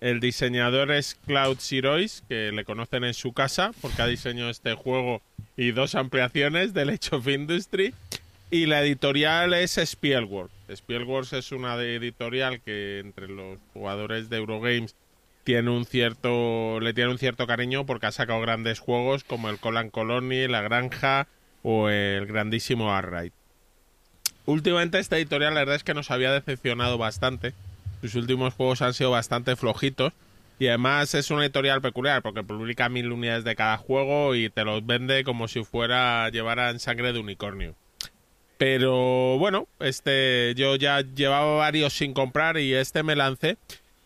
[0.00, 4.74] El diseñador es Cloud Zerois, que le conocen en su casa porque ha diseñado este
[4.74, 5.22] juego
[5.56, 7.94] y dos ampliaciones del Age of Industry.
[8.50, 10.52] Y la editorial es Spielworks.
[10.68, 14.94] Spielworks es una editorial que entre los jugadores de Eurogames
[15.42, 19.58] tiene un cierto le tiene un cierto cariño porque ha sacado grandes juegos como el
[19.58, 21.26] Colan Colony, La Granja
[21.62, 23.32] o el grandísimo Arride.
[24.46, 27.54] Últimamente esta editorial la verdad es que nos había decepcionado bastante.
[28.02, 30.12] Sus últimos juegos han sido bastante flojitos
[30.58, 34.64] y además es una editorial peculiar porque publica mil unidades de cada juego y te
[34.64, 37.74] los vende como si fuera llevaran sangre de unicornio.
[38.58, 43.56] Pero bueno, este yo ya llevaba varios sin comprar y este me lancé.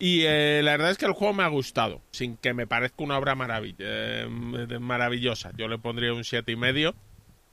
[0.00, 3.02] Y eh, la verdad es que el juego me ha gustado, sin que me parezca
[3.02, 5.50] una obra maravill- eh, maravillosa.
[5.56, 6.94] Yo le pondría un siete y medio,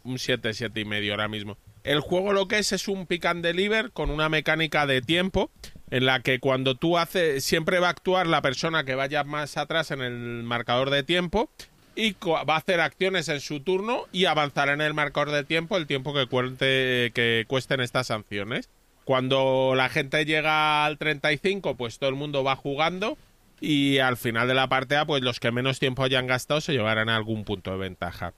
[0.05, 1.57] un 7, siete y medio ahora mismo.
[1.83, 5.51] El juego lo que es es un pick and deliver con una mecánica de tiempo
[5.91, 9.57] en la que cuando tú haces siempre va a actuar la persona que vaya más
[9.57, 11.49] atrás en el marcador de tiempo
[11.95, 15.77] y va a hacer acciones en su turno y avanzará en el marcador de tiempo
[15.77, 18.69] el tiempo que cuente que cuesten estas sanciones.
[19.05, 23.17] Cuando la gente llega al 35, pues todo el mundo va jugando
[23.61, 27.09] y al final de la partida, pues los que menos tiempo hayan gastado se llevarán
[27.09, 28.33] algún punto de ventaja.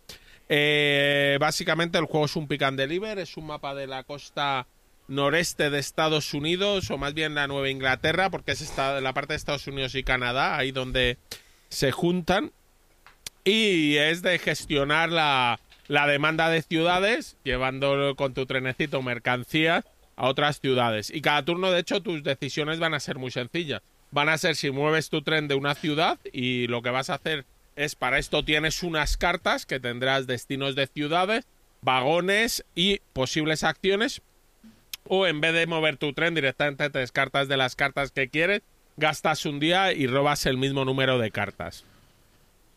[0.50, 4.68] Eh, básicamente el juego es un pick and deliver, es un mapa de la costa
[5.08, 9.38] noreste de Estados Unidos, o más bien la Nueva Inglaterra, porque es la parte de
[9.38, 11.18] Estados Unidos y Canadá, ahí donde
[11.70, 12.52] se juntan.
[13.44, 19.86] Y es de gestionar la, la demanda de ciudades, llevando con tu trenecito mercancías
[20.18, 21.10] a otras ciudades.
[21.10, 23.82] Y cada turno, de hecho, tus decisiones van a ser muy sencillas.
[24.12, 27.16] Van a ser si mueves tu tren de una ciudad y lo que vas a
[27.16, 27.46] hacer
[27.78, 31.46] es para esto tienes unas cartas que tendrás destinos de ciudades,
[31.82, 34.22] vagones y posibles acciones.
[35.06, 38.64] O en vez de mover tu tren directamente te descartas de las cartas que quieres,
[38.98, 41.86] gastas un día y robas el mismo número de cartas.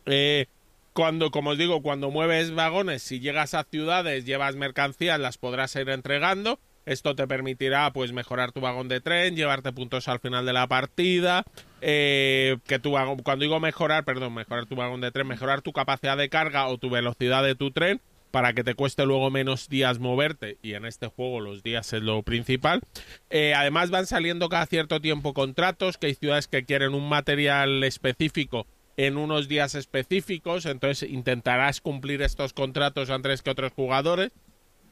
[0.05, 0.47] Eh,
[0.93, 5.75] cuando, como os digo, cuando mueves vagones, si llegas a ciudades, llevas mercancías, las podrás
[5.77, 6.61] ir entregando.
[6.87, 10.67] Esto te permitirá pues mejorar tu vagón de tren, llevarte puntos al final de la
[10.67, 11.45] partida,
[11.81, 15.73] eh, que tu vagón, cuando digo mejorar, perdón, mejorar tu vagón de tren, mejorar tu
[15.73, 18.01] capacidad de carga o tu velocidad de tu tren
[18.31, 22.03] para que te cueste luego menos días moverte y en este juego los días es
[22.03, 22.81] lo principal.
[23.29, 27.83] Eh, además van saliendo cada cierto tiempo contratos, que hay ciudades que quieren un material
[27.85, 28.67] específico
[28.97, 34.33] en unos días específicos, entonces intentarás cumplir estos contratos antes que otros jugadores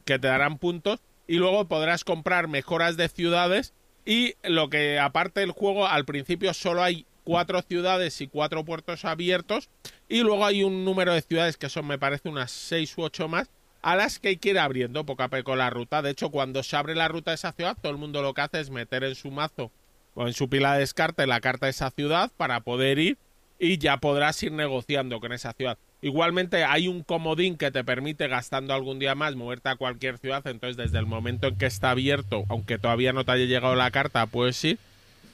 [0.05, 0.99] que te darán puntos
[1.29, 6.55] y luego podrás comprar mejoras de ciudades y lo que aparte del juego al principio
[6.55, 9.69] solo hay cuatro ciudades y cuatro puertos abiertos
[10.07, 13.27] y luego hay un número de ciudades que son me parece unas seis u ocho
[13.27, 13.51] más
[13.83, 16.01] a las que hay que ir abriendo poco a poco la ruta.
[16.01, 18.41] De hecho, cuando se abre la ruta de esa ciudad, todo el mundo lo que
[18.41, 19.71] hace es meter en su mazo
[20.15, 23.19] o en su pila de descarte la carta de esa ciudad para poder ir
[23.59, 25.77] y ya podrás ir negociando con esa ciudad.
[26.01, 30.45] Igualmente hay un comodín que te permite gastando algún día más moverte a cualquier ciudad,
[30.47, 33.91] entonces desde el momento en que está abierto, aunque todavía no te haya llegado la
[33.91, 34.77] carta, puedes ir.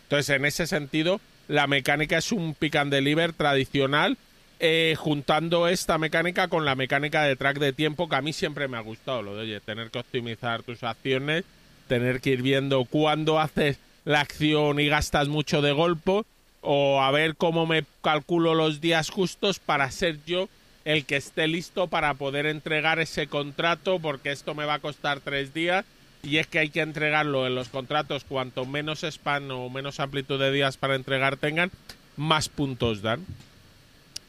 [0.04, 4.18] Entonces en ese sentido la mecánica es un pick and deliver tradicional,
[4.60, 8.68] eh, juntando esta mecánica con la mecánica de track de tiempo que a mí siempre
[8.68, 11.44] me ha gustado, lo de oye, tener que optimizar tus acciones,
[11.88, 16.24] tener que ir viendo cuándo haces la acción y gastas mucho de golpe,
[16.66, 20.50] o a ver cómo me calculo los días justos para ser yo
[20.84, 25.20] el que esté listo para poder entregar ese contrato, porque esto me va a costar
[25.20, 25.86] tres días
[26.22, 30.40] y es que hay que entregarlo en los contratos cuanto menos span o menos amplitud
[30.40, 31.72] de días para entregar tengan,
[32.18, 33.26] más puntos dan.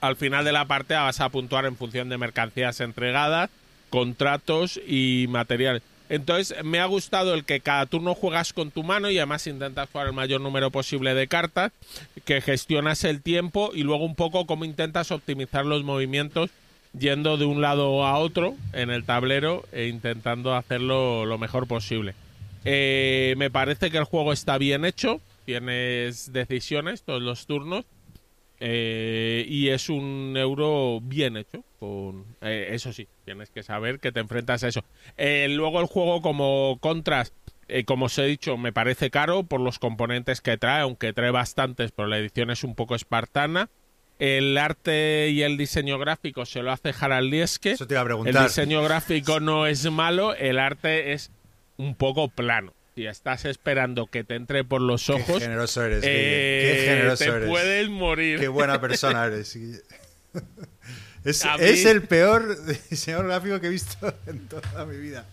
[0.01, 3.51] Al final de la parte vas a puntuar en función de mercancías entregadas,
[3.91, 5.83] contratos y materiales.
[6.09, 9.89] Entonces me ha gustado el que cada turno juegas con tu mano y además intentas
[9.91, 11.73] jugar el mayor número posible de cartas,
[12.25, 16.51] que gestionas el tiempo y luego un poco cómo intentas optimizar los movimientos
[16.99, 22.15] yendo de un lado a otro en el tablero e intentando hacerlo lo mejor posible.
[22.65, 27.85] Eh, me parece que el juego está bien hecho, tienes decisiones todos los turnos
[28.61, 31.65] eh, y es un euro bien hecho.
[31.79, 34.85] Con, eh, eso sí, tienes que saber que te enfrentas a eso.
[35.17, 37.33] luego el juego como contras,
[37.85, 41.93] como os he dicho, me parece caro por los componentes que trae, aunque trae bastantes,
[41.93, 43.69] pero la edición es un poco espartana.
[44.19, 47.73] El arte y el diseño gráfico se lo hace Harald Lieske.
[47.73, 48.35] Eso te iba a preguntar.
[48.35, 51.31] El diseño gráfico no es malo, el arte es
[51.77, 52.73] un poco plano.
[52.97, 57.25] Si estás esperando que te entre por los ojos, Qué generoso eres, eh, Qué generoso
[57.25, 57.49] te eres.
[57.51, 58.41] puedes morir.
[58.41, 59.57] Qué buena persona eres.
[61.25, 62.57] Es, mí- es el peor
[62.91, 65.27] diseñador gráfico que he visto en toda mi vida.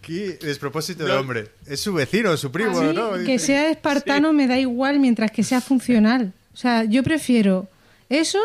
[0.00, 1.48] Qué despropósito de hombre.
[1.66, 3.14] Es su vecino, su primo, ¿no?
[3.26, 6.32] que sea espartano me da igual mientras que sea funcional.
[6.52, 7.68] O sea, yo prefiero
[8.08, 8.38] eso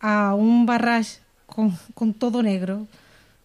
[0.00, 2.88] a un barrage con, con todo negro,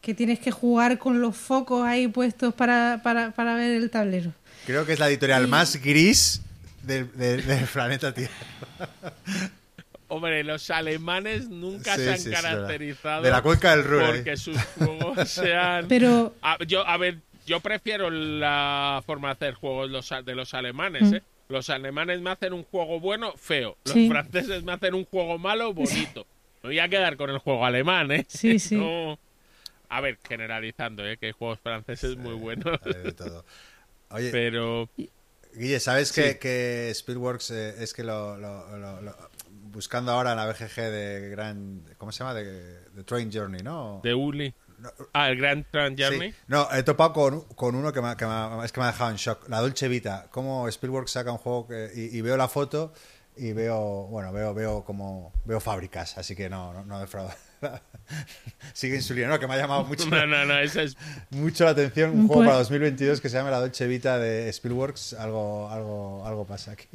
[0.02, 4.34] que tienes que jugar con los focos ahí puestos para, para, para ver el tablero.
[4.70, 6.44] Creo que es la editorial más gris
[6.84, 8.36] del, del- del planeta Tierra.
[10.10, 14.30] Hombre, los alemanes nunca Sí, se han sí, caracterizado De la cuenca del Ruhr, porque
[14.30, 14.38] ahí.
[14.38, 17.18] sus juegos sean Pero A, yo, a ver,
[17.48, 21.24] yo prefiero la forma de hacer juegos los a- de los alemanes, ¿eh?
[21.48, 23.76] Los alemanes me hacen un juego bueno, feo.
[23.86, 24.08] Los Sí.
[24.08, 26.28] franceses me hacen un juego malo, bonito.
[26.62, 28.24] Me voy a quedar con el juego alemán, ¿eh?
[28.30, 28.76] Sí, sí.
[28.78, 29.18] No-
[29.90, 31.18] A ver, generalizando, ¿eh?
[31.18, 32.80] Que hay juegos franceses muy buenos.
[32.84, 33.44] De todo.
[34.12, 34.90] Oye, Pero
[35.54, 36.38] Guille, ¿sabes que, Sí.
[36.40, 39.16] que Speedworks eh, es que lo, lo- lo- lo-
[39.50, 41.84] buscando ahora en la BGG de Gran...
[41.98, 42.34] ¿Cómo se llama?
[42.34, 44.02] De, de Train Journey, ¿no?
[44.04, 44.54] de Uli.
[45.14, 46.32] Ah, el Grand Trans Journey.
[46.32, 46.38] Sí.
[46.48, 48.26] No, he topado con, con uno que, me, que
[48.64, 49.48] es que me ha dejado en shock.
[49.50, 50.28] La Dolce Vita.
[50.32, 52.94] Cómo Spielberg saca un juego que, y, y veo la foto
[53.36, 57.36] y veo, bueno, veo, veo como veo fábricas, así que no, no, no defrauda.
[58.74, 60.98] Sigue insulina, no, que me ha llamado mucho, No, no, no, ese es
[61.30, 62.12] mucho la atención.
[62.12, 65.14] Un juego Pues- para 2022 que se llama La Dolce Vita de Spielworks.
[65.14, 66.88] Algo, algo, algo pasa aquí.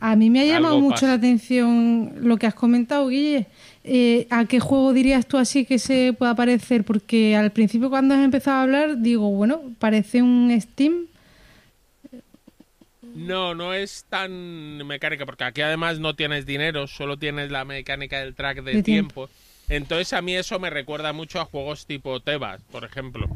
[0.00, 1.06] a mí me ha llamado Algo mucho pasa.
[1.08, 3.46] la atención lo que has comentado, Guille.
[3.84, 6.84] Eh, ¿A qué juego dirías tú así que se pueda parecer?
[6.84, 11.06] Porque al principio cuando has empezado a hablar, digo, bueno, parece un Steam.
[13.14, 18.20] No, no es tan mecánica, porque aquí además no tienes dinero, solo tienes la mecánica
[18.20, 19.26] del track de, De tiempo.
[19.26, 19.30] tiempo.
[19.68, 23.28] Entonces a mí eso me recuerda mucho a juegos tipo Tebas, por ejemplo.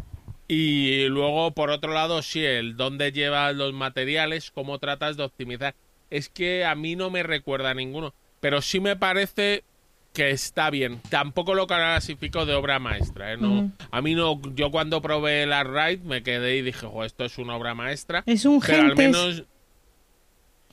[0.48, 5.74] Y luego, por otro lado, sí, el dónde llevas los materiales, cómo tratas de optimizar.
[6.10, 9.64] Es que a mí no me recuerda a ninguno, pero sí me parece
[10.12, 11.00] que está bien.
[11.08, 13.36] Tampoco lo clasifico de obra maestra, ¿eh?
[13.38, 13.70] No.
[13.90, 17.38] A mí no, yo cuando probé la Ride me quedé y dije, jo, esto es
[17.38, 18.22] una obra maestra.
[18.26, 19.44] Es un Pero al menos.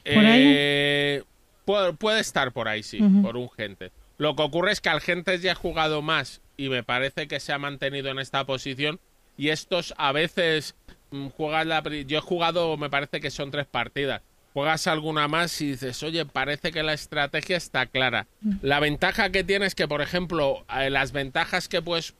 [0.04, 0.44] ¿Por ahí?
[0.46, 1.24] eh,
[1.64, 3.92] puede, puede estar por ahí, sí, por un gente.
[4.20, 7.40] Lo que ocurre es que al Gentes ya he jugado más y me parece que
[7.40, 9.00] se ha mantenido en esta posición.
[9.38, 10.76] Y estos a veces
[11.12, 14.22] mm, juegas la, yo he jugado, me parece que son tres partidas.
[14.54, 18.28] Juegas alguna más y dices, oye, parece que la estrategia está clara.
[18.62, 22.14] La ventaja que tienes es que, por ejemplo, eh, las ventajas que puedes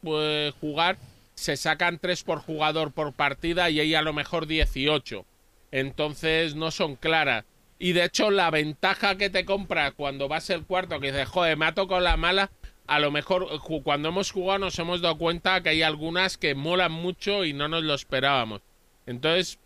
[0.62, 0.98] jugar
[1.36, 5.26] se sacan tres por jugador por partida y hay a lo mejor 18.
[5.72, 7.44] Entonces no son claras.
[7.80, 11.58] Y de hecho, la ventaja que te compras cuando vas el cuarto, que dices, joder,
[11.58, 12.52] me ha tocado la mala,
[12.88, 13.48] a lo mejor
[13.84, 17.70] cuando hemos jugado nos hemos dado cuenta que hay algunas que molan mucho y no
[17.70, 18.62] nos lo esperábamos.
[19.06, 19.60] Entonces,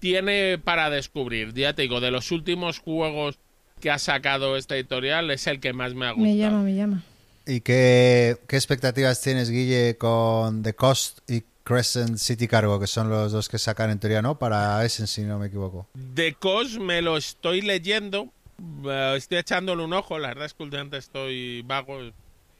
[0.00, 1.54] tiene para descubrir.
[1.54, 3.38] Ya te digo, de los últimos juegos
[3.80, 6.28] que ha sacado esta editorial, es el que más me ha gustado.
[6.28, 7.04] Me llama, me llama.
[7.46, 11.42] ¿Y qué, qué expectativas tienes, Guille, con The Cost y
[11.74, 14.38] Crescent City Cargo, que son los dos que sacan en teoría, ¿no?
[14.38, 15.86] Para Essen, si no me equivoco.
[15.94, 18.28] De Cos me lo estoy leyendo.
[18.86, 20.18] eh, Estoy echándole un ojo.
[20.18, 21.98] La verdad es que últimamente estoy vago.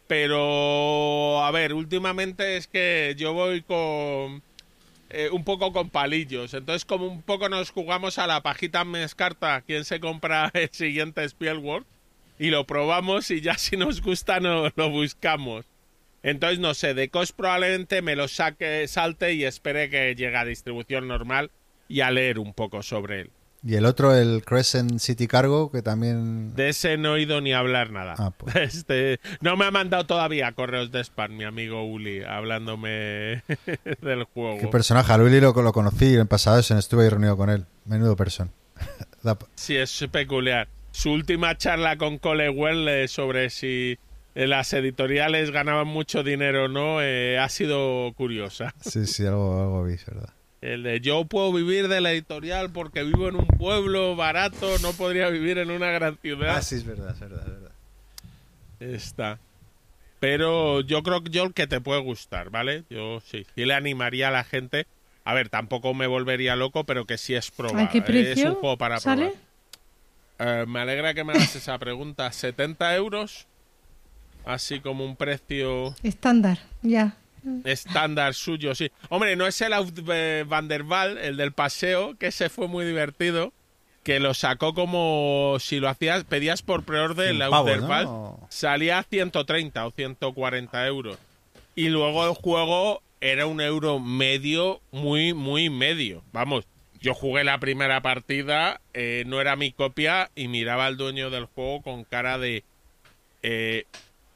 [0.07, 4.43] Pero, a ver, últimamente es que yo voy con.
[5.09, 6.55] eh, un poco con palillos.
[6.55, 10.69] Entonces, como un poco nos jugamos a la pajita me descarta quién se compra el
[10.73, 11.87] siguiente Spielworld.
[12.39, 15.65] Y lo probamos y ya si nos gusta no, lo buscamos.
[16.22, 20.44] Entonces, no sé, de COS probablemente me lo saque, salte y espere que llegue a
[20.44, 21.51] distribución normal
[21.88, 23.30] y a leer un poco sobre él.
[23.62, 26.55] Y el otro, el Crescent City Cargo, que también...
[26.56, 28.14] De ese no he oído ni hablar nada.
[28.18, 28.74] Ah, pues.
[28.74, 33.42] Este, no me ha mandado todavía correos de spam mi amigo Uli hablándome
[34.01, 34.70] del ¿Qué juego.
[34.70, 35.12] personaje?
[35.12, 37.66] A Luili lo, lo conocí en pasado, estuve ahí reunido con él.
[37.84, 38.51] Menudo persona.
[39.22, 40.68] Da- Sí, es peculiar.
[40.92, 43.98] Su última charla con Cole Well eh, sobre si
[44.47, 48.75] las editoriales ganaban mucho dinero no eh, ha sido curiosa.
[48.81, 50.31] sí, sí, algo, algo vi, es verdad.
[50.61, 54.93] El de yo puedo vivir de la editorial porque vivo en un pueblo barato, no
[54.93, 56.57] podría vivir en una gran ciudad.
[56.57, 57.73] Ah, sí, es verdad, es verdad, es verdad.
[58.81, 59.39] Está.
[60.21, 62.85] Pero yo creo que yo que te puede gustar, ¿vale?
[62.91, 63.47] Yo sí.
[63.57, 64.87] Y le animaría a la gente.
[65.25, 67.85] A ver, tampoco me volvería loco, pero que sí es probable.
[67.85, 69.33] ¿A qué precio Es un juego para sale?
[70.39, 70.62] probar.
[70.62, 72.31] Eh, me alegra que me hagas esa pregunta.
[72.33, 73.47] 70 euros.
[74.45, 77.17] Así como un precio Estándar, ya.
[77.65, 78.91] estándar suyo, sí.
[79.09, 82.69] Hombre, no es el Out eh, Van der Waal, el del paseo, que ese fue
[82.69, 83.53] muy divertido.
[84.03, 87.87] Que lo sacó como si lo hacías, pedías por preorden el Out der ¿no?
[87.89, 91.19] Waal, O- salía a 130 o 140 euros.
[91.77, 96.23] Y luego el juego era un euro medio, muy, muy medio.
[96.33, 96.65] Vamos,
[97.03, 101.45] yo jugué la primera partida, eh, no era mi copia y miraba al dueño del
[101.45, 102.65] juego con cara de...
[103.43, 103.85] eh,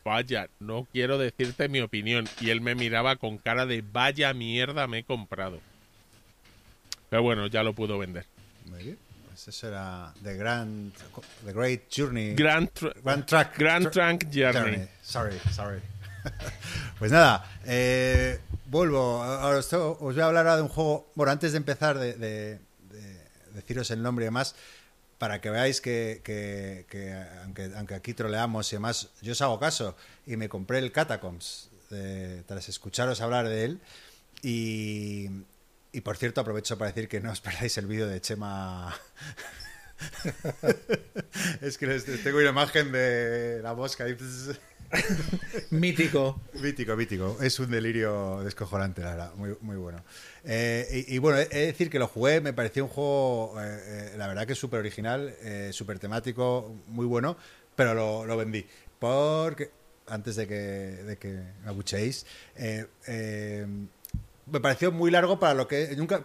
[0.05, 2.29] vaya, no quiero decirte mi opinión.
[2.41, 5.61] Y él me miraba con cara de vaya mierda me he comprado.
[7.11, 8.27] Pero bueno, ya lo pudo vender.
[8.67, 8.99] Muy bien.
[9.29, 10.93] Pues eso era The Grand...
[11.45, 12.35] The Great Journey.
[12.35, 13.59] Grand, Tr- Grand Track.
[13.59, 13.93] Grand
[14.33, 14.89] Journey.
[15.03, 15.81] Sorry, sorry.
[16.99, 19.23] pues nada, eh, vuelvo.
[19.23, 19.71] Ahora os,
[20.01, 21.11] voy a hablar ahora de un juego.
[21.15, 22.59] Bueno, antes de empezar, de, de-
[22.91, 23.21] de
[23.55, 24.55] deciros el nombre y demás,
[25.19, 27.13] para que veáis que, que- que
[27.43, 29.97] aunque, aunque aquí troleamos y demás, yo os hago caso
[30.27, 31.71] y me compré el Catacombs
[32.47, 33.81] tras escucharos hablar de él.
[34.43, 35.29] Y,
[35.93, 38.95] y por cierto, aprovecho para decir que no os perdáis el vídeo de Chema.
[41.61, 44.17] es que les, tengo una imagen de la mosca ahí.
[45.71, 46.41] Mítico.
[46.55, 47.39] Mítico, mítico.
[47.41, 49.35] Es un delirio descojonante, la verdad.
[49.35, 50.03] Muy, muy bueno.
[50.45, 54.15] Eh, y, bueno, he de decir que lo jugué, me pareció un juego, eh, eh,
[54.17, 55.35] la verdad que es súper original,
[55.71, 57.37] súper temático, muy bueno,
[57.75, 58.67] pero lo, lo vendí.
[58.99, 59.71] Porque,
[60.07, 61.29] antes de que, de que
[61.65, 61.73] me
[62.57, 63.67] eh,
[64.47, 66.25] me pareció muy largo para lo que nunca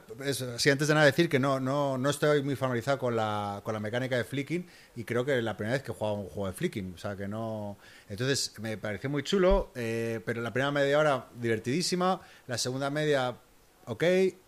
[0.57, 3.73] sí antes de nada decir que no no no estoy muy familiarizado con la con
[3.73, 6.27] la mecánica de flicking y creo que es la primera vez que he jugado un
[6.27, 7.77] juego de flicking o sea que no
[8.09, 13.37] entonces me pareció muy chulo eh, pero la primera media hora divertidísima la segunda media
[13.85, 14.03] ok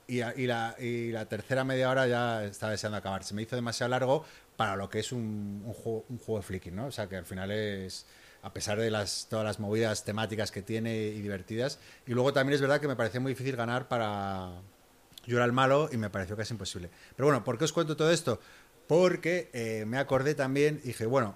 [0.08, 3.24] y, y la y la tercera media hora ya estaba deseando acabar.
[3.24, 4.26] Se me hizo demasiado largo
[4.58, 7.16] para lo que es un, un juego un juego de flicking no o sea que
[7.16, 8.06] al final es
[8.44, 8.90] a pesar de
[9.30, 11.80] todas las movidas temáticas que tiene y divertidas.
[12.08, 14.52] Y luego también es verdad que me pareció muy difícil ganar para...
[15.26, 16.90] Yo era el malo y me pareció casi imposible.
[17.16, 18.40] Pero bueno, ¿por qué os cuento todo esto?
[18.88, 21.36] Porque eh, me acordé también dije, bueno,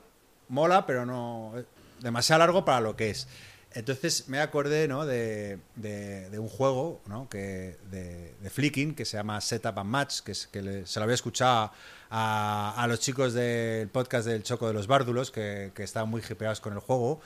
[0.49, 1.53] mola, pero no...
[1.55, 1.65] eh,
[2.01, 3.27] demasiado largo para lo que es.
[3.75, 5.05] Entonces me acordé ¿no?
[5.05, 7.27] de, de- de un juego ¿no?
[7.29, 10.99] que, de, de flicking que se llama Setup and Match, que, es, que le- se
[10.99, 11.71] lo había escuchado
[12.09, 16.21] a, a los chicos del podcast del Choco de los Bárdulos, que, que estaban muy
[16.27, 17.19] hipeados con el juego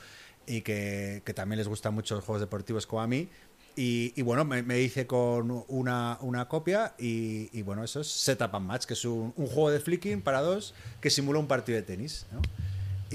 [0.46, 3.28] y que, que también les gustan mucho los juegos deportivos como a mí.
[3.76, 8.08] Y, y bueno, me, me hice con una, una copia y, y bueno, eso es
[8.08, 11.46] Setup and Match, que es un, un juego de flicking para dos que simula un
[11.46, 12.26] partido de tenis.
[12.32, 12.42] ¿no?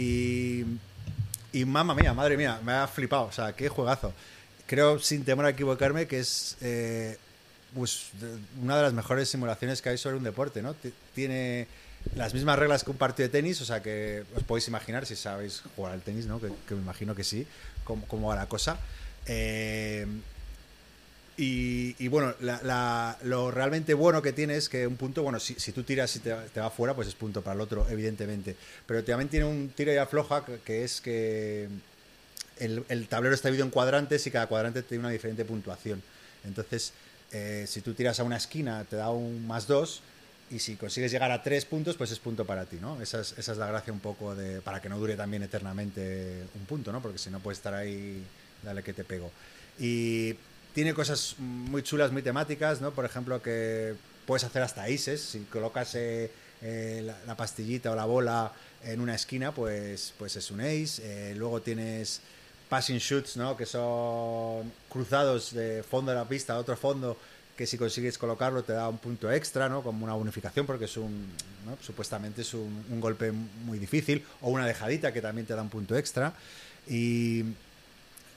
[0.01, 0.63] Y,
[1.59, 3.23] y mamma mía, madre mía, me ha flipado.
[3.25, 4.13] O sea, qué juegazo.
[4.67, 7.17] Creo, sin temor a equivocarme, que es eh,
[7.73, 8.07] pues,
[8.61, 10.73] una de las mejores simulaciones que hay sobre un deporte, ¿no?
[10.73, 11.67] Ti- Tiene
[12.15, 15.15] las mismas reglas que un partido de tenis, o sea que os podéis imaginar si
[15.15, 16.39] sabéis jugar al tenis, ¿no?
[16.39, 17.47] Que, me imagino que sí,
[17.83, 18.77] cómo va la cosa.
[19.27, 20.05] Eh,
[21.37, 22.33] y, bueno,
[23.23, 26.33] lo realmente bueno que tiene es que un punto, bueno, si, tú tiras y te,
[26.53, 28.55] te va fuera, pues es punto para el otro, evidentemente.
[28.85, 31.67] Pero también tiene un tiro y afloja que, es que
[32.59, 36.01] el, el tablero está dividido en cuadrantes y cada cuadrante tiene una diferente puntuación.
[36.45, 36.93] Entonces,
[37.31, 40.01] eh, si tú tiras a una esquina, te da un más dos.
[40.51, 43.01] Y si consigues llegar a tres puntos, pues es punto para ti, ¿no?
[43.01, 44.61] Esa es, esa es la gracia un poco de.
[44.61, 47.01] para que no dure también eternamente un punto, ¿no?
[47.01, 48.23] Porque si no puedes estar ahí,
[48.63, 49.31] dale que te pego.
[49.79, 50.35] Y
[50.75, 52.91] tiene cosas muy chulas, muy temáticas, ¿no?
[52.91, 53.95] Por ejemplo, que
[54.27, 55.21] puedes hacer hasta aces.
[55.21, 56.29] Si colocas eh,
[56.61, 58.51] eh, la, pastillita o la bola
[58.83, 61.01] en una esquina, pues, pues es un ace.
[61.01, 62.19] Eh, luego tienes
[62.67, 63.55] passing shoots, ¿no?
[63.55, 67.17] Que son cruzados de fondo de la pista a otro fondo
[67.55, 69.81] que si consigues colocarlo te da un punto extra, ¿no?
[69.81, 71.25] Como una bonificación, porque es un,
[71.81, 75.69] supuestamente es un, un golpe muy difícil, o una dejadita que también te da un
[75.69, 76.33] punto extra.
[76.85, 77.45] Y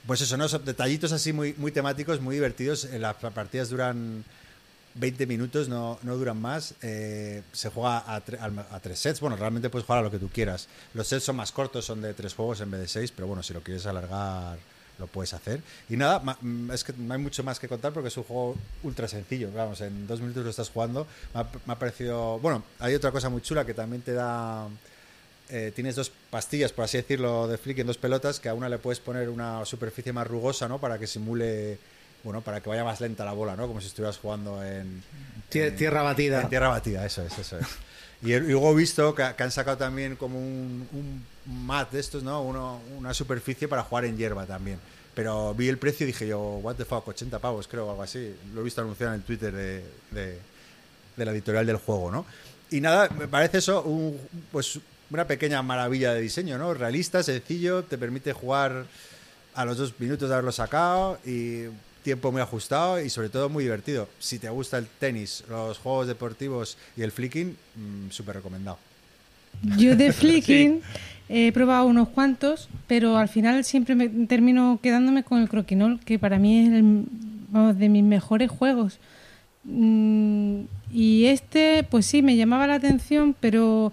[0.07, 0.47] pues eso, ¿no?
[0.47, 2.85] Son detallitos así muy, muy temáticos, muy divertidos.
[2.85, 4.23] Eh, Las partidas duran
[4.95, 6.73] 20 minutos, no, no duran más.
[6.81, 8.39] Eh, se juega a, tre-
[8.71, 9.19] a tres sets.
[9.19, 10.67] Bueno, realmente puedes jugar a lo que tú quieras.
[10.93, 13.43] Los sets son más cortos, son de tres juegos en vez de seis, pero bueno,
[13.43, 14.57] si lo quieres alargar,
[14.97, 15.61] lo puedes hacer.
[15.89, 18.55] Y nada, mm, es que no hay mucho más que contar porque es un juego
[18.83, 19.51] ultra sencillo.
[19.53, 21.07] Vamos, en dos minutos lo estás jugando.
[21.65, 22.39] Me ha parecido.
[22.39, 24.67] Bueno, hay otra cosa muy chula que también te da.
[25.49, 28.69] Eh, tienes dos pastillas, por así decirlo, de flick en dos pelotas, que a una
[28.69, 30.79] le puedes poner una superficie más rugosa, ¿no?
[30.79, 31.77] Para que simule.
[32.23, 33.65] Bueno, para que vaya más lenta la bola, ¿no?
[33.67, 35.01] Como si estuvieras jugando en.
[35.51, 36.41] En- tierra batida.
[36.41, 37.65] en tierra batida, eso es, eso es.
[38.21, 42.01] Y y luego he visto que, que han sacado también como un, un mat de
[42.01, 42.41] estos, ¿no?
[42.43, 44.77] Uno, una superficie para jugar en hierba también.
[45.15, 48.03] Pero vi el precio y dije yo, what the fuck, 80 pavos creo, o algo
[48.03, 48.35] así.
[48.53, 50.39] Lo he visto anunciado en el Twitter de, de-
[51.15, 52.25] de la editorial del juego, ¿no?
[52.71, 54.19] Y nada, me parece eso un,
[54.51, 54.77] pues
[55.11, 56.73] una pequeña maravilla de diseño, ¿no?
[56.73, 58.85] Realista, sencillo, te permite jugar
[59.55, 61.65] a los dos minutos de haberlo sacado y
[62.03, 64.07] tiempo muy ajustado y sobre todo muy divertido.
[64.19, 68.77] Si te gusta el tenis, los juegos deportivos y el flicking, mm, súper recomendado.
[69.77, 70.81] Yo de flicking
[71.27, 76.17] he probado unos cuantos, pero al final siempre me termino quedándome con el croquinol, que
[76.17, 77.05] para mí es el,
[77.49, 78.99] vamos, de mis mejores juegos.
[79.63, 80.61] Mm,
[80.91, 83.91] y este, pues sí, me llamaba la atención, pero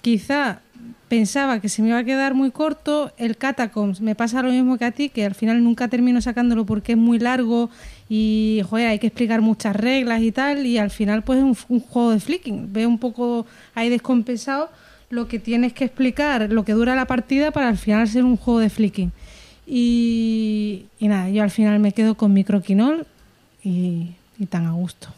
[0.00, 0.60] quizá
[1.08, 3.12] pensaba que se me iba a quedar muy corto.
[3.18, 6.64] El Catacombs me pasa lo mismo que a ti, que al final nunca termino sacándolo
[6.64, 7.68] porque es muy largo
[8.08, 10.64] y joder, hay que explicar muchas reglas y tal.
[10.66, 12.72] Y al final, pues es un, juego de flicking.
[12.72, 13.44] Veo un poco
[13.74, 14.70] ahí descompensado
[15.10, 18.36] lo que tienes que explicar, lo que dura la partida para al final ser un
[18.36, 19.10] juego de flicking.
[19.66, 23.06] Y, nada, yo al final me quedo con mi croquinol
[23.64, 25.08] y, y tan a gusto.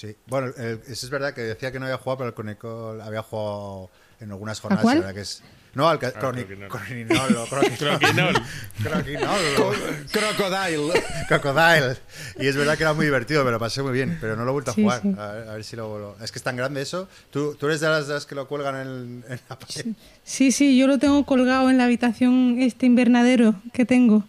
[0.00, 3.02] Sí, bueno, el- eso es verdad que decía que no había jugado, pero el Chronicle
[3.02, 4.82] había jugado en algunas jornadas.
[4.84, 4.98] cuál?
[4.98, 5.42] y la verdad que es,
[5.74, 8.34] no, al croni- Croquinol.
[8.80, 9.76] croquinol,
[10.12, 11.02] Crocodile.
[11.28, 11.96] Crocodile.
[12.38, 14.50] Y es verdad que era muy divertido, me lo pasé muy bien, pero no lo
[14.50, 15.02] he vuelto a jugar.
[15.02, 15.14] sí.
[15.18, 17.08] A, ver, a ver si lo, lo- Es que es tan grande eso.
[17.30, 19.86] ¿Tú, tú eres de las, de las que lo cuelgan en, en la pared.
[20.24, 24.24] Sí, sí, yo lo tengo colgado en la habitación, este invernadero que tengo.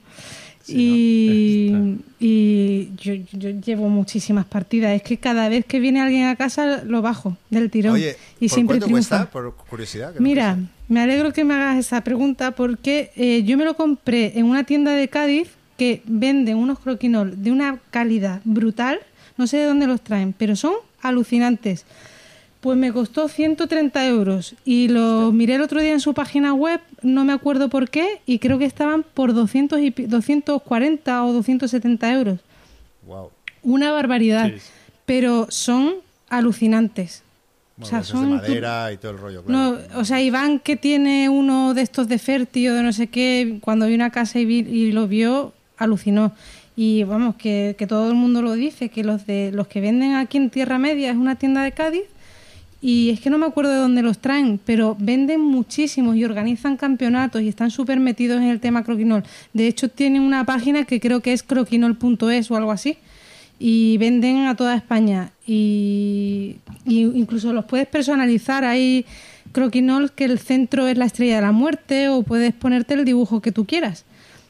[0.70, 4.94] Y y yo, yo llevo muchísimas partidas.
[4.94, 7.94] Es que cada vez que viene alguien a casa lo bajo del tirón.
[7.94, 9.18] Oye, y ¿por siempre cuánto triunfa.
[9.18, 9.32] cuesta?
[9.32, 10.14] Por curiosidad.
[10.14, 10.58] que Mira,
[10.90, 14.66] me alegro que me hagas esa pregunta porque eh, yo me lo compré en una
[14.66, 19.00] tienda de Cádiz que venden unos croquinol de una calidad brutal.
[19.38, 21.86] No sé de dónde los traen, pero son alucinantes.
[22.62, 26.82] Pues me costó 130 euros y lo miré el otro día en su página web,
[27.02, 31.32] no me acuerdo por qué, y creo que estaban por 200 y, pi- 240 o
[31.34, 32.40] 270 euros.
[33.08, 33.30] Wow.
[33.64, 34.62] Una barbaridad, Sí.
[35.06, 35.94] pero son
[36.28, 37.24] alucinantes.
[37.78, 39.44] Bueno, o sea, son de madera y todo el rollo.
[39.44, 39.78] Claro.
[39.94, 43.08] no, o sea, Iván que tiene uno de estos de Ferti o de no sé
[43.08, 46.34] qué, cuando vino a casa y, vi- y lo vio, alucinó.
[46.76, 50.16] Y vamos, que, que todo el mundo lo dice, que los de los que venden
[50.16, 52.04] aquí en Tierra Media es una tienda de Cádiz
[52.82, 56.78] y es que no me acuerdo de dónde los traen, pero venden muchísimos y organizan
[56.78, 59.24] campeonatos y están súper metidos en el tema croquinol.
[59.54, 62.98] De hecho, tienen una página que creo que es croquinol.es o algo así
[63.60, 65.32] y venden a toda España.
[65.46, 68.64] Y, incluso los puedes personalizar.
[68.64, 69.06] Hay
[69.52, 73.42] croquinol que el centro es la estrella de la muerte o puedes ponerte el dibujo
[73.42, 74.06] que tú quieras.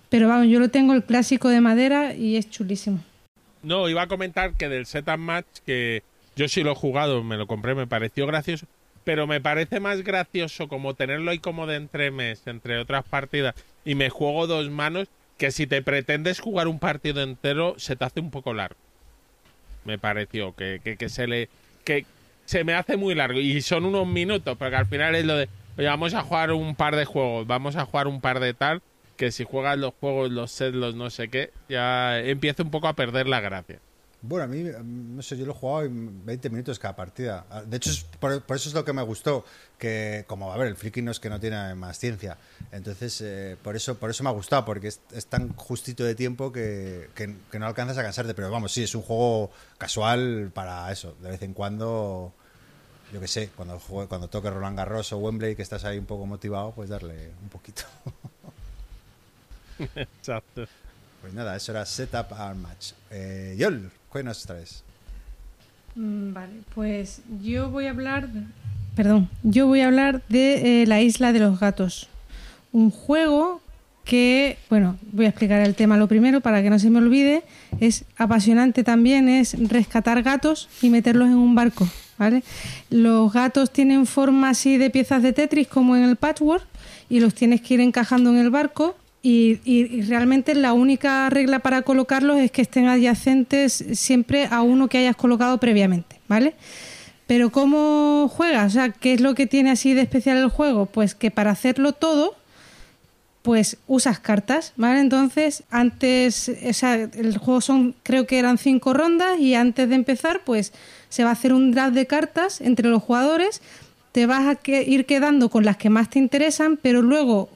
[0.09, 2.99] Pero vamos yo lo tengo el clásico de madera y es chulísimo.
[3.63, 6.03] No, iba a comentar que del set and match, que
[6.39, 8.65] yo sí lo he jugado, me lo compré, me pareció gracioso,
[9.03, 13.95] pero me parece más gracioso como tenerlo ahí como de entremes, entre otras partidas, y
[13.95, 18.21] me juego dos manos, que si te pretendes jugar un partido entero, se te hace
[18.21, 18.77] un poco largo.
[19.83, 21.49] me pareció, que, que, que se le...
[21.83, 22.05] que
[22.45, 25.49] se me hace muy largo y son unos minutos, porque al final es lo de,
[25.77, 28.81] oye, vamos a jugar un par de juegos, vamos a jugar un par de tal,
[29.17, 32.87] que si juegas los juegos, los sets, los no sé qué, ya empieza un poco
[32.87, 33.79] a perder la gracia.
[34.21, 37.45] Bueno, a mí, no sé, yo lo he jugado en 20 minutos cada partida.
[37.65, 39.45] De hecho, es por, eso es lo que me gustó,
[39.77, 42.37] que como, a ver, el friki no es que no tiene más ciencia.
[42.73, 46.51] Entonces, eh, por eso por eso me ha gustado, porque es, tan justito de tiempo
[46.51, 48.33] que, que, que, no alcanzas a cansarte.
[48.33, 51.15] Pero vamos, sí, es un juego casual para eso.
[51.21, 52.33] De vez en cuando,
[53.13, 56.05] yo qué sé, cuando, juegue, cuando toque Roland Garros o Wembley, que estás ahí un
[56.05, 57.83] poco motivado, pues darle un poquito.
[59.95, 60.67] Exacto.
[61.21, 62.91] Pues nada, eso era Setup Our Match.
[63.11, 64.83] Eh, Yol, ¿qué nos traes?
[65.95, 68.29] Mm, vale, pues yo voy a hablar,
[68.95, 72.07] perdón, yo voy a hablar de eh, La Isla de los Gatos.
[72.71, 73.61] Un juego
[74.05, 77.43] que, bueno, voy a explicar el tema lo primero para que no se me olvide.
[77.79, 81.87] Es apasionante también, es rescatar gatos y meterlos en un barco,
[82.17, 82.43] ¿vale?
[82.89, 86.65] Los gatos tienen forma así de piezas de Tetris como en el patchwork
[87.09, 91.81] y los tienes que ir encajando en el barco y, realmente la única regla para
[91.81, 96.55] colocarlos es que estén adyacentes siempre a uno que hayas colocado previamente, ¿vale?
[97.27, 98.67] Pero ¿cómo juegas?
[98.67, 100.85] O sea, ¿qué es lo que tiene así de especial el juego?
[100.85, 102.35] Pues que para hacerlo todo,
[103.41, 104.99] pues usas cartas, ¿vale?
[104.99, 109.95] Entonces, antes, o sea, el juego son, creo que eran cinco rondas y antes de
[109.95, 110.73] empezar, pues
[111.09, 113.61] se va a hacer un draft de cartas entre los jugadores,
[114.11, 117.49] te vas a que, ir quedando con las que más te interesan, pero luego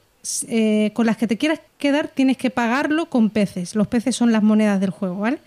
[0.48, 3.74] eh, con las que te quieras quedar tienes que pagarlo con peces.
[3.74, 5.38] Los peces son las monedas del juego, ¿vale?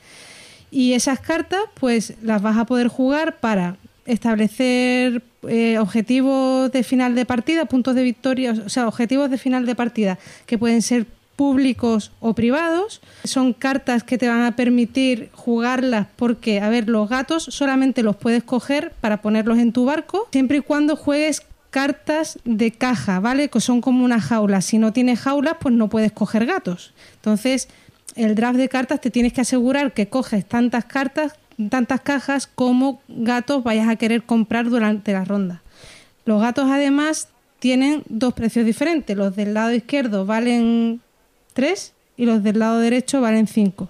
[0.70, 7.16] Y esas cartas, pues las vas a poder jugar para establecer eh, objetivos de final
[7.16, 11.06] de partida, puntos de victoria, o sea, objetivos de final de partida que pueden ser
[11.36, 13.02] públicos o privados.
[13.24, 18.16] Son cartas que te van a permitir jugarlas porque, a ver, los gatos solamente los
[18.16, 23.50] puedes coger para ponerlos en tu barco, siempre y cuando juegues cartas de caja, ¿vale?
[23.50, 24.62] Que son como una jaula.
[24.62, 26.94] Si no tienes jaulas, pues no puedes coger gatos.
[27.16, 27.68] Entonces,
[28.16, 31.34] el draft de cartas te tienes que asegurar que coges tantas cartas,
[31.70, 35.62] tantas cajas como gatos vayas a querer comprar durante la ronda.
[36.26, 37.30] Los gatos además
[37.60, 39.16] tienen dos precios diferentes.
[39.16, 41.02] Los del lado izquierdo valen
[41.54, 43.90] 3 y los del lado derecho valen 5.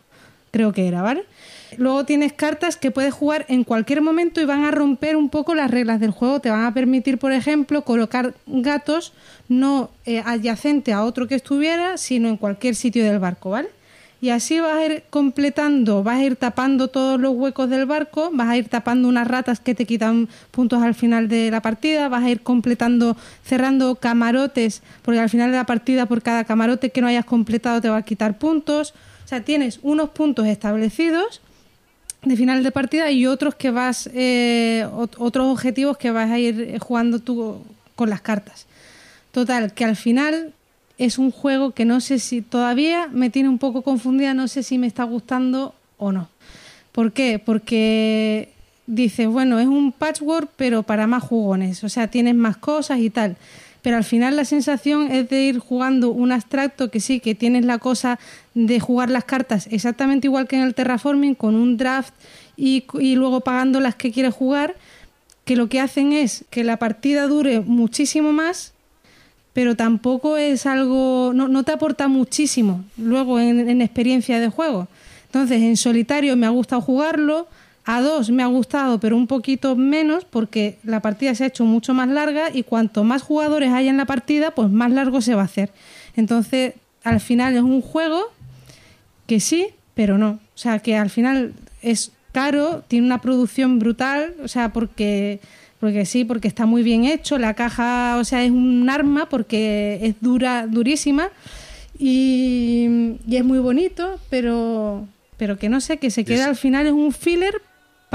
[0.51, 1.25] Creo que era, ¿vale?
[1.77, 5.53] Luego tienes cartas que puedes jugar en cualquier momento y van a romper un poco
[5.53, 6.39] las reglas del juego.
[6.39, 9.13] Te van a permitir, por ejemplo, colocar gatos
[9.47, 13.69] no eh, adyacente a otro que estuviera, sino en cualquier sitio del barco, ¿vale?
[14.19, 18.31] Y así vas a ir completando, vas a ir tapando todos los huecos del barco,
[18.33, 22.09] vas a ir tapando unas ratas que te quitan puntos al final de la partida,
[22.09, 26.89] vas a ir completando, cerrando camarotes, porque al final de la partida por cada camarote
[26.89, 28.95] que no hayas completado te va a quitar puntos.
[29.23, 31.41] O sea, tienes unos puntos establecidos
[32.27, 36.77] de final de partida y otros que vas eh, otros objetivos que vas a ir
[36.79, 37.61] jugando tú
[37.95, 38.65] con las cartas.
[39.31, 40.53] Total, que al final
[40.97, 44.63] es un juego que no sé si todavía me tiene un poco confundida, no sé
[44.63, 46.29] si me está gustando o no.
[46.91, 47.39] ¿Por qué?
[47.43, 48.49] Porque
[48.87, 53.09] dices, bueno, es un patchwork pero para más jugones, o sea, tienes más cosas y
[53.09, 53.37] tal
[53.81, 57.65] pero al final la sensación es de ir jugando un abstracto que sí, que tienes
[57.65, 58.19] la cosa
[58.53, 62.13] de jugar las cartas exactamente igual que en el terraforming, con un draft
[62.55, 62.85] y,
[63.15, 64.75] luego pagando las que quieres jugar,
[65.45, 68.73] que lo que hacen es que la partida dure muchísimo más,
[69.53, 74.87] pero tampoco es algo, no, no te aporta muchísimo luego en, en experiencia de juego.
[75.25, 77.47] Entonces, en solitario me ha gustado jugarlo,
[77.89, 81.64] a dos me ha gustado, pero un poquito menos porque la partida se ha hecho
[81.64, 85.35] mucho más larga y cuanto más jugadores haya en la partida, pues más largo se
[85.35, 85.72] va a hacer.
[86.18, 86.73] Entonces,
[87.05, 88.26] al final es un juego
[89.26, 90.31] que sí, pero no.
[90.31, 95.39] O sea, que al final es caro, tiene una producción brutal, o sea, porque
[95.80, 99.99] porque sí, porque está muy bien hecho, la caja, o sea, es un arma porque
[100.01, 101.30] es dura, durísima
[101.97, 105.07] y, y es muy bonito, pero
[105.38, 107.61] pero que no sé, que se queda al final es un filler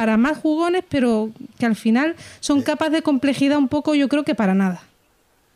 [0.03, 1.31] para más jugones, pero
[1.61, 4.83] que al final son capas de complejidad un poco, yo creo que para nada.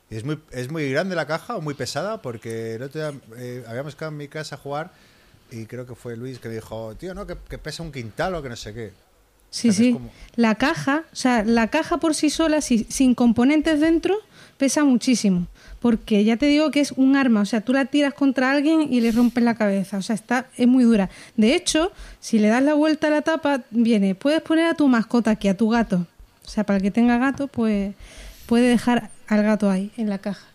[0.08, 2.22] ¿Es muy, ¿Es muy grande la caja o muy pesada?
[2.22, 4.92] Porque el otro día eh, habíamos quedado en mi casa a jugar
[5.50, 8.42] y creo que fue Luis que dijo, tío, no, que, que pesa un quintal o
[8.44, 8.92] que no sé qué.
[9.50, 9.94] Sí, sí.
[9.94, 10.12] Como...
[10.36, 14.16] La caja, o sea, la caja por sí sola, si, sin componentes dentro,
[14.58, 15.48] pesa muchísimo.
[15.86, 18.92] Porque ya te digo que es un arma, o sea, tú la tiras contra alguien
[18.92, 21.10] y le rompes la cabeza, o sea, está, es muy dura.
[21.36, 24.88] De hecho, si le das la vuelta a la tapa, viene, puedes poner a tu
[24.88, 26.04] mascota aquí, a tu gato.
[26.44, 27.94] O sea, para el que tenga gato, pues
[28.46, 30.48] puede dejar al gato ahí, en la caja.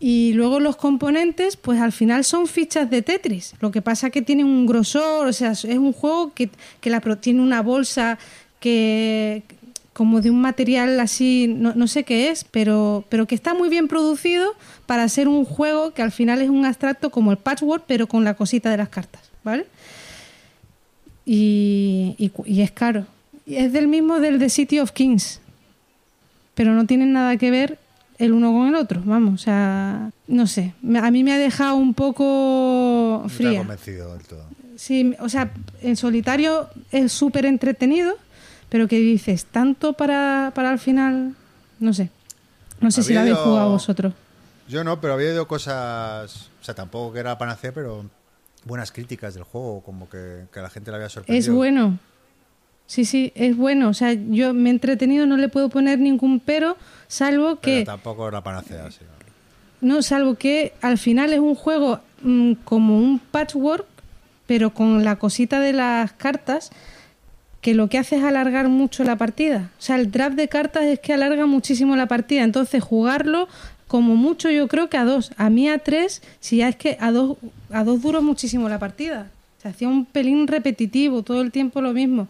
[0.00, 3.54] Y luego los componentes, pues al final son fichas de Tetris.
[3.60, 7.00] Lo que pasa que tienen un grosor, o sea, es un juego que, que la,
[7.00, 8.18] tiene una bolsa
[8.58, 9.44] que
[9.98, 13.68] como de un material así, no, no, sé qué es, pero, pero que está muy
[13.68, 14.54] bien producido
[14.86, 18.22] para ser un juego que al final es un abstracto como el patchwork, pero con
[18.22, 19.66] la cosita de las cartas, ¿vale?
[21.26, 23.06] Y, y, y es caro.
[23.44, 25.40] Y es del mismo del The City of Kings,
[26.54, 27.76] pero no tienen nada que ver
[28.18, 31.74] el uno con el otro, vamos, o sea, no sé, a mí me ha dejado
[31.74, 33.50] un poco fría.
[33.50, 34.44] Ha convencido del todo.
[34.76, 35.50] Sí, o sea,
[35.82, 38.16] en solitario es súper entretenido,
[38.68, 41.34] pero que dices, tanto para, para al final,
[41.80, 42.10] no sé.
[42.80, 43.44] No sé si lo habéis ido...
[43.44, 44.14] jugado vosotros.
[44.68, 48.04] Yo no, pero había oído cosas, o sea, tampoco que era panacea, pero
[48.64, 51.38] buenas críticas del juego, como que, que a la gente le había sorprendido.
[51.38, 51.98] Es bueno.
[52.86, 53.88] Sí, sí, es bueno.
[53.88, 56.76] O sea, yo me he entretenido, no le puedo poner ningún pero,
[57.06, 57.80] salvo que...
[57.80, 59.00] Pero tampoco era panacea, sí.
[59.80, 63.86] No, salvo que al final es un juego mmm, como un patchwork,
[64.46, 66.70] pero con la cosita de las cartas,
[67.60, 69.70] que lo que hace es alargar mucho la partida.
[69.78, 72.44] O sea, el draft de cartas es que alarga muchísimo la partida.
[72.44, 73.48] Entonces, jugarlo
[73.88, 75.32] como mucho yo creo que a dos.
[75.36, 77.38] A mí a tres, si ya es que a dos,
[77.70, 79.30] a dos duró muchísimo la partida.
[79.62, 82.28] Se hacía un pelín repetitivo, todo el tiempo lo mismo.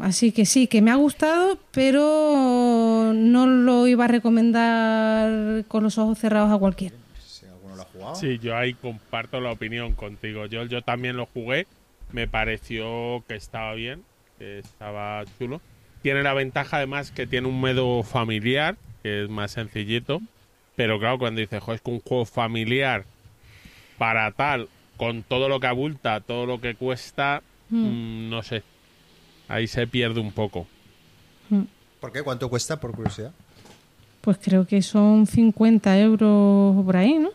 [0.00, 5.98] Así que sí, que me ha gustado, pero no lo iba a recomendar con los
[5.98, 6.96] ojos cerrados a cualquiera.
[7.26, 8.14] Si alguno lo ha jugado.
[8.16, 10.46] Sí, yo ahí comparto la opinión contigo.
[10.46, 11.66] Yo, yo también lo jugué,
[12.12, 14.02] me pareció que estaba bien,
[14.38, 15.60] que estaba chulo.
[16.02, 20.20] Tiene la ventaja además que tiene un medio familiar, que es más sencillito.
[20.76, 23.04] Pero claro, cuando dices, joder, es que un juego familiar
[23.98, 27.76] para tal, con todo lo que abulta, todo lo que cuesta, Mm.
[28.26, 28.62] mmm, no sé.
[29.48, 30.66] Ahí se pierde un poco.
[31.50, 31.62] Mm.
[32.00, 32.22] ¿Por qué?
[32.22, 33.32] ¿Cuánto cuesta, por curiosidad?
[34.22, 37.30] Pues creo que son 50 euros por ahí, ¿no?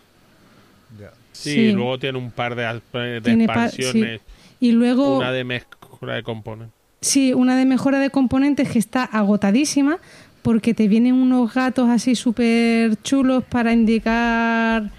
[1.00, 1.12] Ya.
[1.32, 1.72] Sí, Sí.
[1.74, 4.22] luego tiene un par de, aspe- de Tiene pa- expansiones.
[4.60, 5.18] Y luego...
[5.18, 6.76] Una de mejora de componentes.
[7.02, 10.00] Sí, una de mejora de componentes que está agotadísima
[10.42, 14.92] porque te vienen unos gatos así súper chulos para indicar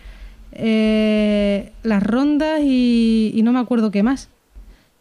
[0.52, 4.28] eh, las rondas y, y no me acuerdo qué más.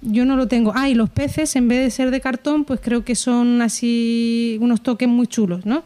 [0.01, 0.73] Yo no lo tengo.
[0.75, 4.57] Ah, y los peces, en vez de ser de cartón, pues creo que son así
[4.61, 5.84] unos toques muy chulos, ¿no?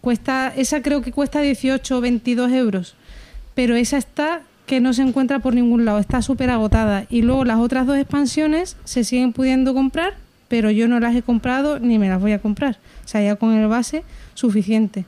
[0.00, 2.94] Cuesta, esa creo que cuesta 18 o 22 euros,
[3.54, 7.06] pero esa está que no se encuentra por ningún lado, está súper agotada.
[7.08, 10.14] Y luego las otras dos expansiones se siguen pudiendo comprar,
[10.46, 12.78] pero yo no las he comprado ni me las voy a comprar.
[13.04, 14.04] O sea, ya con el base,
[14.34, 15.06] suficiente.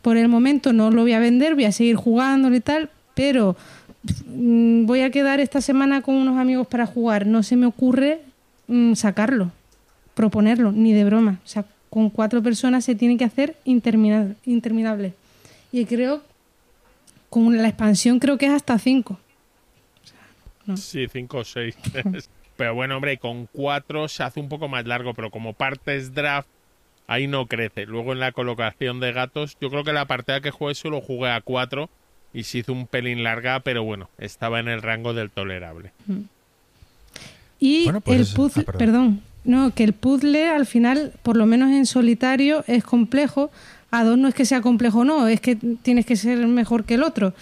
[0.00, 3.54] Por el momento no lo voy a vender, voy a seguir jugándolo y tal, pero
[4.26, 7.26] mm, voy a quedar esta semana con unos amigos para jugar.
[7.26, 8.22] No se me ocurre
[8.66, 9.52] mm, sacarlo,
[10.14, 11.38] proponerlo, ni de broma.
[11.44, 14.36] O sea, con cuatro personas se tiene que hacer interminable.
[14.46, 15.12] interminable.
[15.70, 16.22] Y creo,
[17.30, 19.18] con la expansión creo que es hasta cinco.
[20.66, 20.76] No.
[20.76, 21.76] Sí, 5 o 6.
[22.56, 26.48] pero bueno, hombre, con 4 se hace un poco más largo, pero como partes draft,
[27.06, 27.86] ahí no crece.
[27.86, 31.30] Luego en la colocación de gatos, yo creo que la partida que jugué solo jugué
[31.30, 31.88] a 4
[32.34, 35.92] y se hizo un pelín larga, pero bueno, estaba en el rango del tolerable.
[37.58, 38.78] Y Bueno, pues el eso- puzzle, ah, perdón.
[38.78, 43.50] perdón, no, que el puzzle al final, por lo menos en solitario, es complejo.
[43.90, 46.94] A dos no es que sea complejo, no, es que tienes que ser mejor que
[46.94, 47.32] el otro.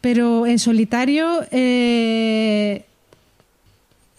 [0.00, 2.84] Pero en solitario, eh,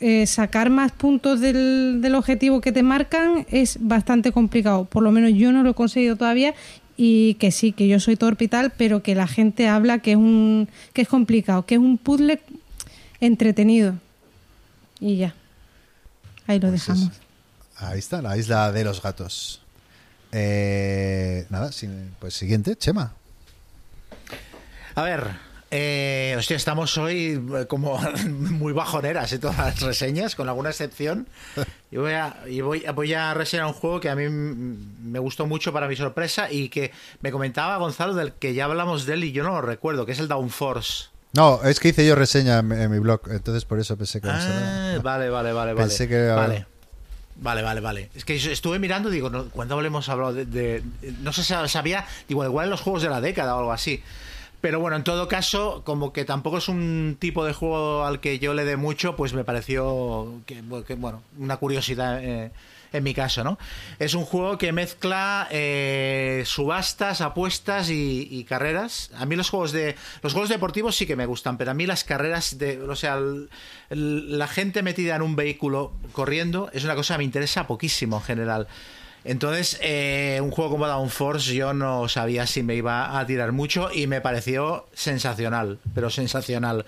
[0.02, 4.86] eh, sacar más puntos del, del objetivo que te marcan es bastante complicado.
[4.86, 6.54] Por lo menos yo no lo he conseguido todavía
[6.98, 10.12] y que sí, que yo soy torpe y tal, pero que la gente habla que
[10.12, 12.42] es un que es complicado, que es un puzzle
[13.22, 13.96] entretenido.
[15.00, 15.34] Y ya.
[16.48, 17.04] Ahí lo Pues dejamos.
[17.12, 17.22] es-
[17.78, 19.62] ahí está, la isla de los gatos.
[20.32, 21.72] Eh, nada,
[22.20, 23.14] pues siguiente, Chema.
[24.96, 25.28] A ver,
[25.72, 28.00] eh, hostia, estamos hoy eh, como
[28.30, 31.28] muy bajoneras en todas las reseñas, con alguna excepción.
[31.92, 35.48] Y voy a, y voy, voy a reseñar un juego que a mí me gustó
[35.48, 36.92] mucho para mi sorpresa y que
[37.22, 40.12] me comentaba Gonzalo del que ya hablamos de él y yo no lo recuerdo, que
[40.12, 41.06] es el Downforce.
[41.34, 45.00] No, es que hice yo reseña en, mi blog, entonces por eso pensé que Ah,
[45.02, 46.08] vale, vale, vale, vale.
[46.08, 46.68] Que Vale.
[47.42, 48.10] Vale, vale, vale.
[48.16, 50.84] Es que estuve mirando, digo, no, ¿cuándo hablemos hablado de, de-
[51.22, 54.04] No sé si sabía, digo, igual en los juegos de la década o algo así.
[54.62, 58.40] Pero bueno, en todo caso, como que tampoco es un tipo de juego al que
[58.40, 62.52] yo le dé mucho, pues me pareció que, que, bueno, una curiosidad eh,
[62.92, 63.58] en mi caso, ¿no?
[64.00, 69.12] Es un juego que mezcla eh, subastas, apuestas y, carreras.
[69.18, 71.86] A mí los juegos de los juegos deportivos sí que me gustan, pero a mí
[71.86, 73.20] las carreras de, o sea,
[73.90, 78.24] la gente metida en un vehículo corriendo es una cosa que me interesa poquísimo en
[78.24, 78.68] general.
[79.26, 83.90] Entonces, eh, un juego como Downforce yo no sabía si me iba a tirar mucho
[83.94, 86.86] y me pareció sensacional, pero sensacional.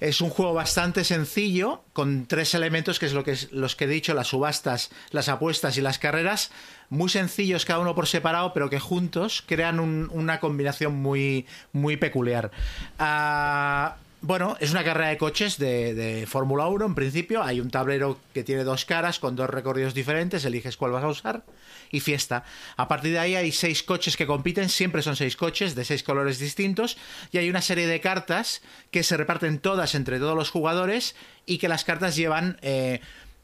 [0.00, 3.88] Es un juego bastante sencillo, con tres elementos, que es lo que los que he
[3.88, 6.50] dicho, las subastas, las apuestas y las carreras,
[6.90, 11.96] muy sencillos cada uno por separado, pero que juntos crean un- una combinación muy, muy
[11.96, 12.50] peculiar.
[12.98, 17.42] Ah, bueno, es una carrera de coches de, de Fórmula 1 en principio.
[17.42, 21.08] Hay un tablero que tiene dos caras con dos recorridos diferentes, eliges cuál vas a
[21.08, 21.42] usar
[21.90, 22.42] y fiesta.
[22.78, 26.02] A partir de ahí hay seis coches que compiten, siempre son seis coches de seis
[26.02, 26.96] colores distintos
[27.32, 31.14] y hay una serie de cartas que se reparten todas entre todos los jugadores
[31.44, 32.58] y que las cartas llevan...
[32.62, 33.00] eh,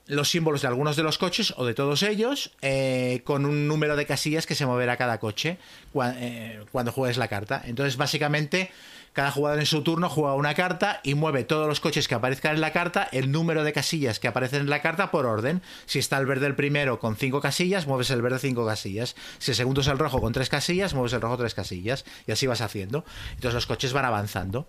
[0.07, 3.95] los símbolos de algunos de los coches o de todos ellos eh, con un número
[3.95, 5.57] de casillas que se moverá cada coche
[5.95, 7.63] eh, cuando juegues la carta.
[7.65, 8.73] Entonces, básicamente,
[9.13, 12.55] cada jugador en su turno juega una carta y mueve todos los coches que aparezcan
[12.55, 15.63] en la carta, el número de casillas que aparecen en la carta por orden.
[15.87, 19.17] Si está el verde el primero con cinco casillas, mueves el verde cinco casillas.
[19.39, 22.05] Si el segundo es el rojo con tres casillas, mueves el rojo tres casillas.
[22.27, 23.05] Y así vas haciendo.
[23.31, 24.69] Entonces los coches van avanzando.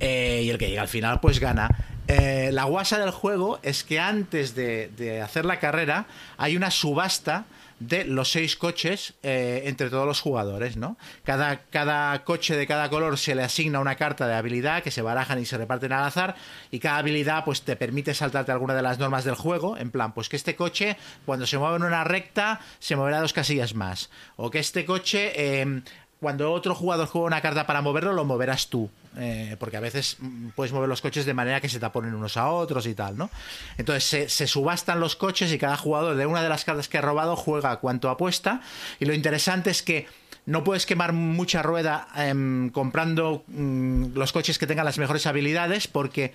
[0.00, 1.68] Eh, y el que llega al final, pues gana.
[2.08, 6.06] Eh, la guasa del juego es que antes de, de hacer la carrera
[6.36, 7.46] hay una subasta
[7.80, 10.96] de los seis coches eh, entre todos los jugadores, ¿no?
[11.24, 15.02] Cada, cada coche de cada color se le asigna una carta de habilidad que se
[15.02, 16.34] barajan y se reparten al azar
[16.70, 20.12] y cada habilidad pues te permite saltarte alguna de las normas del juego, en plan,
[20.12, 24.10] pues que este coche cuando se mueve en una recta se moverá dos casillas más
[24.36, 25.82] o que este coche eh,
[26.20, 28.90] cuando otro jugador juega una carta para moverlo, lo moverás tú.
[29.16, 32.36] Eh, porque a veces mm, puedes mover los coches de manera que se taponen unos
[32.36, 33.30] a otros y tal, ¿no?
[33.76, 37.00] Entonces se, subastan los coches y cada jugador de una de las cartas que ha
[37.00, 38.60] robado juega cuanto apuesta.
[39.00, 40.06] Y lo interesante es que
[40.46, 45.88] no puedes quemar mucha rueda em, comprando mm, los coches que tengan las mejores habilidades
[45.88, 46.32] porque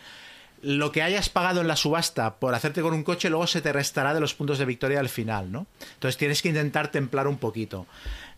[0.64, 3.74] lo que hayas pagado en la subasta por hacerte con un coche luego se te
[3.74, 5.68] restará de los puntos de victoria al final, ¿no?
[5.96, 7.86] Entonces tienes que intentar templar un poquito.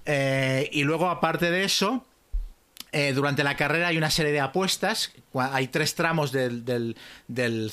[0.05, 2.05] Eh, y luego, aparte de eso,
[2.91, 6.95] eh, durante la carrera hay una serie de apuestas, hay tres tramos del,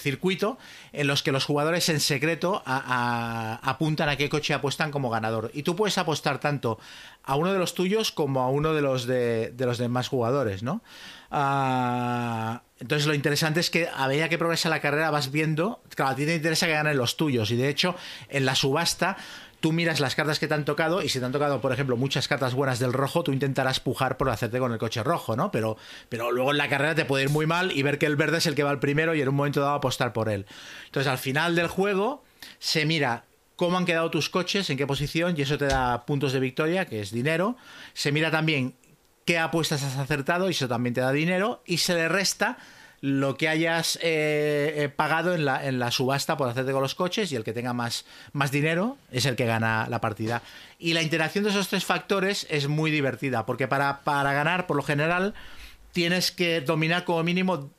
[0.01, 0.59] circuito
[0.93, 5.53] en los que los jugadores en secreto apuntan a qué coche apuestan como ganador.
[5.55, 6.81] Y tú puedes apostar tanto
[7.23, 10.65] a uno de los tuyos como a uno de los de, de los demás jugadores,
[10.65, 10.83] ¿no?
[11.31, 16.11] Ah, entonces lo interesante es que a medida que progresa la carrera vas viendo, claro,
[16.11, 17.95] a ti te interesa que ganen los tuyos y de hecho
[18.29, 19.17] en la subasta
[19.63, 21.97] tú miras las cartas que te han tocado y si te han tocado, por ejemplo,
[21.97, 25.53] muchas cartas buenas del rojo, tú intentarás pujar por hacerte con el coche rojo, ¿no?
[25.53, 25.77] Pero,
[26.09, 28.39] pero luego en la carrera te puede ir muy mal y ver que el verde
[28.39, 30.47] es el que va al primero y en un momento dado apostar por él.
[30.87, 32.25] Entonces al final del juego
[32.59, 33.25] se mira
[33.55, 36.87] cómo han quedado tus coches, en qué posición y eso te da puntos de victoria,
[36.87, 37.57] que es dinero.
[37.95, 38.75] Se mira también
[39.25, 42.59] qué apuestas has acertado y eso también te da dinero y se le resta
[43.03, 46.95] lo que hayas eh, eh, pagado en la, en la subasta por hacerte con los
[46.95, 50.41] coches y el que tenga más, más dinero es el que gana la partida.
[50.79, 54.77] Y la interacción de esos tres factores es muy divertida porque para, para ganar, por
[54.77, 55.35] lo general,
[55.91, 57.73] tienes que dominar como mínimo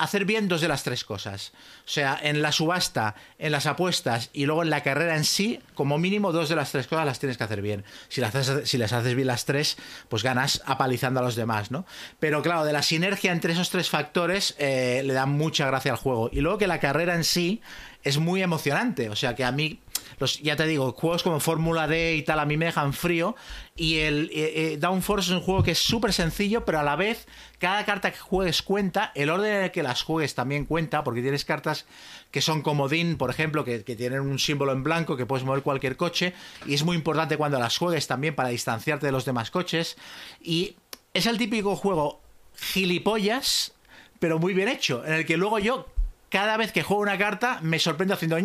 [0.00, 1.52] hacer bien dos de las tres cosas.
[1.84, 5.60] O sea, en la subasta, en las apuestas y luego en la carrera en sí,
[5.74, 7.84] como mínimo dos de las tres cosas las tienes que hacer bien.
[8.08, 9.76] Si las haces, si haces bien las tres,
[10.08, 11.86] pues ganas apalizando a los demás, ¿no?
[12.18, 15.98] Pero claro, de la sinergia entre esos tres factores eh, le da mucha gracia al
[15.98, 16.30] juego.
[16.32, 17.60] Y luego que la carrera en sí
[18.02, 19.10] es muy emocionante.
[19.10, 19.80] O sea, que a mí
[20.18, 23.36] los, ya te digo, juegos como Fórmula D y tal a mí me dejan frío.
[23.76, 26.96] Y el eh, eh, Downforce es un juego que es súper sencillo, pero a la
[26.96, 27.26] vez
[27.58, 31.22] cada carta que juegues cuenta, el orden en el que las juegues también cuenta, porque
[31.22, 31.86] tienes cartas
[32.30, 35.62] que son comodín, por ejemplo, que, que tienen un símbolo en blanco que puedes mover
[35.62, 36.34] cualquier coche.
[36.66, 39.96] Y es muy importante cuando las juegues también para distanciarte de los demás coches.
[40.40, 40.76] Y
[41.14, 42.20] es el típico juego
[42.56, 43.72] gilipollas,
[44.18, 45.86] pero muy bien hecho, en el que luego yo
[46.30, 48.36] cada vez que juego una carta me sorprendo haciendo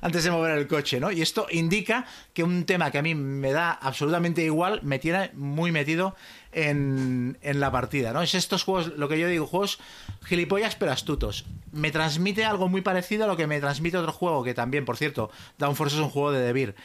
[0.00, 1.10] antes de mover el coche, ¿no?
[1.10, 5.32] Y esto indica que un tema que a mí me da absolutamente igual me tiene
[5.34, 6.14] muy metido
[6.52, 8.22] en, en la partida, ¿no?
[8.22, 9.80] Es estos juegos, lo que yo digo, juegos
[10.24, 11.44] gilipollas pero astutos.
[11.72, 14.96] Me transmite algo muy parecido a lo que me transmite otro juego, que también, por
[14.96, 16.76] cierto, Downforce es un juego de Devir.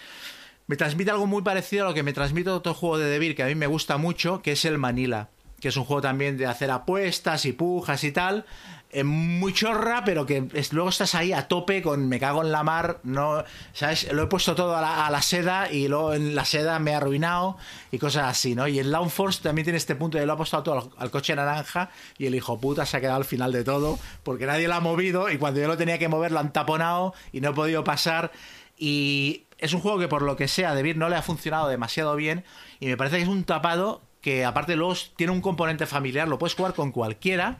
[0.65, 3.43] Me transmite algo muy parecido a lo que me transmite otro juego de Devir que
[3.43, 5.29] a mí me gusta mucho, que es el Manila
[5.61, 8.45] que es un juego también de hacer apuestas y pujas y tal.
[8.93, 12.51] Eh, muy chorra, pero que es- luego estás ahí a tope con me cago en
[12.51, 14.11] la mar, no, ¿sabes?
[14.11, 17.57] Lo he puesto todo a la, seda y luego en la seda me he arruinado
[17.89, 18.67] y cosas así, ¿no?
[18.67, 21.33] Y el Downforce también tiene este punto de lo ha apostado todo al, al coche
[21.33, 24.73] naranja y el hijo puta se ha quedado al final de todo porque nadie lo
[24.73, 27.53] ha movido y cuando yo lo tenía que mover lo han taponado y no he
[27.53, 28.33] podido pasar
[28.77, 32.15] y es un juego que por lo que sea de no le ha funcionado demasiado
[32.17, 32.43] bien
[32.81, 36.39] y me parece que es un tapado que aparte luego tiene un componente familiar, lo
[36.39, 37.59] puedes jugar con cualquiera.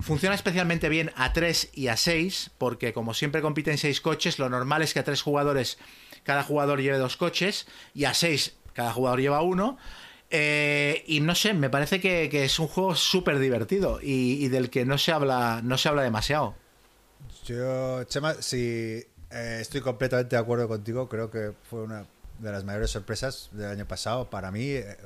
[0.00, 4.48] Funciona especialmente bien a 3 y a 6, porque como siempre compiten 6 coches, lo
[4.48, 5.78] normal es que a 3 jugadores
[6.24, 9.78] cada jugador lleve dos coches y a seis cada jugador lleva uno.
[10.30, 14.84] Eh, y no sé, me parece que, es un juego súper divertido y, del que
[14.84, 16.54] no se habla, no se habla demasiado.
[17.44, 21.08] Yo, Chema, sí, eh, estoy completamente de acuerdo contigo.
[21.08, 22.06] Creo que fue una
[22.40, 24.64] de las mayores sorpresas del año pasado para mí.
[24.70, 24.96] Eh,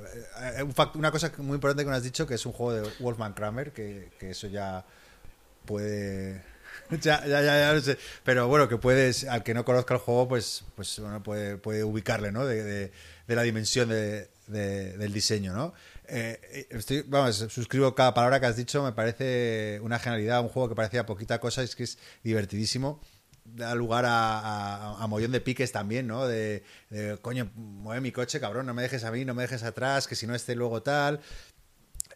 [0.57, 2.89] eh, fact- una cosa muy importante que me has dicho, que es un juego de
[2.99, 4.85] Wolfman Kramer, que, eso ya
[5.65, 6.41] puede...
[7.01, 7.97] ya, ya, ya, lo sé.
[8.23, 11.83] Pero bueno, que puedes, al que no conozca el juego, pues, pues bueno, puede, puede
[11.83, 12.45] ubicarle, ¿no?
[12.45, 12.91] De, de-
[13.35, 15.73] la dimensión de, de- del diseño, ¿no?
[16.07, 20.69] Eh, estoy, vamos, suscribo cada palabra que has dicho, me parece una genialidad, un juego
[20.69, 23.01] que parecía poquita cosa, es que es divertidísimo.
[23.45, 26.25] Da lugar a, a, a mollón de piques también, ¿no?
[26.27, 29.63] De, de, coño, mueve mi coche, cabrón, no me dejes a mí, no me dejes
[29.63, 31.19] atrás, que si no esté luego tal.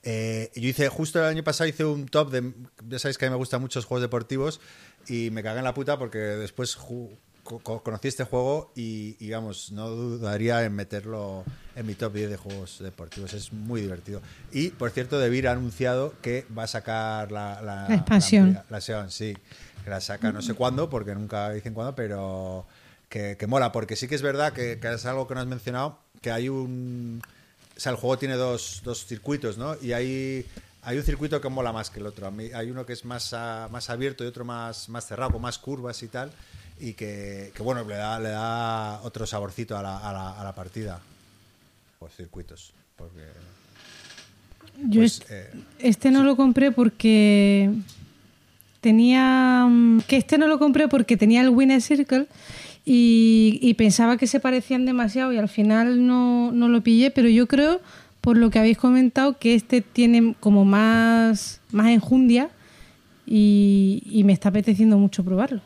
[0.03, 2.53] Eh, yo hice, justo el año pasado hice un top de.
[2.87, 4.61] Ya sabéis que a mí me gustan muchos juegos deportivos
[5.07, 9.29] y me cagué en la puta porque después co- co- conocí este juego y, y,
[9.31, 11.43] vamos, no dudaría en meterlo
[11.75, 13.33] en mi top 10 de juegos deportivos.
[13.33, 14.21] Es muy divertido.
[14.51, 18.53] Y por cierto, Debir ha anunciado que va a sacar la, la, La expansión.
[18.53, 19.35] La, la sí.
[19.83, 22.65] Que la saca no sé cuándo, porque nunca dicen cuándo, pero
[23.09, 23.71] que, que mola.
[23.71, 26.49] Porque sí que es verdad que, que es algo que no has mencionado, que hay
[26.49, 27.21] un.
[27.75, 29.75] O sea, el juego tiene dos, dos circuitos, ¿no?
[29.81, 30.45] Y hay,
[30.81, 32.31] hay un circuito que mola más que el otro.
[32.53, 36.03] Hay uno que es más, más abierto y otro más, más cerrado, con más curvas
[36.03, 36.31] y tal.
[36.81, 40.43] Y que, que, bueno, le da, le da otro saborcito a la, a la, a
[40.43, 40.99] la partida.
[41.99, 42.73] Pues circuitos.
[42.97, 43.23] Porque.
[44.87, 47.69] Yo pues, es- eh, este no lo compré porque
[48.81, 52.27] tenía mm, que este no lo compré porque tenía el Winner Circle
[52.85, 57.27] y, y pensaba que se parecían demasiado y al final no, no lo pillé, pero
[57.29, 57.81] yo creo,
[58.21, 62.49] por lo que habéis comentado, que este tiene como más, más enjundia
[63.27, 65.61] y, y me está apeteciendo mucho probarlo.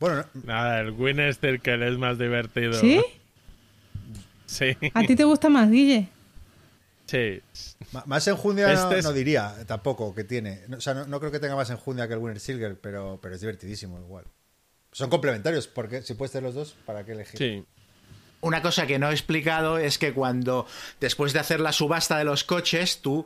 [0.00, 2.74] bueno, no- Nada, el Winner's Circle es más divertido.
[2.74, 3.00] ¿Sí?
[4.46, 4.76] Sí.
[4.94, 6.08] ¿A ti te gusta más, Guille?
[7.06, 7.40] Sí.
[8.06, 10.62] Más enjundia no, Este es- no diría tampoco que tiene.
[10.68, 13.18] No, o sea, no, no creo que tenga más enjundia que el Winner Silver, pero,
[13.22, 14.24] pero es divertidísimo igual.
[14.92, 17.38] Son complementarios, porque si puedes tener los dos, ¿para qué elegir?
[17.38, 17.64] Sí.
[18.40, 20.66] Una cosa que no he explicado es que cuando,
[21.00, 23.24] después de hacer la subasta de los coches, tú,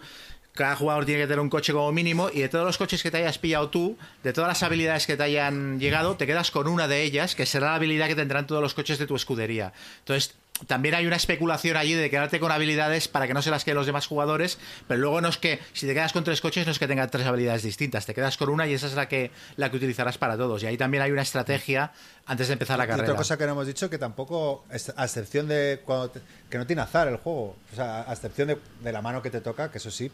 [0.53, 3.11] cada jugador tiene que tener un coche como mínimo y de todos los coches que
[3.11, 6.69] te hayas pillado tú, de todas las habilidades que te hayan llegado, te quedas con
[6.69, 9.73] una de ellas, que será la habilidad que tendrán todos los coches de tu escudería.
[10.01, 10.35] Entonces,
[10.67, 13.77] también hay una especulación allí de quedarte con habilidades para que no se las queden
[13.77, 14.59] los demás jugadores,
[14.89, 17.07] pero luego no es que, si te quedas con tres coches, no es que tenga
[17.09, 20.19] tres habilidades distintas, te quedas con una y esa es la que, la que utilizarás
[20.19, 20.63] para todos.
[20.63, 21.93] Y ahí también hay una estrategia
[22.27, 23.05] antes de empezar la Y carrera.
[23.09, 26.59] otra cosa que no hemos dicho, que tampoco, es- a excepción de cuando te- que
[26.59, 29.41] no tiene azar el juego, o sea, a excepción de, de la mano que te
[29.41, 30.11] toca, que eso sí.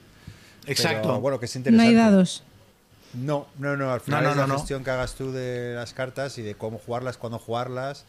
[0.66, 1.02] Exacto.
[1.08, 1.88] Pero, bueno, que es No interesante.
[1.88, 2.42] hay dados.
[3.14, 4.58] No, no, no, al final No, no, es la no, no.
[4.58, 8.04] gestión que hagas tú de las cartas y de cómo jugarlas, cuándo jugarlas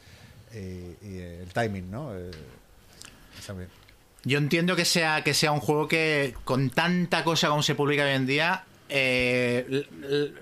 [0.53, 2.15] eh, y el timing, ¿no?
[2.15, 2.31] Eh.
[4.23, 8.03] Yo entiendo que sea, que sea un juego que, con tanta cosa como se publica
[8.03, 9.85] hoy en día, eh,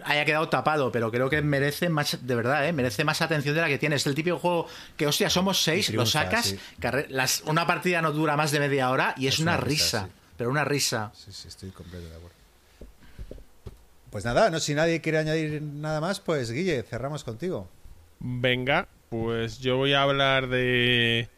[0.03, 3.61] haya quedado tapado, pero creo que merece más, de verdad, eh, merece más atención de
[3.61, 3.95] la que tiene.
[3.98, 4.68] Es el típico juego
[4.98, 6.60] que, hostia, somos seis, Y lo sacas, sí.
[6.80, 9.61] carre- las- una partida no dura más de media hora y es, Es una, una
[9.61, 10.11] risa, risa, sí.
[10.38, 11.11] pero una risa.
[11.14, 12.36] Sí, sí, estoy completamente de acuerdo.
[14.10, 17.68] Pues nada, no, si nadie quiere añadir nada más, pues Guille, cerramos contigo.
[18.19, 21.30] Venga, pues yo voy a hablar de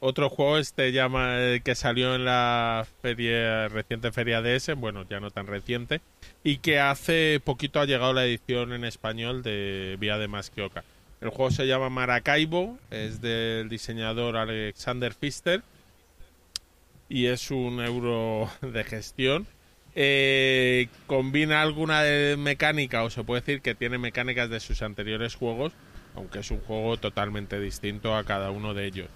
[0.00, 5.06] otro juego, este llama eh, que salió en la feria reciente feria de ese, bueno,
[5.08, 6.00] ya no tan reciente,
[6.42, 10.84] y que hace poquito ha llegado la edición en español de Vía de Masquioca.
[11.20, 15.62] El juego se llama Maracaibo, es del diseñador Alexander Pfister
[17.10, 19.46] y es un euro de gestión.
[19.94, 22.02] Eh, combina alguna
[22.38, 25.72] mecánica, o se puede decir que tiene mecánicas de sus anteriores juegos,
[26.14, 29.08] aunque es un juego totalmente distinto a cada uno de ellos.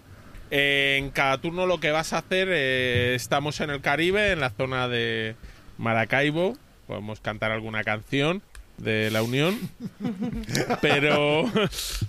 [0.50, 4.50] En cada turno lo que vas a hacer, eh, estamos en el Caribe, en la
[4.50, 5.36] zona de
[5.78, 6.56] Maracaibo,
[6.86, 8.42] podemos cantar alguna canción
[8.78, 9.58] de la Unión,
[10.80, 11.50] pero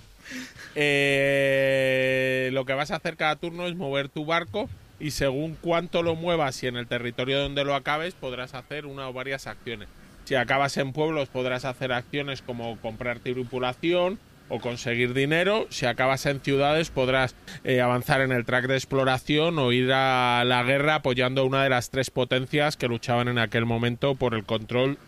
[0.74, 4.68] eh, lo que vas a hacer cada turno es mover tu barco
[4.98, 9.08] y según cuánto lo muevas y en el territorio donde lo acabes podrás hacer una
[9.08, 9.88] o varias acciones.
[10.24, 14.18] Si acabas en pueblos podrás hacer acciones como comprar tripulación
[14.48, 15.66] o conseguir dinero.
[15.70, 20.44] Si acabas en ciudades podrás eh, avanzar en el track de exploración o ir a
[20.44, 24.34] la guerra apoyando a una de las tres potencias que luchaban en aquel momento por
[24.34, 24.98] el control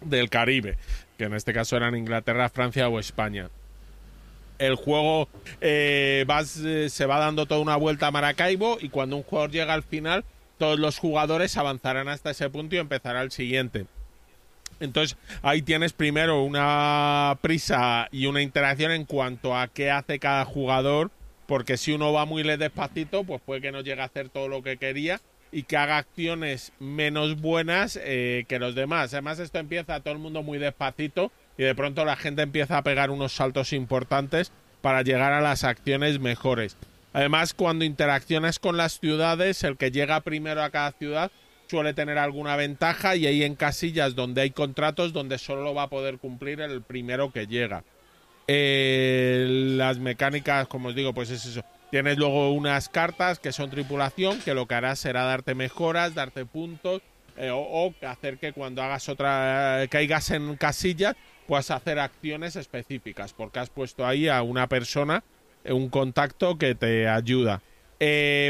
[0.00, 0.76] del Caribe,
[1.18, 3.48] que en este caso eran Inglaterra, Francia o España
[4.66, 5.28] el juego
[5.60, 9.74] eh, eh, se va dando toda una vuelta a Maracaibo y cuando un jugador llega
[9.74, 10.24] al final,
[10.58, 13.86] todos los jugadores avanzarán hasta ese punto y empezará el siguiente.
[14.82, 20.44] Entonces ahí tienes primero una prisa y una interacción en cuanto a qué hace cada
[20.44, 21.10] jugador
[21.46, 24.62] porque si uno va muy despacito, pues puede que no llegue a hacer todo lo
[24.62, 29.12] que quería y que haga acciones menos buenas eh, que los demás.
[29.12, 32.82] Además, esto empieza todo el mundo muy despacito y de pronto la gente empieza a
[32.82, 34.50] pegar unos saltos importantes
[34.80, 36.78] para llegar a las acciones mejores.
[37.12, 41.30] Además, cuando interaccionas con las ciudades, el que llega primero a cada ciudad
[41.68, 45.84] suele tener alguna ventaja y hay en casillas donde hay contratos donde solo lo va
[45.84, 47.84] a poder cumplir el primero que llega.
[48.48, 51.64] Eh, las mecánicas, como os digo, pues es eso.
[51.90, 56.44] Tienes luego unas cartas que son tripulación, que lo que hará será darte mejoras, darte
[56.44, 57.02] puntos,
[57.36, 61.16] eh, o, hacer que cuando hagas otra, caigas en casillas,
[61.46, 65.22] puedas hacer acciones específicas, porque has puesto ahí a una persona,
[65.64, 67.62] eh, un contacto que te ayuda.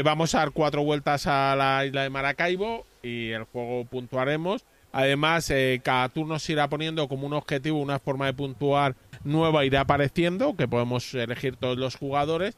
[0.03, 4.65] vamos a dar cuatro vueltas a la isla de Maracaibo y el juego puntuaremos.
[4.91, 5.51] Además,
[5.83, 10.55] cada turno se irá poniendo como un objetivo, una forma de puntuar nueva irá apareciendo,
[10.55, 12.55] que podemos elegir todos los jugadores.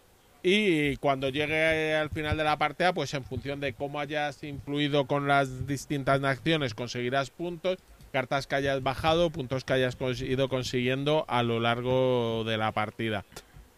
[0.48, 5.08] Y cuando llegue al final de la partida, pues en función de cómo hayas influido
[5.08, 7.80] con las distintas acciones, conseguirás puntos,
[8.12, 13.26] cartas que hayas bajado, puntos que hayas ido consiguiendo a lo largo de la partida.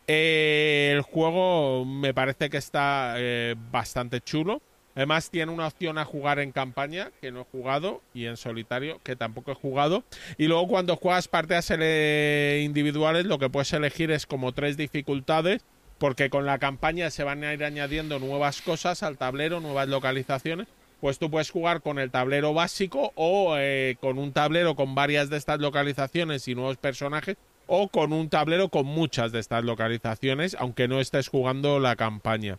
[0.08, 4.62] Eh, el juego me parece que está eh, bastante chulo.
[4.98, 9.00] Además tiene una opción a jugar en campaña, que no he jugado, y en solitario,
[9.04, 10.04] que tampoco he jugado.
[10.40, 15.62] Y luego cuando juegas partidas individuales, lo que puedes elegir es como tres dificultades,
[16.00, 20.68] porque con la campaña se van a ir añadiendo nuevas cosas al tablero, nuevas localizaciones.
[21.00, 25.30] Pues tú puedes jugar con el tablero básico o eh, con un tablero con varias
[25.30, 27.38] de estas localizaciones y nuevos personajes,
[27.68, 32.58] o con un tablero con muchas de estas localizaciones, aunque no estés jugando la campaña.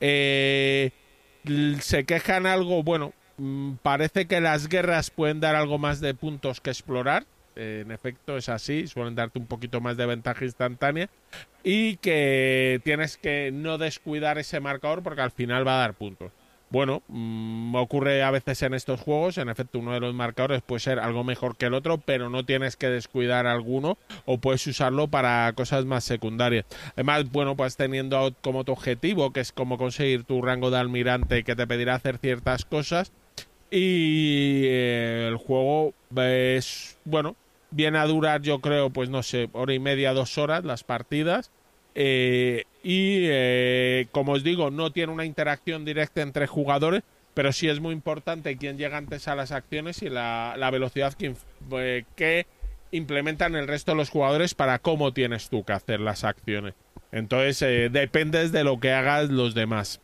[0.00, 0.90] Eh,
[1.80, 6.60] se quejan algo, bueno, mm, parece que las guerras pueden dar algo más de puntos
[6.60, 7.26] que explorar.
[7.56, 11.10] En efecto, es así, suelen darte un poquito más de ventaja instantánea.
[11.64, 16.30] Y que tienes que no descuidar ese marcador porque al final va a dar puntos.
[16.70, 20.80] Bueno, mm, ocurre a veces en estos juegos, en efecto uno de los marcadores puede
[20.80, 23.96] ser algo mejor que el otro, pero no tienes que descuidar alguno
[24.26, 26.66] o puedes usarlo para cosas más secundarias.
[26.92, 31.42] Además, bueno, pues teniendo como tu objetivo, que es como conseguir tu rango de almirante
[31.42, 33.12] que te pedirá hacer ciertas cosas.
[33.70, 37.36] Y eh, el juego es, bueno,
[37.70, 41.50] viene a durar yo creo, pues no sé, hora y media, dos horas las partidas.
[42.00, 47.02] Eh, y eh, como os digo, no tiene una interacción directa entre jugadores,
[47.34, 51.34] pero sí es muy importante quién llega antes a las acciones y la, velocidad que,
[51.72, 52.46] eh, que,
[52.92, 56.74] implementan el resto de los jugadores para cómo tienes tú que hacer las acciones.
[57.10, 60.00] Entonces, dependes de lo que hagas los demás.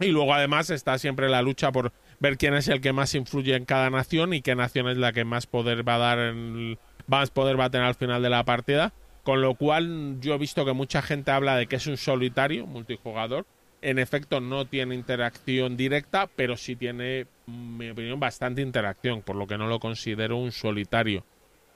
[0.00, 3.56] Y luego además está siempre la lucha por ver quién es el que más influye
[3.56, 6.78] en cada nación y qué nación es la que más poder va a dar en,
[7.06, 8.92] más poder va a tener al final de la partida
[9.28, 12.66] con lo cual yo he visto que mucha gente habla de que es un solitario
[12.66, 13.44] multijugador.
[13.82, 19.36] En efecto no tiene interacción directa, pero sí tiene, en mi opinión, bastante interacción, por
[19.36, 21.26] lo que no lo considero un solitario.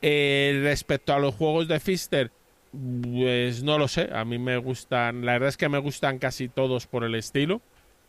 [0.00, 2.30] Eh, respecto a los juegos de Fister,
[2.70, 6.48] pues no lo sé, a mí me gustan, la verdad es que me gustan casi
[6.48, 7.60] todos por el estilo,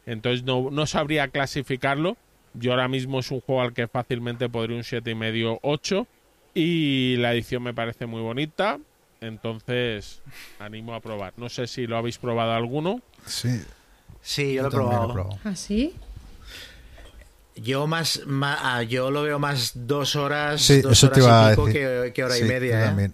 [0.05, 2.15] entonces no, no sabría clasificarlo.
[2.53, 6.07] Yo ahora mismo es un juego al que fácilmente podría un 7,5 8
[6.53, 8.79] y la edición me parece muy bonita.
[9.23, 10.21] Entonces,
[10.59, 11.33] animo a probar.
[11.37, 13.01] No sé si lo habéis probado alguno.
[13.25, 13.61] Sí.
[14.21, 15.29] Sí, yo, lo he probado.
[15.45, 15.95] ¿Ah, sí?
[17.55, 21.47] Yo más, ah, yo lo veo más dos horas, sí, dos eso horas te iba
[21.47, 22.13] y pico a decir.
[22.13, 22.95] que, hora y media.
[22.97, 23.11] ¿eh?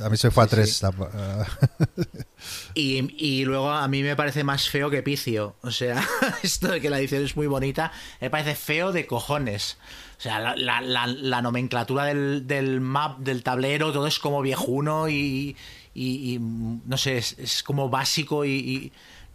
[0.00, 0.80] A mí se fue a tres.
[2.74, 5.56] y, y, luego a mí me parece más feo que picio.
[5.62, 6.02] O sea,
[6.42, 9.76] esto de que la edición es muy bonita, me parece feo de cojones.
[10.18, 15.08] O sea, la, la, la, nomenclatura del, del, map, del tablero, todo es como viejuno
[15.08, 15.54] y,
[15.94, 18.90] y, no sé, es, como básico y,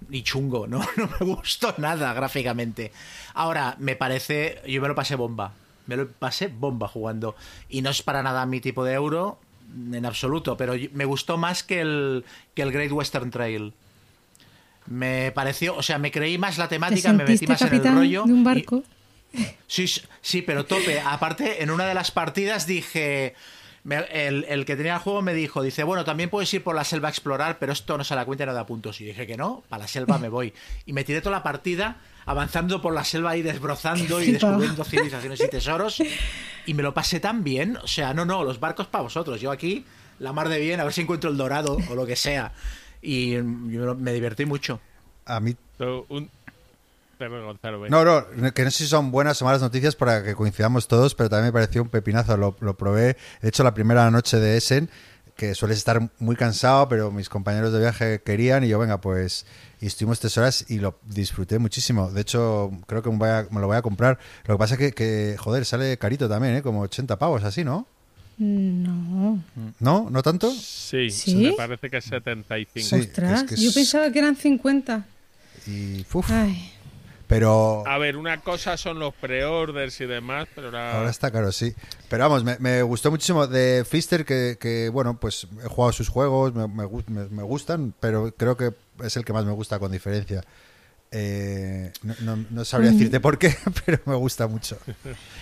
[0.10, 0.81] y, chungo, ¿no?
[0.97, 2.91] No me gustó nada gráficamente.
[3.34, 5.53] Ahora, me parece, yo me lo pasé bomba.
[5.88, 7.38] Me lo pasé bomba jugando.
[7.69, 9.39] Y no es para nada mi tipo de euro,
[9.93, 13.73] en absoluto, pero me gustó más que el, que el Great Western Trail.
[14.88, 18.23] Me pareció, o sea, me creí más la temática, me metí más en el rollo.
[18.26, 18.84] De un barco?
[19.68, 19.88] Sí,
[20.22, 20.99] sí, pero tope.
[20.99, 23.34] Aparte, en una de las partidas dije.
[23.89, 27.07] el, que tenía el juego me dijo, dice, bueno, también puedes ir por la selva
[27.07, 29.01] a explorar, pero esto no se la cuenta y no da puntos.
[29.01, 30.53] Y dije que no, para la selva me voy.
[30.85, 35.41] Y me tiré toda la partida avanzando por la selva y desbrozando y descubriendo civilizaciones
[35.41, 36.01] y tesoros.
[36.65, 37.77] Y me lo pasé tan bien.
[37.77, 39.41] O sea, no, no, los barcos para vosotros.
[39.41, 39.85] Yo aquí,
[40.19, 42.53] la mar de bien, a ver si encuentro el dorado o lo que sea.
[43.01, 44.80] Y me, divertí mucho.
[45.26, 45.55] A mí...
[46.10, 46.30] un,
[47.89, 48.03] no,
[48.35, 51.29] no, que no sé si son buenas o malas noticias para que coincidamos todos, pero
[51.29, 52.35] también me pareció un pepinazo.
[52.37, 54.89] Lo, probé, de hecho, la primera noche de Essen,
[55.35, 59.45] que sueles estar muy cansado, pero mis compañeros de viaje querían y yo, venga, pues
[59.81, 62.09] y estuvimos tres horas y lo disfruté muchísimo.
[62.11, 64.17] De hecho, creo que me, voy a- me lo voy a comprar.
[64.45, 66.61] Lo que pasa es que, que, joder, sale carito también, ¿eh?
[66.61, 67.87] Como 80 pavos, así, ¿no?
[68.37, 69.43] No.
[69.79, 70.07] ¿No?
[70.09, 70.51] ¿No tanto?
[70.51, 71.35] Sí, ¿Sí?
[71.35, 72.87] me parece que es 75.
[72.87, 75.05] Sí, Ostras, es que yo pensaba que eran 50.
[75.67, 76.72] Y, uf, Ay,
[77.27, 80.97] pero A ver, una cosa son los pre-orders y demás, pero ahora...
[80.97, 81.73] ahora está caro, sí.
[82.09, 86.09] Pero vamos, me, me gustó muchísimo de Fister, que, que, bueno, pues he jugado sus
[86.09, 88.71] juegos, me, me- me gustan, pero creo que
[89.03, 90.43] es el que más me gusta con diferencia.
[91.15, 94.80] Eh, no, no- no sabría decirte por qué, pero me gusta mucho.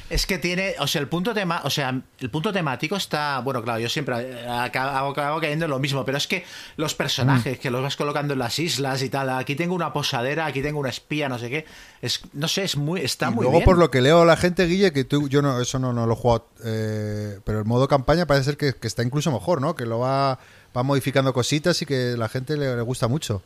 [0.10, 3.64] Es que tiene, o sea, el punto tema, o sea, el punto temático está, bueno,
[3.64, 6.44] claro, yo siempre eh, acabo, acabo cayendo en lo mismo, pero es que
[6.76, 10.46] los personajes que los vas colocando en las islas y tal, aquí tengo una posadera,
[10.46, 11.66] aquí tengo una espía, no sé qué,
[12.02, 13.64] es, no sé, es muy, está y muy luego bien.
[13.66, 16.14] por lo que leo la gente, Guille, que tú, yo no, eso no, no lo
[16.14, 19.74] he jugado, eh, pero el modo campaña parece ser que, que está incluso mejor, ¿no?
[19.76, 20.38] Que lo va,
[20.76, 23.42] va modificando cositas y que la gente le, le gusta mucho.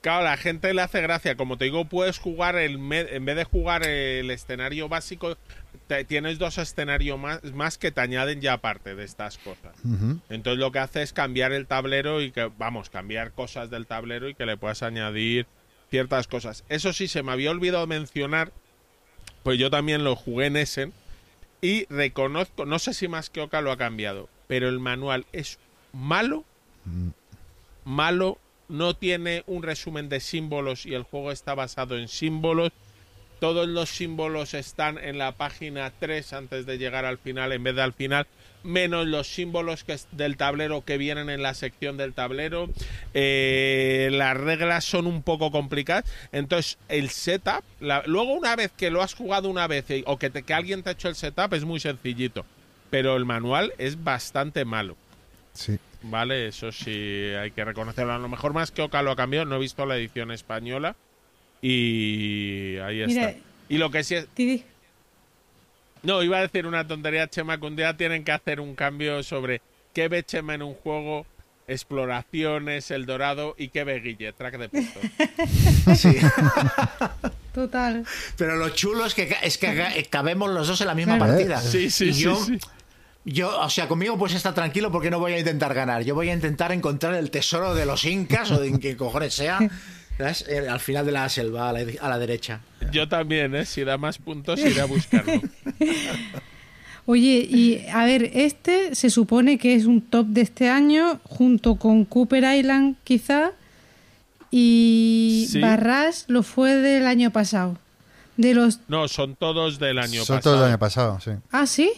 [0.00, 1.36] Claro, la gente le hace gracia.
[1.36, 5.36] Como te digo, puedes jugar el en vez de jugar el escenario básico,
[5.88, 9.74] te- tienes dos escenarios más, más que te añaden ya aparte de estas cosas.
[10.28, 14.28] Entonces lo que hace es cambiar el tablero y que, vamos, cambiar cosas del tablero
[14.28, 15.46] y que le puedas añadir
[15.90, 16.62] ciertas cosas.
[16.68, 18.52] Eso sí, se me había olvidado mencionar,
[19.42, 20.92] pues yo también lo jugué en Essen
[21.60, 25.58] y reconozco, no sé si más que Oca lo ha cambiado, pero el manual es
[25.92, 26.44] malo,
[27.84, 32.72] malo, no tiene un resumen de símbolos y el juego está basado en símbolos.
[33.40, 37.74] Todos los símbolos están en la página 3 antes de llegar al final en vez
[37.76, 38.26] de al final,
[38.62, 42.70] menos los símbolos que es del tablero que vienen en la sección del tablero.
[43.12, 46.04] Eh, las reglas son un poco complicadas.
[46.32, 50.30] Entonces, el setup, la- luego una vez que lo has jugado una vez o que,
[50.30, 52.44] te- que alguien te ha hecho el setup, es muy sencillito.
[52.90, 54.96] Pero el manual es bastante malo.
[55.52, 55.78] Sí.
[56.02, 56.90] Vale, eso sí
[57.40, 58.12] hay que reconocerlo.
[58.12, 60.94] A lo mejor más que Oca lo ha cambiado, no he visto la edición española.
[61.62, 63.40] Y ahí Mira, está.
[63.68, 64.28] Y lo que sí es.
[66.02, 69.22] No, iba a decir una tontería, Chema, que un día tienen que hacer un cambio
[69.22, 69.60] sobre
[69.92, 71.26] qué ve Chema en un juego,
[71.66, 75.02] exploraciones, el dorado y qué ve Guille, track de puntos.
[75.98, 76.16] Sí.
[77.54, 78.04] total.
[78.36, 81.32] Pero lo chulo es que, es que ca- cabemos los dos en la misma Claro.
[81.32, 81.60] partida.
[81.60, 82.58] Sí, sí, Y sí, yo, sí.
[83.28, 86.02] Yo, o sea, conmigo pues está tranquilo porque no voy a intentar ganar.
[86.04, 89.58] Yo voy a intentar encontrar el tesoro de los incas o de qué cojones sea.
[90.16, 90.44] ¿sabes?
[90.48, 92.60] Eh, Al final de la selva, a la, a la derecha.
[92.92, 93.66] Yo también, ¿eh?
[93.66, 95.42] Si da más puntos, iré a buscarlo.
[97.08, 101.76] Oye, y a ver, este se supone que es un top de este año, junto
[101.76, 103.52] con Cooper Island, quizá,
[104.50, 105.60] y Sí.
[105.60, 107.78] Barras lo fue del año pasado.
[108.36, 108.80] De los.
[108.88, 110.40] No, son todos del año Son pasado.
[110.42, 111.30] todos del año pasado, sí.
[111.52, 111.90] Ah, sí.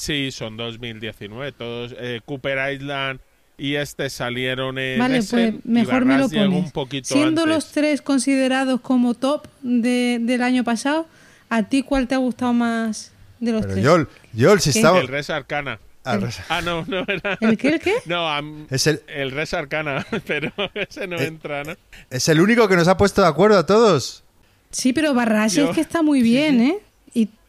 [0.00, 1.52] Sí, son 2019.
[1.52, 3.20] Todos, eh, Cooper Island
[3.58, 6.48] y este salieron en Vale, Essen, pues mejor me lo pones.
[6.64, 7.54] un poquito Siendo antes.
[7.54, 11.06] los tres considerados como top de- del año pasado,
[11.50, 13.84] ¿a ti cuál te ha gustado más de los Pero tres?
[13.84, 15.02] Yol, Yol, si estamos...
[15.02, 15.78] El Res Arcana.
[16.02, 17.36] Ah, res- Ah, no, no era.
[17.42, 17.92] ¿El qué, el qué?
[18.06, 18.26] No,
[18.70, 21.74] Es el, el Res Arcana, pero ese no Eh, entra, ¿no?
[22.08, 24.24] es el único que nos ha puesto de acuerdo a todos.
[24.70, 26.78] Sí, pero Barras Yo- es que está muy bien, ¿eh?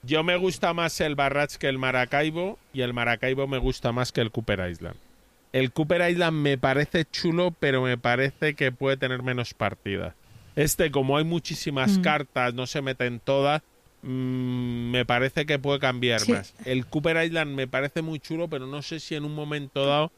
[0.04, 4.12] Yo me gusta más el Barrage que el Maracaibo y el Maracaibo me gusta más
[4.12, 4.96] que el Cooper Island.
[5.54, 10.16] El Cooper Island me parece chulo, pero me parece que puede tener menos partidas.
[10.56, 12.02] Este, como hay muchísimas Mm.
[12.02, 13.62] cartas, no se meten todas,
[14.02, 16.32] mm, me parece que puede cambiar Sí.
[16.32, 16.56] más.
[16.66, 20.12] El Cooper Island me parece muy chulo, pero no sé si en un momento dado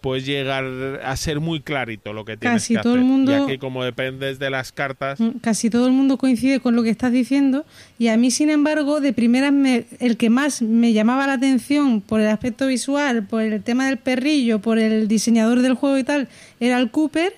[0.00, 0.64] puedes llegar
[1.04, 3.10] a ser muy clarito lo que tienes Casi que todo el hacer.
[3.10, 6.74] mundo- Y aquí, como dependes de las cartas, Mm, Casi todo el mundo coincide con
[6.76, 7.64] lo que estás diciendo
[7.98, 12.00] y a mí, sin embargo, de primeras me- el que más me llamaba la atención
[12.00, 16.04] por el aspecto visual, por el tema del perrillo, por el diseñador del juego y
[16.04, 16.28] tal,
[16.60, 17.32] era el Cooper,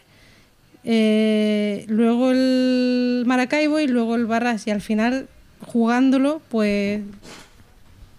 [0.84, 5.28] eh, luego el Maracaibo y luego el Barras y al final
[5.66, 7.02] jugándolo, pues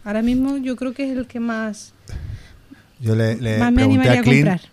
[0.04, 1.94] ahora mismo yo creo que es el que más,
[3.02, 4.72] Yo le, le me pregunté a a Clint, comprar.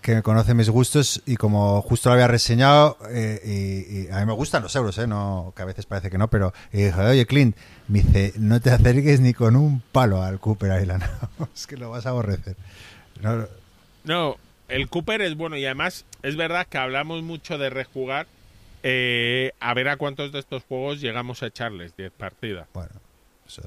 [0.00, 4.26] que conoce mis gustos, y como justo lo había reseñado, eh, y, y a mí
[4.26, 5.06] me gustan los euros, ¿eh?
[5.06, 7.56] No, que a veces parece que no, pero y dije, oye, Clint,
[7.88, 11.02] me dice, no te acerques ni con un palo al Cooper Island,
[11.54, 12.56] es que lo vas a aborrecer.
[13.20, 13.46] No,
[14.04, 14.36] No,
[14.68, 18.26] el Cooper es bueno y además es verdad que hablamos mucho de rejugar.
[18.82, 22.92] Eh, a ver a cuántos de estos juegos llegamos a echarles 10 partidas, bueno,
[23.46, 23.62] eso...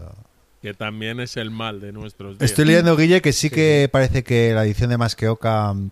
[0.64, 2.50] que también es el mal de nuestros días.
[2.50, 5.92] Estoy leyendo, Guille, que sí que parece que la edición de Más que Oca mm,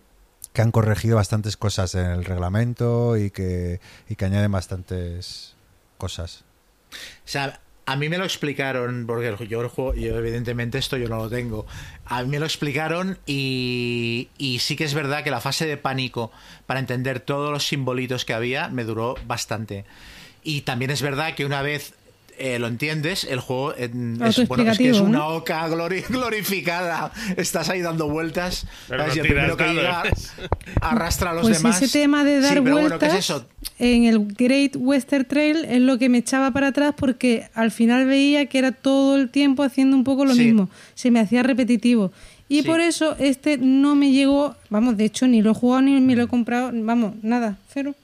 [0.54, 5.56] que han corregido bastantes cosas en el reglamento y que, y que añaden bastantes
[5.98, 6.44] cosas.
[6.90, 11.08] O sea, A mí me lo explicaron, porque yo el juego, yo evidentemente esto yo
[11.08, 11.66] no lo tengo.
[12.06, 15.76] A mí me lo explicaron y, y sí que es verdad que la fase de
[15.76, 16.32] pánico
[16.64, 19.84] para entender todos los simbolitos que había me duró bastante.
[20.42, 21.94] Y también es verdad que una vez
[22.38, 23.90] eh, lo entiendes, el juego eh,
[24.24, 25.28] es, bueno, es, que es una ¿no?
[25.28, 27.12] oca glori- glorificada.
[27.36, 28.66] Estás ahí dando vueltas.
[28.88, 29.16] Pero ¿sabes?
[29.16, 30.02] no y el primero que llega
[30.80, 31.80] arrastra a los Pues demás.
[31.82, 33.46] ese tema de dar Sí, pero bueno, vueltas ¿qué es eso?
[33.78, 38.06] en el Great Western Trail es lo que me echaba para atrás porque al final
[38.06, 40.44] veía que era todo el tiempo haciendo un poco lo Sí.
[40.44, 40.68] mismo.
[40.94, 42.12] Se me hacía repetitivo.
[42.48, 42.66] Y Sí.
[42.68, 46.14] por eso este no me llegó, vamos, de hecho ni lo he jugado ni me
[46.16, 47.94] lo he comprado, vamos, nada, cero.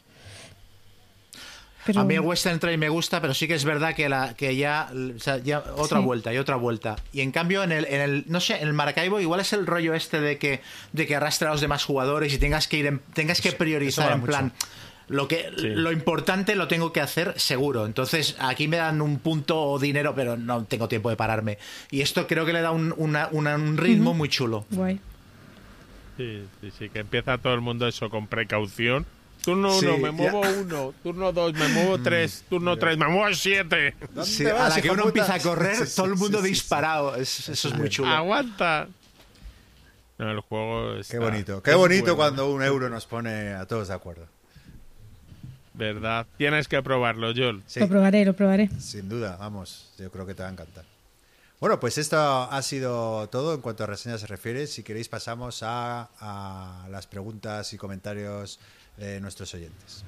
[1.88, 4.34] Pero A mí el Western Trail me gusta, pero sí que es verdad que, la,
[4.34, 6.04] que ya, o sea, ya otra Sí.
[6.04, 6.96] vuelta y otra vuelta.
[7.14, 9.66] Y en cambio, en el, en el, no sé, en el Maracaibo igual es el
[9.66, 10.60] rollo este de que,
[10.92, 14.12] de que arrastra a los demás jugadores y tengas que ir en- tengas que priorizar
[14.12, 14.30] en mucho.
[14.30, 14.52] plan.
[15.08, 17.86] Lo que lo importante lo tengo que hacer seguro.
[17.86, 21.56] Entonces, aquí me dan un punto o dinero, pero no tengo tiempo de pararme.
[21.90, 24.66] Y esto creo que le da un, una- una- un ritmo muy chulo.
[24.70, 25.00] guay.
[26.18, 29.06] Sí, sí, sí, que empieza todo el mundo eso con precaución.
[29.44, 30.12] Turno Sí, 1, me ya.
[30.12, 30.94] muevo 1.
[31.02, 32.44] Turno 2, me muevo 3.
[32.50, 33.96] Turno 3, me muevo 7.
[34.14, 35.08] ¿Dónde Sí, a la que uno puta?
[35.20, 36.50] empieza a correr, Sí, sí, todo el mundo sí, sí.
[36.50, 37.14] disparado.
[37.16, 38.08] Es- eso es muy chulo.
[38.10, 38.88] Aguanta.
[40.18, 41.62] No, el juego Qué está- bonito.
[41.62, 44.26] Qué es bonito bueno, cuando un euro nos pone a todos de acuerdo.
[45.74, 46.26] ¿Verdad?
[46.36, 47.62] Tienes que probarlo, Joel.
[47.66, 48.68] Sí, Lo probaré, lo probaré.
[48.80, 50.84] sin duda, vamos, yo creo que te va a encantar.
[51.60, 54.66] Bueno, pues esto ha sido todo en cuanto a reseñas se refiere.
[54.66, 58.58] Si queréis pasamos a, a las preguntas y comentarios
[58.98, 60.04] de nuestros oyentes.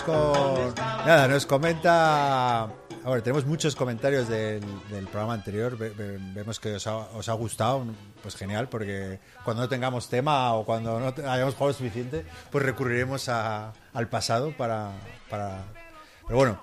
[0.00, 0.74] Empezamos con...
[1.06, 2.64] Nada, nos comenta...
[3.04, 4.60] A ver, tenemos muchos comentarios del,
[4.90, 5.78] del programa anterior.
[5.78, 7.84] Ve- ve- vemos que os ha, os ha gustado.
[8.22, 13.28] Pues genial, porque cuando no tengamos tema o cuando no hayamos jugado suficiente, pues recurriremos
[13.28, 14.90] a- al pasado para,
[15.30, 15.62] para...
[16.26, 16.60] Pero bueno,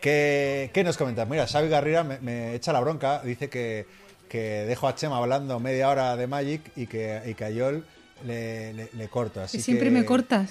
[0.00, 1.24] ¿qué, qué nos comenta?
[1.24, 3.20] Mira, Xavi Garriga me, me echa la bronca.
[3.24, 3.86] Dice que,
[4.28, 7.84] que dejo a Chema hablando media hora de Magic y que, y que a Yol
[8.24, 9.40] le, le- le corto.
[9.40, 10.50] Así siempre que, me cortas.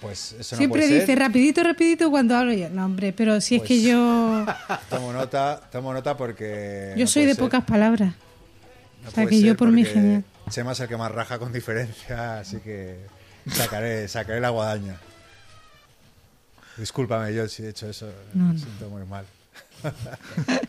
[0.00, 1.00] Pues eso no siempre puede ser.
[1.00, 2.68] dice rapidito, rapidito cuando hablo yo.
[2.70, 4.46] No, hombre, pero si es Pues- que yo
[4.90, 6.92] Tomo nota, tomo nota porque.
[6.96, 8.14] yo no soy puede de ser, pocas palabras.
[9.02, 10.24] no o sea, puede que yo ser por porque genial.
[10.50, 12.96] Chema es el que más raja con diferencia, así que
[13.50, 14.96] sacaré, sacaré la guadaña.
[16.76, 18.58] Discúlpame yo si he hecho eso, No, me no.
[18.58, 19.26] siento muy mal.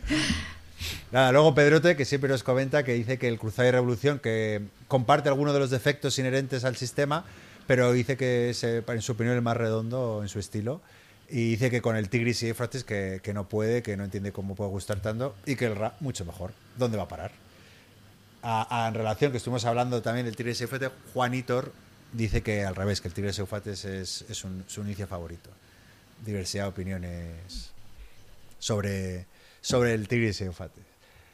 [1.12, 4.62] Nada, luego Pedrote, que siempre nos comenta que dice que el Cruzado y Revolución, que
[4.88, 7.24] comparte algunos de los defectos inherentes al sistema,
[7.70, 10.80] pero dice que es, eh, en su opinión, el más redondo en su estilo.
[11.28, 14.32] Y dice que con el Tigris y Éufrates que, que no puede, que no entiende
[14.32, 16.50] cómo puede gustar tanto, y que el Ra mucho mejor.
[16.76, 17.30] ¿Dónde va a parar?
[18.42, 21.70] En relación que estuvimos hablando también del Tigris y Éufrates, Juanitor
[22.12, 25.50] dice que al revés, que el Tigris y Éufrates es, es un- su inicio favorito.
[26.26, 27.70] Diversidad de opiniones
[28.58, 29.26] sobre,
[29.60, 30.82] sobre el Tigris y Éufrates.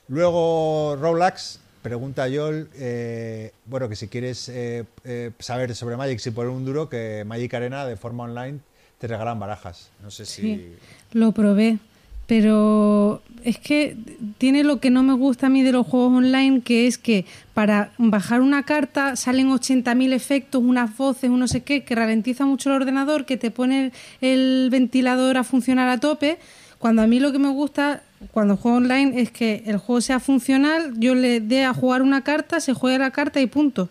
[0.08, 6.34] Luego Rolex pregunta Yol, eh, bueno, que si quieres eh, eh, saber sobre Magic sin
[6.34, 8.58] poner un duro, que Magic Arena de forma online
[8.98, 9.90] te regalan barajas.
[10.02, 10.72] No sé si...
[11.12, 11.78] Lo probé,
[12.26, 13.96] pero es que
[14.38, 17.24] tiene lo que no me gusta a mí de los juegos online, que es que
[17.54, 22.46] para bajar una carta salen 80.000 efectos, unas voces, un no sé qué, que ralentiza
[22.46, 26.38] mucho el ordenador, que te pone el ventilador a funcionar a tope,
[26.80, 30.20] cuando a mí lo que me gusta cuando juego online es que el juego sea
[30.20, 33.88] funcional, yo le dé a jugar una carta, se juegue la carta y punto.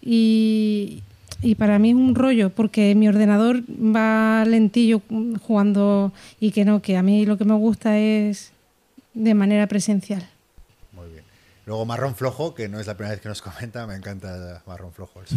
[0.00, 1.02] Y,
[1.42, 5.02] y para mí es un rollo, porque mi ordenador va lentillo
[5.42, 8.52] jugando y que no, que a mí lo que me gusta es
[9.14, 10.28] de manera presencial.
[10.92, 11.24] Muy bien.
[11.66, 14.92] Luego Marrón Flojo, que no es la primera vez que nos comenta, me encanta Marrón
[14.92, 15.22] Flojo.
[15.22, 15.36] eso.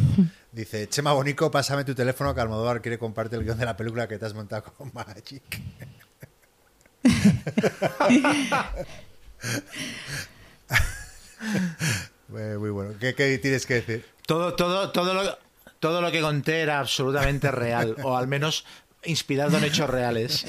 [0.51, 4.07] Dice, Chema Bonico, pásame tu teléfono que Almodóvar quiere compartir el guion de la película
[4.07, 5.43] que te has montado con Magic.
[12.27, 12.93] Muy muy bueno.
[12.99, 14.05] ¿Qué, qué tienes que decir?
[14.25, 15.37] Todo, todo, todo lo,
[15.79, 18.65] todo lo que conté era absolutamente real, o al menos
[19.03, 20.45] inspirado en hechos reales.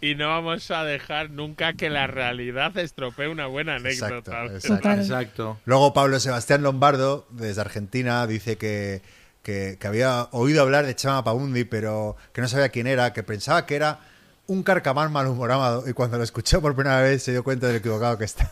[0.00, 4.46] Y no vamos a dejar nunca que la realidad estropee una buena anécdota.
[4.46, 4.90] Exacto, exacto.
[4.90, 5.60] Exacto.
[5.64, 9.02] Luego Pablo Sebastián Lombardo, desde Argentina, dice que,
[9.44, 13.22] que, que había oído hablar de Chema Paundi, pero que no sabía quién era, que
[13.22, 14.00] pensaba que era
[14.46, 18.18] un carcamán malhumorado y cuando lo escuchó por primera vez se dio cuenta del equivocado
[18.18, 18.50] que estaba.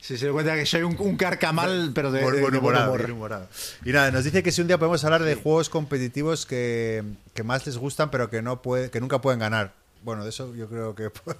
[0.00, 2.58] Si se da cuenta que soy un, un carcamal, pero de, Buen- de- buen de
[2.60, 3.00] buen humorado, humor.
[3.00, 3.48] bien humorado.
[3.84, 7.02] Y nada, nos dice que si un día podemos hablar de juegos competitivos que,
[7.34, 9.72] que más les gustan, pero que no puede, que nunca pueden ganar.
[10.04, 11.36] Bueno, de eso yo creo que puedo,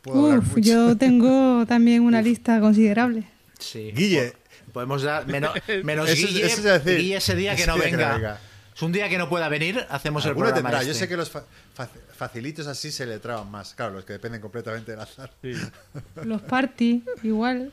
[0.00, 0.60] puedo hablar Uf, mucho.
[0.60, 3.24] yo tengo también una lista considerable.
[3.58, 3.92] Sí.
[3.94, 4.32] Guille.
[4.32, 5.52] Po- Podemos dar menos,
[5.84, 7.90] menos Eso es- Guille, eso es decir, Guille ese día que ese no día que
[7.92, 8.40] no venga.
[8.82, 10.82] Un día que no pueda venir, hacemos el programa tendrá.
[10.82, 11.04] Yo este.
[11.04, 11.44] sé que los fa-
[11.74, 13.74] fa- facilitos así se le traban más.
[13.74, 15.30] Claro, los que dependen completamente del azar.
[15.42, 15.52] Sí,
[16.24, 17.72] Los party, igual.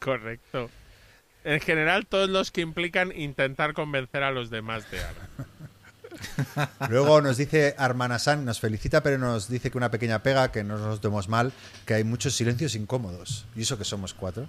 [0.00, 0.70] correcto.
[1.44, 5.20] En general, todos los que implican intentar convencer a los demás de algo.
[6.88, 10.78] Luego nos dice Armanasan, nos felicita, pero nos dice que una pequeña pega, que no
[10.78, 11.52] nos demos mal,
[11.86, 13.46] que hay muchos silencios incómodos.
[13.54, 14.48] Y eso que somos cuatro.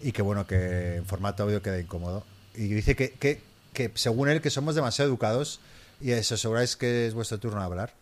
[0.00, 2.24] Y que bueno, que en formato audio queda incómodo.
[2.54, 3.40] Y dice que, que,
[3.78, 5.60] que según él, que somos demasiado educados
[6.00, 7.92] y os aseguráis que es vuestro turno de hablar.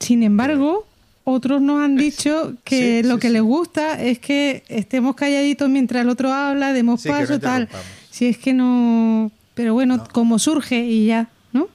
[0.00, 0.84] Sin embargo,
[1.24, 3.32] otros nos han dicho que Sí, lo sí, que sí.
[3.34, 7.68] les gusta es que estemos calladitos mientras el otro habla, demos que no paso, tal.
[8.10, 9.30] Si es que no.
[9.54, 11.68] Pero bueno, como surge y ya, ¿no?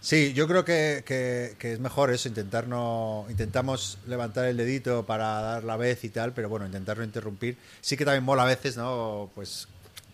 [0.00, 3.26] Sí, yo creo que, que- que es mejor eso, intentar no.
[3.30, 7.56] Intentamos levantar el dedito para dar la vez y tal, pero bueno, intentar no interrumpir.
[7.82, 9.30] Sí que también mola a veces, ¿no?
[9.34, 9.68] Pues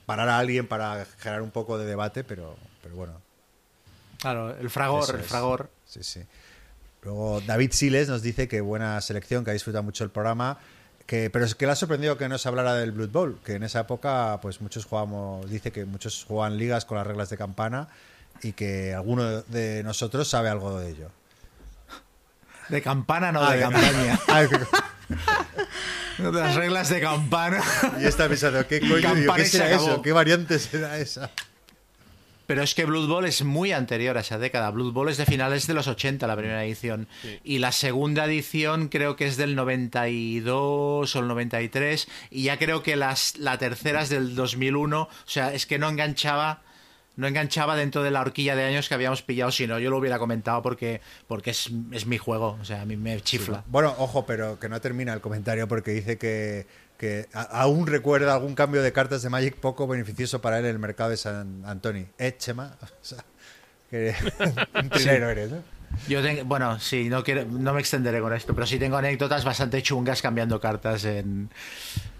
[0.06, 3.20] parar a alguien para generar un poco de debate, pero, pero bueno.
[4.20, 5.26] Claro, el fragor, Eso el es.
[5.26, 5.70] fragor.
[5.84, 6.22] Sí, sí.
[7.02, 10.58] Luego David Siles nos dice que buena selección, que ha disfrutado mucho el programa,
[11.06, 13.54] que, pero es que le ha sorprendido que no se hablara del Blood Bowl, que
[13.54, 17.36] en esa época pues muchos jugábamos, dice que muchos jugaban ligas con las reglas de
[17.36, 17.88] campana
[18.42, 21.10] y que alguno de nosotros sabe algo de ello.
[22.68, 24.18] De campana, no Ah, de de- campaña.
[26.32, 27.60] Las reglas de campana.
[28.00, 29.14] y está pensando, ¿qué coño?
[29.14, 30.02] Digo, ¿Qué será eso?
[30.02, 31.30] ¿Qué variante será esa?
[32.46, 34.70] Pero es que Blood Bowl es muy anterior a esa década.
[34.70, 37.08] Blood Bowl es de finales de los 80, la primera edición.
[37.42, 42.06] Y la segunda edición creo que es del 92 o el 93.
[42.30, 45.00] Y ya creo que las, la tercera es del 2001.
[45.02, 46.62] O sea, es que no enganchaba.
[47.16, 49.98] No enganchaba dentro de la horquilla de años que habíamos pillado, si no, yo lo
[49.98, 53.64] hubiera comentado porque, porque es, es mi juego, o sea, a mí me chifla.
[53.66, 56.66] Bueno, ojo, pero que no termina el comentario porque dice que,
[56.98, 60.78] que aún recuerda algún cambio de cartas de Magic poco beneficioso para él en el
[60.78, 62.06] mercado de San Antonio.
[62.18, 62.76] ¿Eh, Chema?
[62.82, 63.24] O sea,
[63.88, 64.14] que
[64.74, 65.76] un trilero eres, ¿no?
[66.08, 69.44] Yo tengo, bueno, sí, no quiero, no me extenderé con esto, pero sí tengo anécdotas
[69.44, 71.48] bastante chungas cambiando cartas en,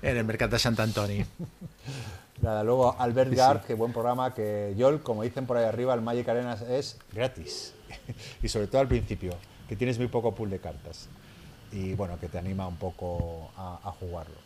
[0.03, 1.25] en el mercado de Sant Antoni.
[2.43, 6.03] Nada, luego Albert Gard, que buen programa, que Yol, como dicen por ahí arriba, el
[6.03, 7.73] Magic Arena es gratis.
[8.43, 9.33] y sobre todo al principio,
[9.69, 11.09] que tienes muy poco pool de cartas.
[11.73, 14.37] Y bueno, que te anima un poco a, a jugarlo.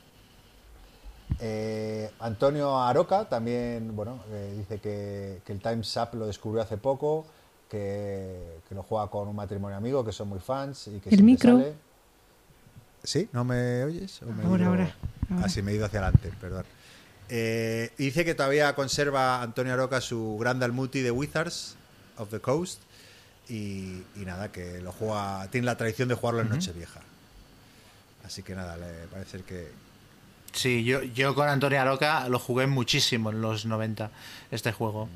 [1.41, 6.77] Eh, Antonio Aroca también, bueno, eh, dice que, que el Time's Up lo descubrió hace
[6.77, 7.27] poco,
[7.69, 11.17] que, que lo juega con un matrimonio amigo, que son muy fans y que El
[11.17, 11.53] siempre micro.
[11.59, 11.73] sale.
[13.03, 13.29] ¿Sí?
[13.33, 14.23] ¿No me oyes?
[14.23, 14.95] ¿O me he Ahora, ido- ahora,
[15.31, 15.45] ahora.
[15.47, 16.65] Ah, sí, me he ido hacia adelante, perdón.
[17.31, 21.77] Eh, dice que todavía conserva Antonio Aroca su Grand Dalmuti de Wizards
[22.17, 22.81] of the Coast.
[23.49, 27.01] Y, y nada, que lo juega, tiene la tradición de jugarlo en Nochevieja.
[28.25, 29.73] Así que nada, le parece que,
[30.53, 34.11] Sí, yo, yo con Antonio Aroca lo jugué muchísimo en los 90,
[34.51, 35.09] este juego.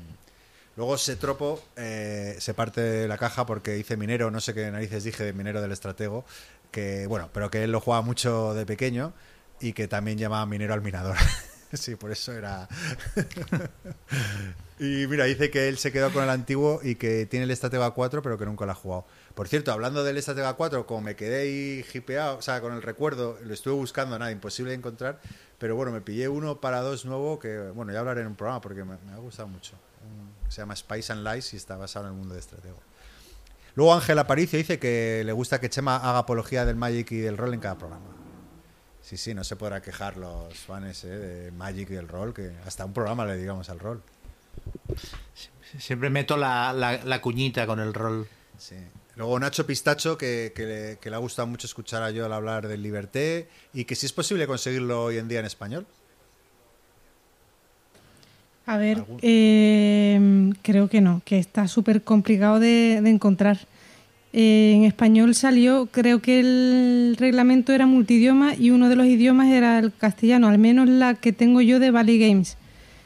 [0.77, 5.03] Luego Setropo eh, se parte de la caja porque dice minero, no sé qué narices
[5.03, 6.25] dije de minero del estratego,
[6.71, 9.13] que bueno, pero que él lo jugaba mucho de pequeño
[9.61, 11.15] y que también llamaba minero al minador.
[11.77, 12.67] sí, por eso era.
[14.79, 17.91] y mira, dice que él se quedó con el antiguo y que tiene el estratega
[17.91, 19.05] 4, pero que nunca lo ha jugado.
[19.33, 22.81] Por cierto, hablando del estratega 4, como me quedé ahí hipeado, o sea, con el
[22.81, 25.19] recuerdo, lo estuve buscando, nada, imposible de encontrar,
[25.57, 28.61] pero bueno, me pillé uno para dos nuevo que, bueno, ya hablaré en un programa
[28.61, 29.73] porque me, ha gustado mucho.
[30.49, 32.77] Se llama Spice and Lies y está basado en el mundo de estratego.
[33.75, 37.37] Luego Ángel Aparicio dice que le gusta que Chema haga apología del Magic y del
[37.37, 38.14] rol en cada programa.
[39.05, 42.51] Sí, sí, no se podrá quejar los fans eh, del Magic y del rol, que
[42.65, 44.01] hasta un programa le digamos al rol.
[45.77, 48.27] Siempre meto la, la- la cuñita con el rol.
[48.57, 48.75] Sí.
[49.15, 52.67] Luego Nacho Pistacho, que, que le, que le ha gustado mucho escuchar a Joel hablar
[52.67, 55.85] del Liberté y que si es posible conseguirlo hoy en día en español.
[58.65, 63.59] A ver, eh, creo que no, que está súper complicado de, de encontrar.
[64.37, 69.47] Eh, en español salió, creo que el reglamento era multidioma y uno de los idiomas
[69.47, 72.57] era el castellano, al menos la que tengo yo de Valley Games.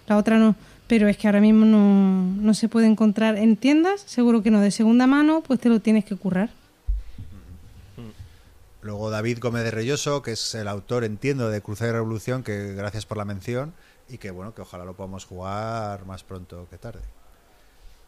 [0.07, 0.56] La otra no,
[0.88, 4.60] pero es que ahora mismo no, no se puede encontrar en tiendas, seguro que no.
[4.60, 6.49] De segunda mano, pues te lo tienes que currar.
[8.81, 12.73] Luego David Gómez de Reyoso, que es el autor, entiendo, de Cruzada y Revolución, que
[12.73, 13.73] gracias por la mención,
[14.10, 17.01] y que bueno, que ojalá lo podamos jugar más pronto que tarde.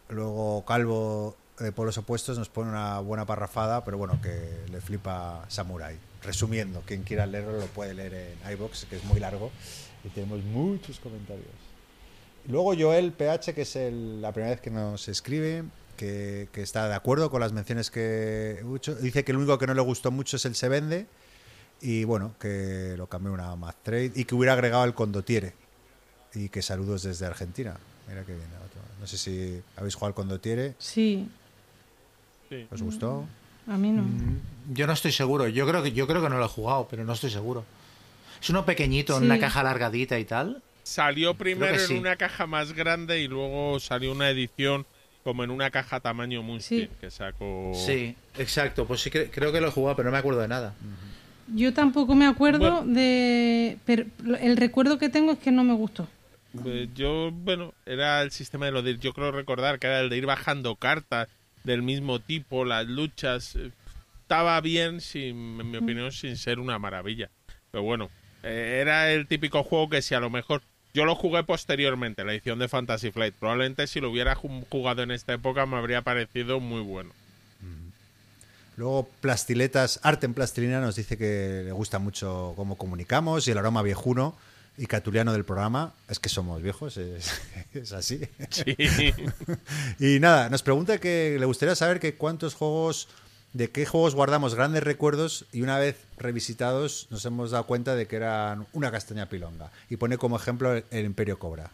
[0.10, 5.46] Luego Calvo de Polos Opuestos nos pone una buena parrafada, pero bueno, que le flipa
[5.48, 5.98] Samurai.
[6.24, 8.14] Resumiendo, quien quiera leerlo lo puede leer
[8.44, 9.52] en iBox, que es muy largo
[10.04, 11.48] y tenemos muchos comentarios.
[12.48, 15.64] Luego Joel PH, que es el- la primera vez que nos escribe,
[15.98, 18.96] que, que está de acuerdo con las menciones que he hecho.
[18.96, 21.06] Dice que el único que no le gustó mucho es el Se Vende
[21.82, 25.54] y bueno, que lo cambió una Math Trade y que hubiera agregado el Condotiere
[26.34, 27.78] y que saludos desde Argentina.
[28.08, 28.48] Mira que bien.
[29.00, 31.28] No sé si habéis jugado al Condotiere, Sí,
[32.52, 32.68] Sí.
[32.70, 33.26] ¿os gustó?
[33.68, 34.04] a mí no.
[34.74, 35.48] Yo no estoy seguro.
[35.48, 37.64] Yo creo que yo creo que no lo he jugado, pero no estoy seguro.
[38.42, 39.26] Es uno pequeñito, en Sí.
[39.26, 40.62] una caja alargadita y tal.
[40.84, 41.94] Salió primero en sí.
[41.94, 44.86] una caja más grande y luego salió una edición
[45.24, 46.90] como en una caja tamaño Munchkin Sí.
[47.00, 47.72] que sacó.
[47.76, 48.86] Sí, exacto.
[48.86, 50.74] Pues sí, cre- creo que lo he jugado, pero no me acuerdo de nada.
[51.54, 52.94] Yo tampoco me acuerdo Bueno.
[52.94, 53.78] de...
[53.86, 54.06] Pero
[54.42, 56.08] el recuerdo que tengo es que no me gustó.
[56.62, 58.98] Pues yo, bueno, era el sistema de lo de.
[58.98, 61.30] Yo creo recordar que era el de ir bajando cartas
[61.64, 63.56] del mismo tipo, las luchas.
[63.56, 63.72] eh,
[64.22, 67.30] Estaba bien, sin, en mi opinión, sin ser una maravilla.
[67.72, 68.10] Pero bueno,
[68.44, 70.62] eh, era el típico juego que si a lo mejor.
[70.94, 73.34] Yo lo jugué posteriormente, la edición de Fantasy Flight.
[73.36, 77.12] Probablemente si lo hubiera ju- jugado en esta época me habría parecido muy bueno.
[78.78, 83.58] Luego Plastiletas, Arte en Plastilina nos dice que le gusta mucho cómo comunicamos y el
[83.58, 84.36] aroma viejuno
[84.78, 85.94] y catuliano del programa.
[86.08, 87.42] Es que somos viejos, es,
[87.74, 88.22] es así.
[88.50, 88.76] Sí.
[90.00, 93.08] Y nada, nos pregunta que le gustaría saber que cuántos juegos,
[93.54, 98.08] de qué juegos guardamos grandes recuerdos y una vez revisitados nos hemos dado cuenta de
[98.08, 99.72] que eran una castaña pilonga.
[99.90, 101.72] Y pone como ejemplo el, el Imperio Cobra.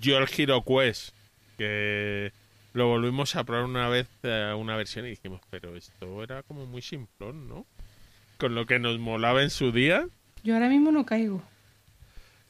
[0.00, 1.10] Yo el Hero Quest,
[1.56, 2.32] que
[2.74, 6.66] lo volvimos a probar una vez eh, una versión y dijimos, pero esto era como
[6.66, 7.66] muy simplón, ¿no?
[8.38, 10.06] Con lo que nos molaba en su día.
[10.42, 11.42] Yo ahora mismo no caigo.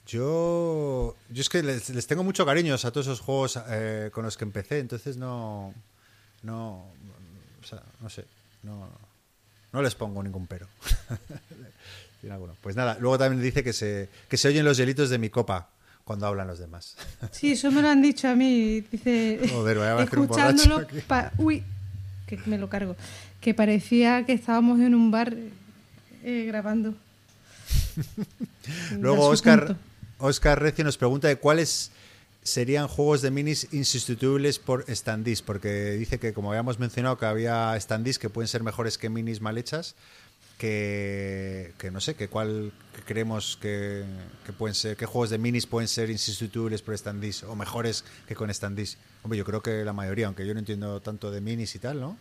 [0.06, 4.24] Yo, yo es que les, les tengo mucho cariño a todos esos juegos eh, con
[4.24, 5.72] los que empecé, entonces no,
[6.42, 6.84] no,
[7.62, 8.24] o sea, no sé,
[8.62, 8.88] no,
[9.72, 10.66] no les pongo ningún pero.
[12.60, 15.70] Pues nada, luego también dice que se, que se oyen los hielitos de mi copa
[16.04, 16.96] cuando hablan los demás.
[17.32, 18.80] Sí, eso me lo han dicho a mí.
[18.92, 21.64] Dice, Joder, voy a hacer un borracho escuchándolo, pa- uy,
[22.28, 22.94] que me lo cargo.
[23.40, 25.34] Que parecía que estábamos en un bar
[26.22, 26.94] eh, grabando.
[29.00, 29.82] Luego Oscar, punto.
[30.22, 31.90] Oscar Recio nos pregunta de cuáles
[32.44, 37.78] serían juegos de minis insustituibles por standees, porque dice que como habíamos mencionado que había
[37.80, 39.96] standees que pueden ser mejores que minis mal hechas,
[40.58, 44.04] que, que no sé, que cuál que creemos que,
[44.56, 48.54] pueden ser, qué juegos de minis pueden ser insustituibles por standees o mejores que con
[48.54, 48.98] standees.
[49.24, 52.00] Hombre, yo creo que la mayoría, aunque yo no entiendo tanto de minis y tal,
[52.00, 52.16] ¿no?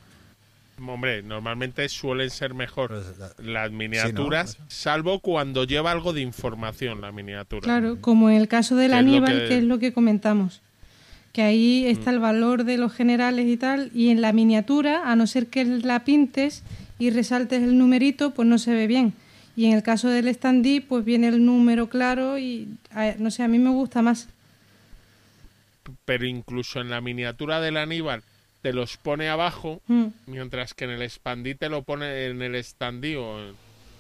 [0.80, 4.66] Hombre, normalmente suelen ser mejor Pues, la- las miniaturas, Sí, ¿no?
[4.70, 7.62] salvo cuando lleva algo de información la miniatura.
[7.62, 9.58] Claro, como en el caso del es Aníbal, que- que...
[9.60, 10.62] es lo que comentamos.
[11.34, 12.14] Que ahí está Mm.
[12.16, 15.64] el valor de los generales y tal, y en la miniatura, a no ser que
[15.66, 16.64] la pintes
[17.00, 19.14] y resaltes el numerito, pues no se ve bien.
[19.56, 23.44] Y en el caso del standee, pues viene el número claro y, a- no sé,
[23.44, 24.28] a mí me gusta más.
[26.06, 28.24] Pero incluso en la miniatura del Aníbal
[28.62, 30.08] te los pone abajo, Mm.
[30.28, 33.56] mientras que en el expandí te lo pone en el standee o en-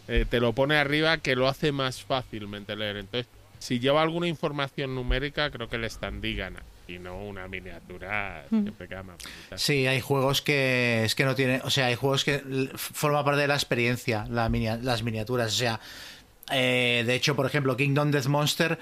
[0.07, 2.97] eh, te lo pone arriba que lo hace más fácilmente leer.
[2.97, 3.27] Entonces,
[3.59, 6.61] si lleva alguna información numérica, creo que el standee gana.
[6.87, 8.63] Y no una miniatura Mm.
[8.63, 9.57] siempre queda más bonita.
[9.57, 12.39] Sí, hay juegos que es que no tiene, o sea, hay juegos que
[12.75, 15.79] forma parte de la experiencia, la minia- las miniaturas, o sea,
[16.51, 18.77] eh, de hecho, por ejemplo, Kingdom Death Monster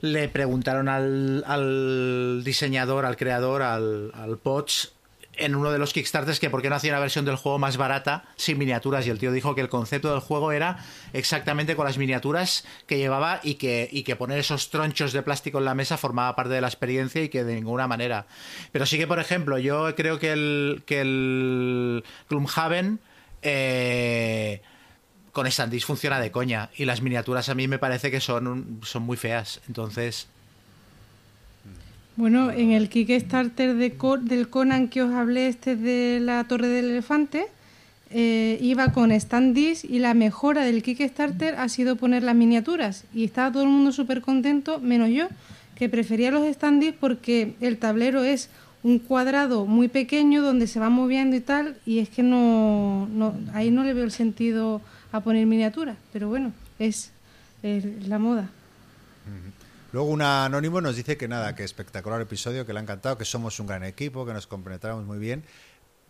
[0.00, 4.92] le preguntaron al, al diseñador, al creador, al, al Potts
[5.36, 7.76] en uno de los Kickstarters que por qué no hacía una versión del juego más
[7.76, 10.78] barata sin miniaturas y el tío dijo que el concepto del juego era
[11.12, 15.58] exactamente con las miniaturas que llevaba y que, y que poner esos tronchos de plástico
[15.58, 18.26] en la mesa formaba parte de la experiencia y que de ninguna manera.
[18.72, 23.00] Pero sí que, por ejemplo, yo creo que el, que el Gloomhaven
[23.42, 24.62] eh,
[25.32, 29.02] con standees funciona de coña y las miniaturas a mí me parece que son, son
[29.02, 29.60] muy feas.
[29.66, 30.28] Entonces,
[32.16, 36.68] Bueno, en el Kickstarter de Co- del Conan que os hablé, este de la Torre
[36.68, 37.46] del Elefante,
[38.10, 43.04] eh, iba con standees y la mejora del Kickstarter ha sido poner las miniaturas.
[43.12, 45.26] Y estaba todo el mundo súper contento, menos yo,
[45.74, 48.48] que prefería los standees porque el tablero es
[48.84, 53.34] un cuadrado muy pequeño donde se va moviendo y tal, y es que no, no
[53.54, 54.80] ahí no le veo el sentido
[55.10, 55.96] a poner miniaturas.
[56.12, 57.10] Pero bueno, es,
[57.64, 58.50] es la moda.
[59.94, 63.24] Luego un anónimo nos dice que nada, que espectacular episodio, que le ha encantado, que
[63.24, 65.44] somos un gran equipo, que nos compenetramos muy bien.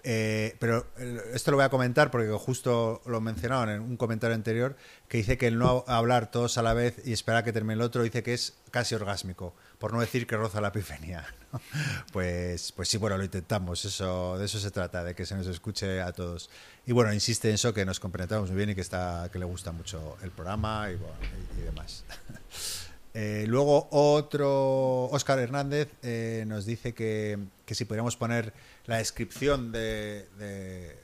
[0.03, 4.35] Eh, pero eh, esto lo voy a comentar porque justo lo mencionaban en un comentario
[4.35, 4.75] anterior
[5.07, 7.83] que dice que el no hablar todos a la vez y esperar que termine el
[7.83, 11.27] otro dice que es casi orgásmico, por no decir que roza la epifenia.
[12.11, 15.47] Pues, pues sí, bueno, lo intentamos, eso, de eso se trata, de que se nos
[15.47, 16.49] escuche a todos.
[16.87, 19.45] Y bueno, insiste en eso, que nos complementamos muy bien y que, está, que le
[19.45, 22.03] gusta mucho el programa y demás.
[23.17, 28.53] Eh, luego otro, Óscar Hernández, eh, nos dice que, que si podríamos poner
[28.87, 30.97] la descripción de, de,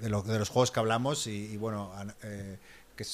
[0.00, 1.90] de lo- de los juegos que hablamos y, y bueno,
[2.22, 2.56] eh,
[2.96, 3.04] que,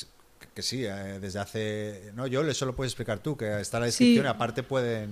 [0.63, 2.13] sí, desde hace...
[2.15, 4.29] No, yo eso lo puedes explicar tú, que está la descripción Sí.
[4.29, 5.11] y aparte pueden...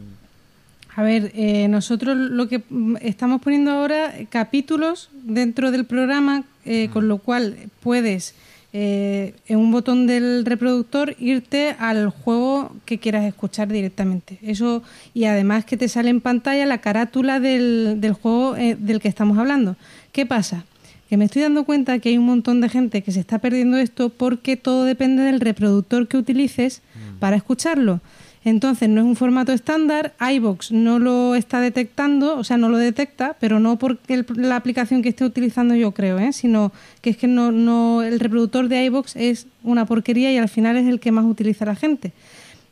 [0.97, 1.33] A ver,
[1.69, 6.45] nosotros lo que mm, estamos poniendo ahora capítulos dentro del programa,
[6.93, 8.35] con lo cual puedes
[8.77, 14.41] eh, en un botón del reproductor irte al juego que quieras escuchar directamente.
[14.43, 14.83] Eso
[15.15, 19.07] y además que te sale en pantalla la carátula del, del juego eh, del que
[19.07, 19.77] estamos hablando.
[20.11, 20.65] ¿Qué pasa?
[21.09, 23.77] Que me estoy dando cuenta que hay un montón de gente que se está perdiendo
[23.77, 26.83] esto porque todo depende del reproductor que utilices
[27.21, 28.01] para escucharlo.
[28.45, 32.77] Entonces no es un formato estándar, iBox no lo está detectando, o sea, no lo
[32.77, 36.33] detecta, pero no porque la aplicación que esté utilizando yo creo, ¿eh?
[36.35, 40.51] sino que es que no, no, el reproductor de iBox es una porquería y al
[40.51, 42.13] final es el que más utiliza la gente.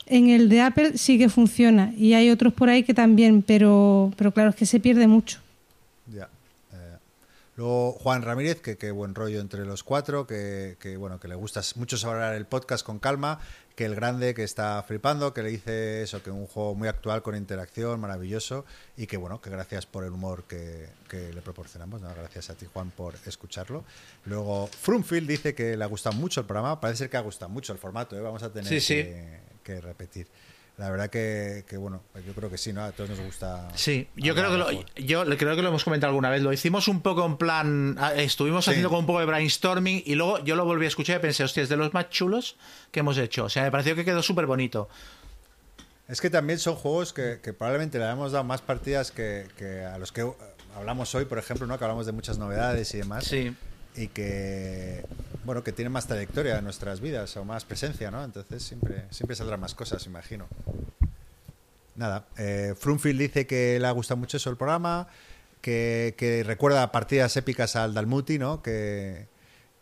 [0.07, 4.13] En el de Apple sí que funciona y hay otros por ahí que también, pero,
[4.17, 5.39] pero claro, es que se pierde mucho.
[7.57, 11.35] Luego Juan Ramírez, que, que buen rollo entre los cuatro, que, que, bueno, que le
[11.35, 13.41] gusta mucho saborear el podcast con calma,
[13.77, 17.23] que el grande que está flipando, que le dice eso, que un juego muy actual
[17.23, 18.65] con interacción, maravilloso,
[18.97, 22.09] y que bueno, que gracias por el humor que, que le proporcionamos, ¿no?
[22.15, 23.85] gracias a ti Juan por escucharlo.
[24.25, 27.51] Luego Frumfield dice que le ha gustado mucho el programa, parece ser que ha gustado
[27.51, 28.21] mucho el formato, ¿eh?
[28.21, 28.95] vamos a tener Sí, sí.
[28.95, 30.27] que, que repetir.
[30.79, 32.83] La verdad que, que, bueno, pues yo creo que sí, ¿no?
[32.83, 33.69] A todos nos gusta.
[33.75, 36.43] Sí, yo creo, que lo, yo creo que lo hemos comentado alguna vez.
[36.43, 37.97] Lo hicimos un poco en plan.
[38.17, 38.71] Estuvimos Sí.
[38.71, 41.45] haciendo con un poco de brainstorming y luego yo lo volví a escuchar y pensé,
[41.45, 42.57] hostia, es de los más chulos
[42.91, 43.45] que hemos hecho.
[43.45, 44.89] O sea, me pareció que quedó súper bonito.
[46.09, 49.85] Es que también son juegos que, que probablemente le hemos dado más partidas que, que
[49.85, 50.27] a los que
[50.75, 51.79] hablamos hoy, por ejemplo, ¿no?
[51.79, 53.25] que hablamos de muchas novedades y demás.
[53.25, 53.55] Sí.
[53.95, 55.05] Y que,
[55.45, 58.25] bueno, que tienen más trayectoria en nuestras vidas o más presencia, ¿no?
[58.25, 60.47] Entonces siempre, siempre saldrán más cosas, imagino.
[61.95, 62.75] Nada, eh,
[63.05, 65.09] dice que le ha gustado mucho eso el programa,
[65.61, 68.63] que, que recuerda partidas épicas al Dalmuti, ¿no?
[68.63, 69.29] Que,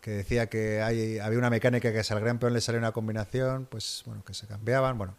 [0.01, 2.93] que decía que hay, había una mecánica que si al gran peón le salía una
[2.93, 5.15] combinación, pues bueno, que se cambiaban, bueno.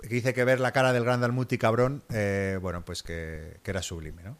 [0.00, 3.70] Que dice que ver la cara del gran Dalmuti cabrón, eh, bueno, pues que, que
[3.70, 4.36] era sublime, ¿no?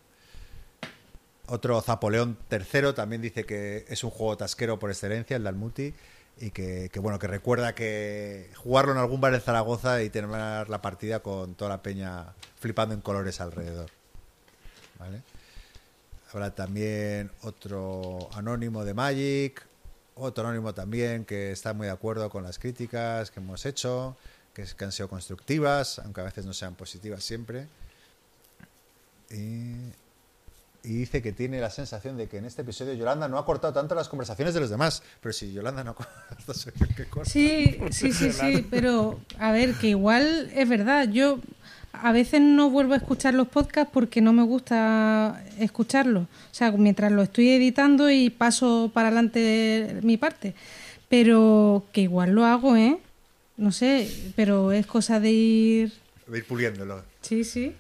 [1.50, 5.92] Otro Zapoleón III también dice que es un juego tasquero por excelencia, el Dalmuti,
[6.38, 10.80] y que, bueno, que recuerda que jugarlo en algún bar de Zaragoza y terminar la
[10.80, 13.90] partida con toda la peña flipando en colores alrededor.
[16.32, 19.66] Habrá también otro anónimo de Magic,
[20.14, 24.16] otro anónimo también que está muy de acuerdo con las críticas que hemos hecho,
[24.54, 27.66] que, que han sido constructivas, aunque a veces no sean positivas siempre.
[29.30, 29.92] Y,
[30.82, 33.72] y dice que tiene la sensación de que en este episodio Yolanda no ha cortado
[33.72, 35.02] tanto las conversaciones de los demás.
[35.20, 37.30] Pero si Yolanda no corta, soy el que corta.
[37.30, 41.08] Sí, sí, sí, sí, pero a ver, que igual es verdad.
[41.08, 41.38] Yo
[41.92, 46.24] a veces no vuelvo a escuchar los podcasts porque no me gusta escucharlos.
[46.24, 50.54] O sea, mientras lo estoy editando y paso para adelante mi parte.
[51.08, 52.98] Pero que igual lo hago, ¿eh?
[53.56, 55.92] No sé, pero es cosa de ir...
[56.32, 57.02] A ir puliéndolo.
[57.20, 57.74] Sí, sí.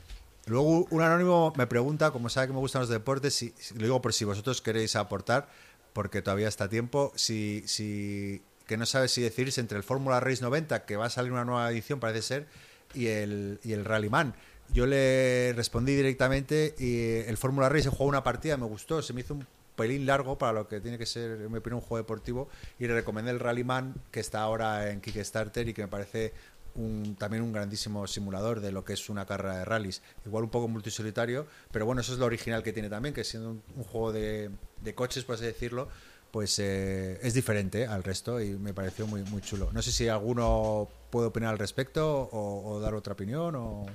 [0.50, 4.02] Luego un anónimo me pregunta, como sabe que me gustan los deportes, si, lo digo
[4.02, 5.48] por si vosotros queréis aportar,
[5.92, 10.42] porque todavía está tiempo, si, si que no sabe si decidirse entre el Fórmula Race
[10.42, 12.46] 90, que va a salir una nueva edición, parece ser,
[12.94, 14.34] y el, y el Rallyman.
[14.72, 19.12] Yo le respondí directamente y el Fórmula Race he jugado una partida, me gustó, se
[19.12, 19.46] me hizo un
[19.76, 22.48] pelín largo para lo que tiene que ser, en mi opinión, un juego deportivo
[22.80, 26.34] y le recomendé el Rallyman que está ahora en Kickstarter y que me parece
[26.74, 30.02] un, también un grandísimo simulador de lo que es una carrera de rallies.
[30.26, 33.50] Igual un poco multisolitario, pero bueno, eso es lo original que tiene también, que siendo
[33.50, 34.50] un, un juego de,
[34.82, 35.88] de coches, por así decirlo,
[36.30, 39.70] pues eh, es diferente al resto y me pareció muy, muy chulo.
[39.72, 43.86] No sé si alguno puede opinar al respecto o, o dar otra opinión o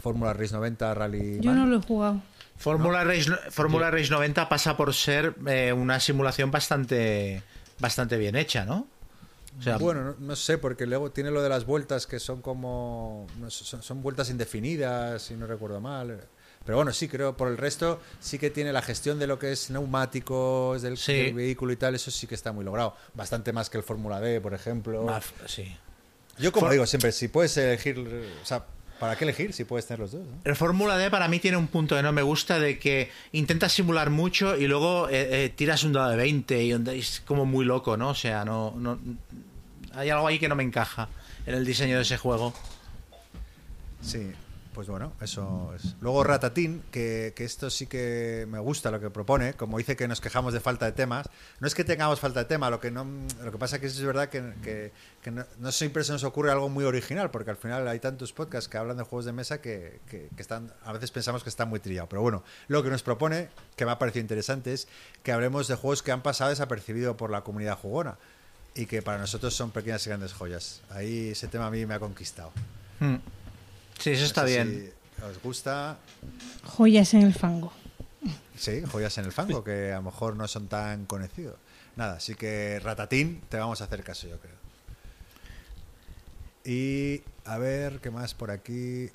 [0.00, 1.40] Fórmula Race 90, Rally.
[1.40, 1.60] Yo Man.
[1.60, 2.20] no lo he jugado.
[2.56, 7.42] Fórmula Race, Fórmula Race 90 pasa por ser eh, una simulación bastante,
[7.78, 8.86] bastante bien hecha, ¿no?
[9.58, 12.42] O sea, Bueno, no, no sé, porque luego tiene lo de las vueltas que son
[12.42, 13.26] como.
[13.38, 16.20] no sé, son, son vueltas indefinidas, si no recuerdo mal.
[16.64, 19.52] Pero bueno, sí, creo por el resto sí que tiene la gestión de lo que
[19.52, 21.12] es neumáticos, del, Sí.
[21.14, 22.94] del vehículo y tal, eso sí que está muy logrado.
[23.14, 25.02] Bastante más que el Fórmula D, por ejemplo.
[25.04, 25.76] más- sí.
[26.38, 27.98] Yo, como For- digo siempre, si puedes elegir.
[28.42, 28.66] O sea,
[28.98, 30.22] ¿Para qué elegir si puedes tener los dos?
[30.26, 30.38] ¿no?
[30.44, 33.72] El Fórmula D para mí tiene un punto de no me gusta de que intentas
[33.72, 37.64] simular mucho y luego eh, eh, tiras un dado de 20 y es como muy
[37.64, 38.10] loco, ¿no?
[38.10, 38.98] O sea, no, no
[39.94, 41.08] hay algo ahí que no me encaja
[41.46, 42.54] en el diseño de ese juego.
[44.00, 44.32] Sí,
[44.76, 45.96] pues bueno, eso es.
[46.02, 50.06] Luego Ratatín, que, que esto sí que me gusta lo que propone, como dice que
[50.06, 51.26] nos quejamos de falta de temas,
[51.60, 53.04] no es que tengamos falta de tema, lo que no
[53.42, 56.52] lo que pasa que es verdad que, que- que no, no siempre se nos ocurre
[56.52, 59.60] algo muy original, porque al final hay tantos podcasts que hablan de juegos de mesa
[59.60, 59.98] que,
[60.36, 62.08] están, a veces pensamos que están muy trillados.
[62.08, 64.86] Pero bueno, lo que nos propone, que me ha parecido interesante, es
[65.24, 68.18] que hablemos de juegos que han pasado desapercibido por la comunidad jugona
[68.76, 70.82] y que para nosotros son pequeñas y grandes joyas.
[70.90, 72.52] Ahí ese tema a mí me ha conquistado.
[73.00, 73.16] Hmm.
[74.06, 74.92] Sí, eso está No sé bien.
[75.16, 75.96] si os gusta,
[76.62, 77.72] Joyas en el fango.
[78.56, 81.56] sí, joyas en el fango, que a lo mejor no son tan conocidos.
[81.96, 84.54] Nada, así que Ratatín, te vamos a hacer caso, yo creo.
[86.64, 89.10] Y a ver, ¿qué más por aquí?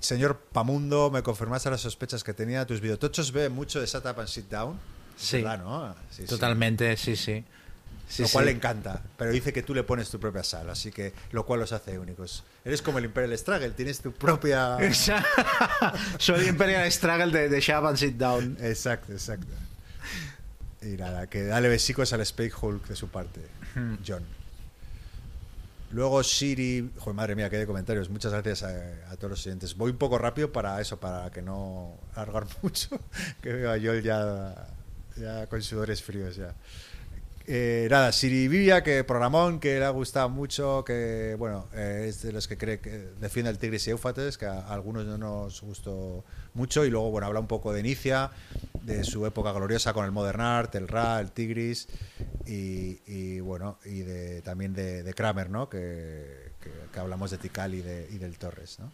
[0.00, 2.66] Señor Pamundo, me confirmaste las sospechas que tenía.
[2.66, 4.80] Tus videotochos ve mucho de Shut Up and Sit Down.
[5.16, 5.42] Sí.
[5.42, 5.94] verdad, ¿no?
[6.10, 6.26] Sí, sí.
[6.26, 7.44] Totalmente, sí, sí.
[8.08, 8.50] Sí, lo cual sí.
[8.50, 11.60] le encanta, pero dice que tú le pones tu propia sal, así que lo cual
[11.60, 12.44] los hace únicos.
[12.64, 14.76] Eres como el Imperial Struggle, tienes tu propia...
[16.18, 18.58] Soy Imperial Struggle de, de Shab and Sit Down.
[18.60, 19.48] Exacto, exacto.
[20.82, 23.40] Y nada, que dale besicos al Space Hulk de su parte,
[24.06, 24.24] John.
[25.92, 28.08] Luego Siri, joder, madre mía, qué de comentarios.
[28.08, 29.76] Muchas gracias a, a todos los oyentes.
[29.76, 32.98] Voy un poco rápido para eso, para que no alargar mucho,
[33.42, 34.68] que veo a Joel ya,
[35.16, 36.54] ya con sudores fríos ya.
[37.46, 42.22] Eh, nada, Siri Vivia, que programón, que le ha gustado mucho, que bueno, eh, es
[42.22, 42.90] de los que cree que
[43.20, 47.26] defiende el Tigris y Éufates, que a, algunos no nos gustó mucho, y luego bueno,
[47.26, 48.30] habla un poco de Inicia,
[48.82, 51.88] de su época gloriosa con el Modern Art, el Ra, el Tigris,
[52.46, 55.68] y, bueno, y de, también de, Kramer, ¿no?
[55.68, 58.92] Que, que- hablamos de Tikal y, de, y del Torres, ¿no?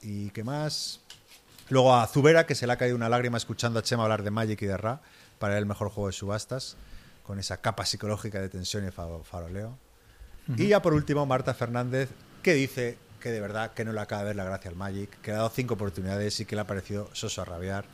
[0.00, 1.00] ¿Y qué más?
[1.68, 4.30] Luego a Zubera, que se le ha caído una lágrima escuchando a Chema hablar de
[4.30, 5.02] Magic y de Ra,
[5.38, 6.76] para el mejor juego de subastas,
[7.24, 9.76] con esa capa psicológica de tensión y fa- faroleo.
[10.56, 12.10] Y ya por último, Marta Fernández,
[12.42, 15.10] que dice que de verdad que no le acaba de ver la gracia al Magic,
[15.22, 17.86] que le ha dado cinco oportunidades y que le ha parecido soso a rabiar.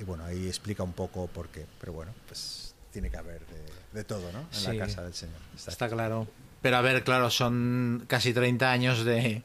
[0.00, 1.66] Y bueno, ahí explica un poco por qué.
[1.80, 3.62] Pero bueno, pues tiene que haber de,
[3.92, 4.40] de todo, ¿no?
[4.40, 4.72] En Sí.
[4.76, 5.36] la casa del Señor.
[5.56, 6.26] Está- Está claro.
[6.60, 9.44] Pero a ver, claro, son casi 30 años de,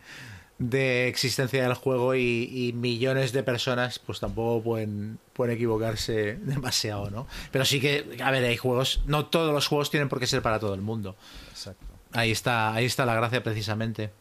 [0.59, 7.09] de existencia del juego y, y millones de personas, pues tampoco pueden, pueden equivocarse demasiado,
[7.09, 7.27] ¿no?
[7.51, 10.41] Pero sí que, a ver, hay juegos, no todos los juegos tienen por qué ser
[10.41, 11.15] para todo el mundo.
[11.49, 11.85] Exacto.
[12.11, 14.11] Ahí está, ahí está la gracia precisamente.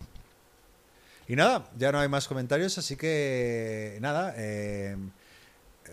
[1.26, 4.96] Y nada, ya no hay más comentarios, así que nada, eh,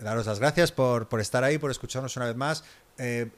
[0.01, 2.63] daros las gracias por, por estar ahí, por escucharnos una vez más.
[2.97, 3.29] Eh,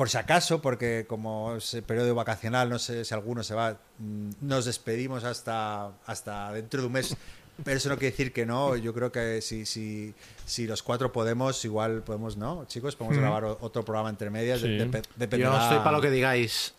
[0.00, 3.76] por si acaso, porque como es el periodo vacacional, no sé si alguno se va,
[3.98, 7.14] mm, nos despedimos hasta, hasta dentro de un mes.
[7.62, 8.76] Pero eso no quiere decir que no.
[8.76, 10.14] Yo creo que si, si,
[10.46, 12.64] si los cuatro podemos, igual podemos, ¿no?
[12.64, 14.60] Chicos, podemos grabar o- otro programa entre medias.
[14.60, 14.68] Sí.
[14.68, 16.72] Dep- Yo dependerá, estoy para lo que digáis.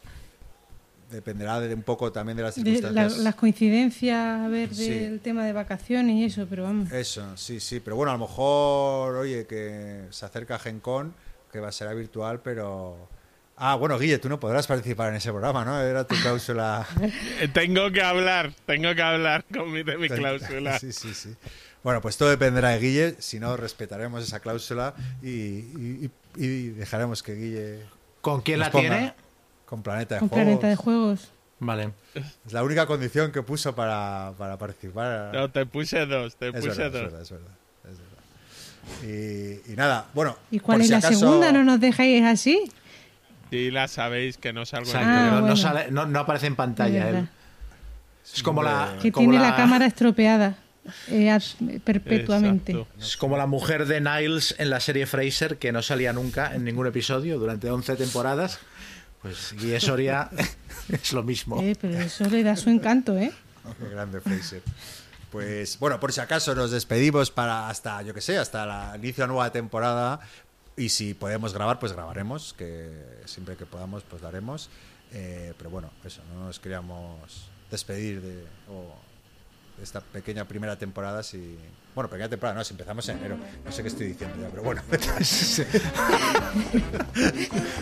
[1.12, 3.18] dependerá de un poco también de las De circunstancias.
[3.18, 4.90] la- las coincidencias, a ver, Sí.
[4.90, 6.92] del tema de vacaciones y eso, pero vamos.
[6.92, 11.14] Eso, sí, sí, pero bueno, a lo mejor, oye, que se acerca GenCon,
[11.52, 13.10] que va a ser virtual, pero...
[13.64, 15.80] Ah, bueno, Guille, tú no podrás participar en ese programa, ¿no?
[15.80, 16.88] Era tu cláusula...
[17.54, 20.80] Tengo que hablar, tengo que hablar con mi, de mi cláusula.
[20.80, 21.36] Sí, sí, sí.
[21.84, 26.68] Bueno, pues todo dependerá de Guille, si no, respetaremos esa cláusula y, y- y- y
[26.70, 27.86] dejaremos que Guille...
[28.22, 29.14] ¿Con quién la tiene?
[29.66, 30.46] Con Planeta de Con Juegos.
[30.46, 31.32] planeta de juegos.
[31.60, 31.92] Vale.
[32.46, 35.32] Es la única condición que puso para, para participar.
[35.34, 37.02] No, te puse dos, te es, puse verdad, dos.
[37.04, 37.56] verdad, es verdad, es verdad.
[39.04, 40.38] Y, y nada, bueno.
[40.52, 41.52] ¿Y cuál por es si la acaso- segunda?
[41.52, 42.62] ¿No nos dejáis así?
[43.50, 45.58] Sí, la sabéis que no salgo en Ah, no, no bueno.
[45.58, 47.10] sale- no- no aparece en pantalla.
[47.10, 47.28] él.
[48.34, 49.56] Es como la, Que como tiene la...
[49.56, 50.56] cámara estropeada
[51.10, 51.38] eh,
[51.84, 52.72] perpetuamente.
[52.72, 53.00] Exacto.
[53.04, 56.64] Es como la mujer de Niles en la serie Fraser, que no salía nunca en
[56.64, 58.60] ningún episodio durante 11 temporadas.
[59.22, 60.30] Pues Guille Soria
[60.90, 61.62] es lo mismo.
[61.62, 63.32] Eh, pero eso le da su encanto, ¿eh?
[63.80, 64.62] Qué grande Fraser.
[65.32, 69.24] Pues bueno, por si acaso nos despedimos para hasta, yo que sé, hasta la inicio
[69.24, 70.20] de nueva temporada.
[70.76, 74.70] Y si podemos grabar, pues grabaremos, que siempre que podamos, pues lo haremos.
[75.14, 78.46] Eh, pero bueno, eso, no nos queríamos despedir de
[79.82, 81.24] esta pequeña primera temporada.
[81.24, 81.58] Si,
[81.96, 83.38] bueno, pequeña temporada, no, si empezamos en enero.
[83.66, 84.82] No sé qué estoy diciendo ya, pero bueno.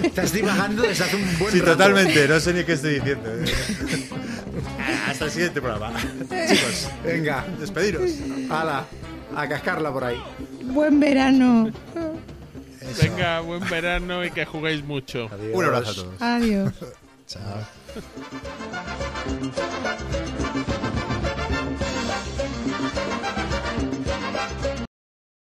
[0.04, 1.72] Estás divagando desde hace un buen Sí, rato.
[1.74, 3.30] totalmente, no sé ni qué estoy diciendo.
[5.08, 6.00] Hasta el siguiente programa.
[6.50, 8.10] Chicos, Venga, despediros.
[8.50, 8.86] ala,
[9.36, 10.22] a cascarla por ahí.
[10.64, 11.72] Buen verano.
[12.82, 13.02] Eso.
[13.04, 15.30] Venga, buen verano y que juguéis mucho.
[15.54, 16.22] Un abrazo a todos.
[16.22, 16.74] Adiós.
[17.28, 17.66] Chao.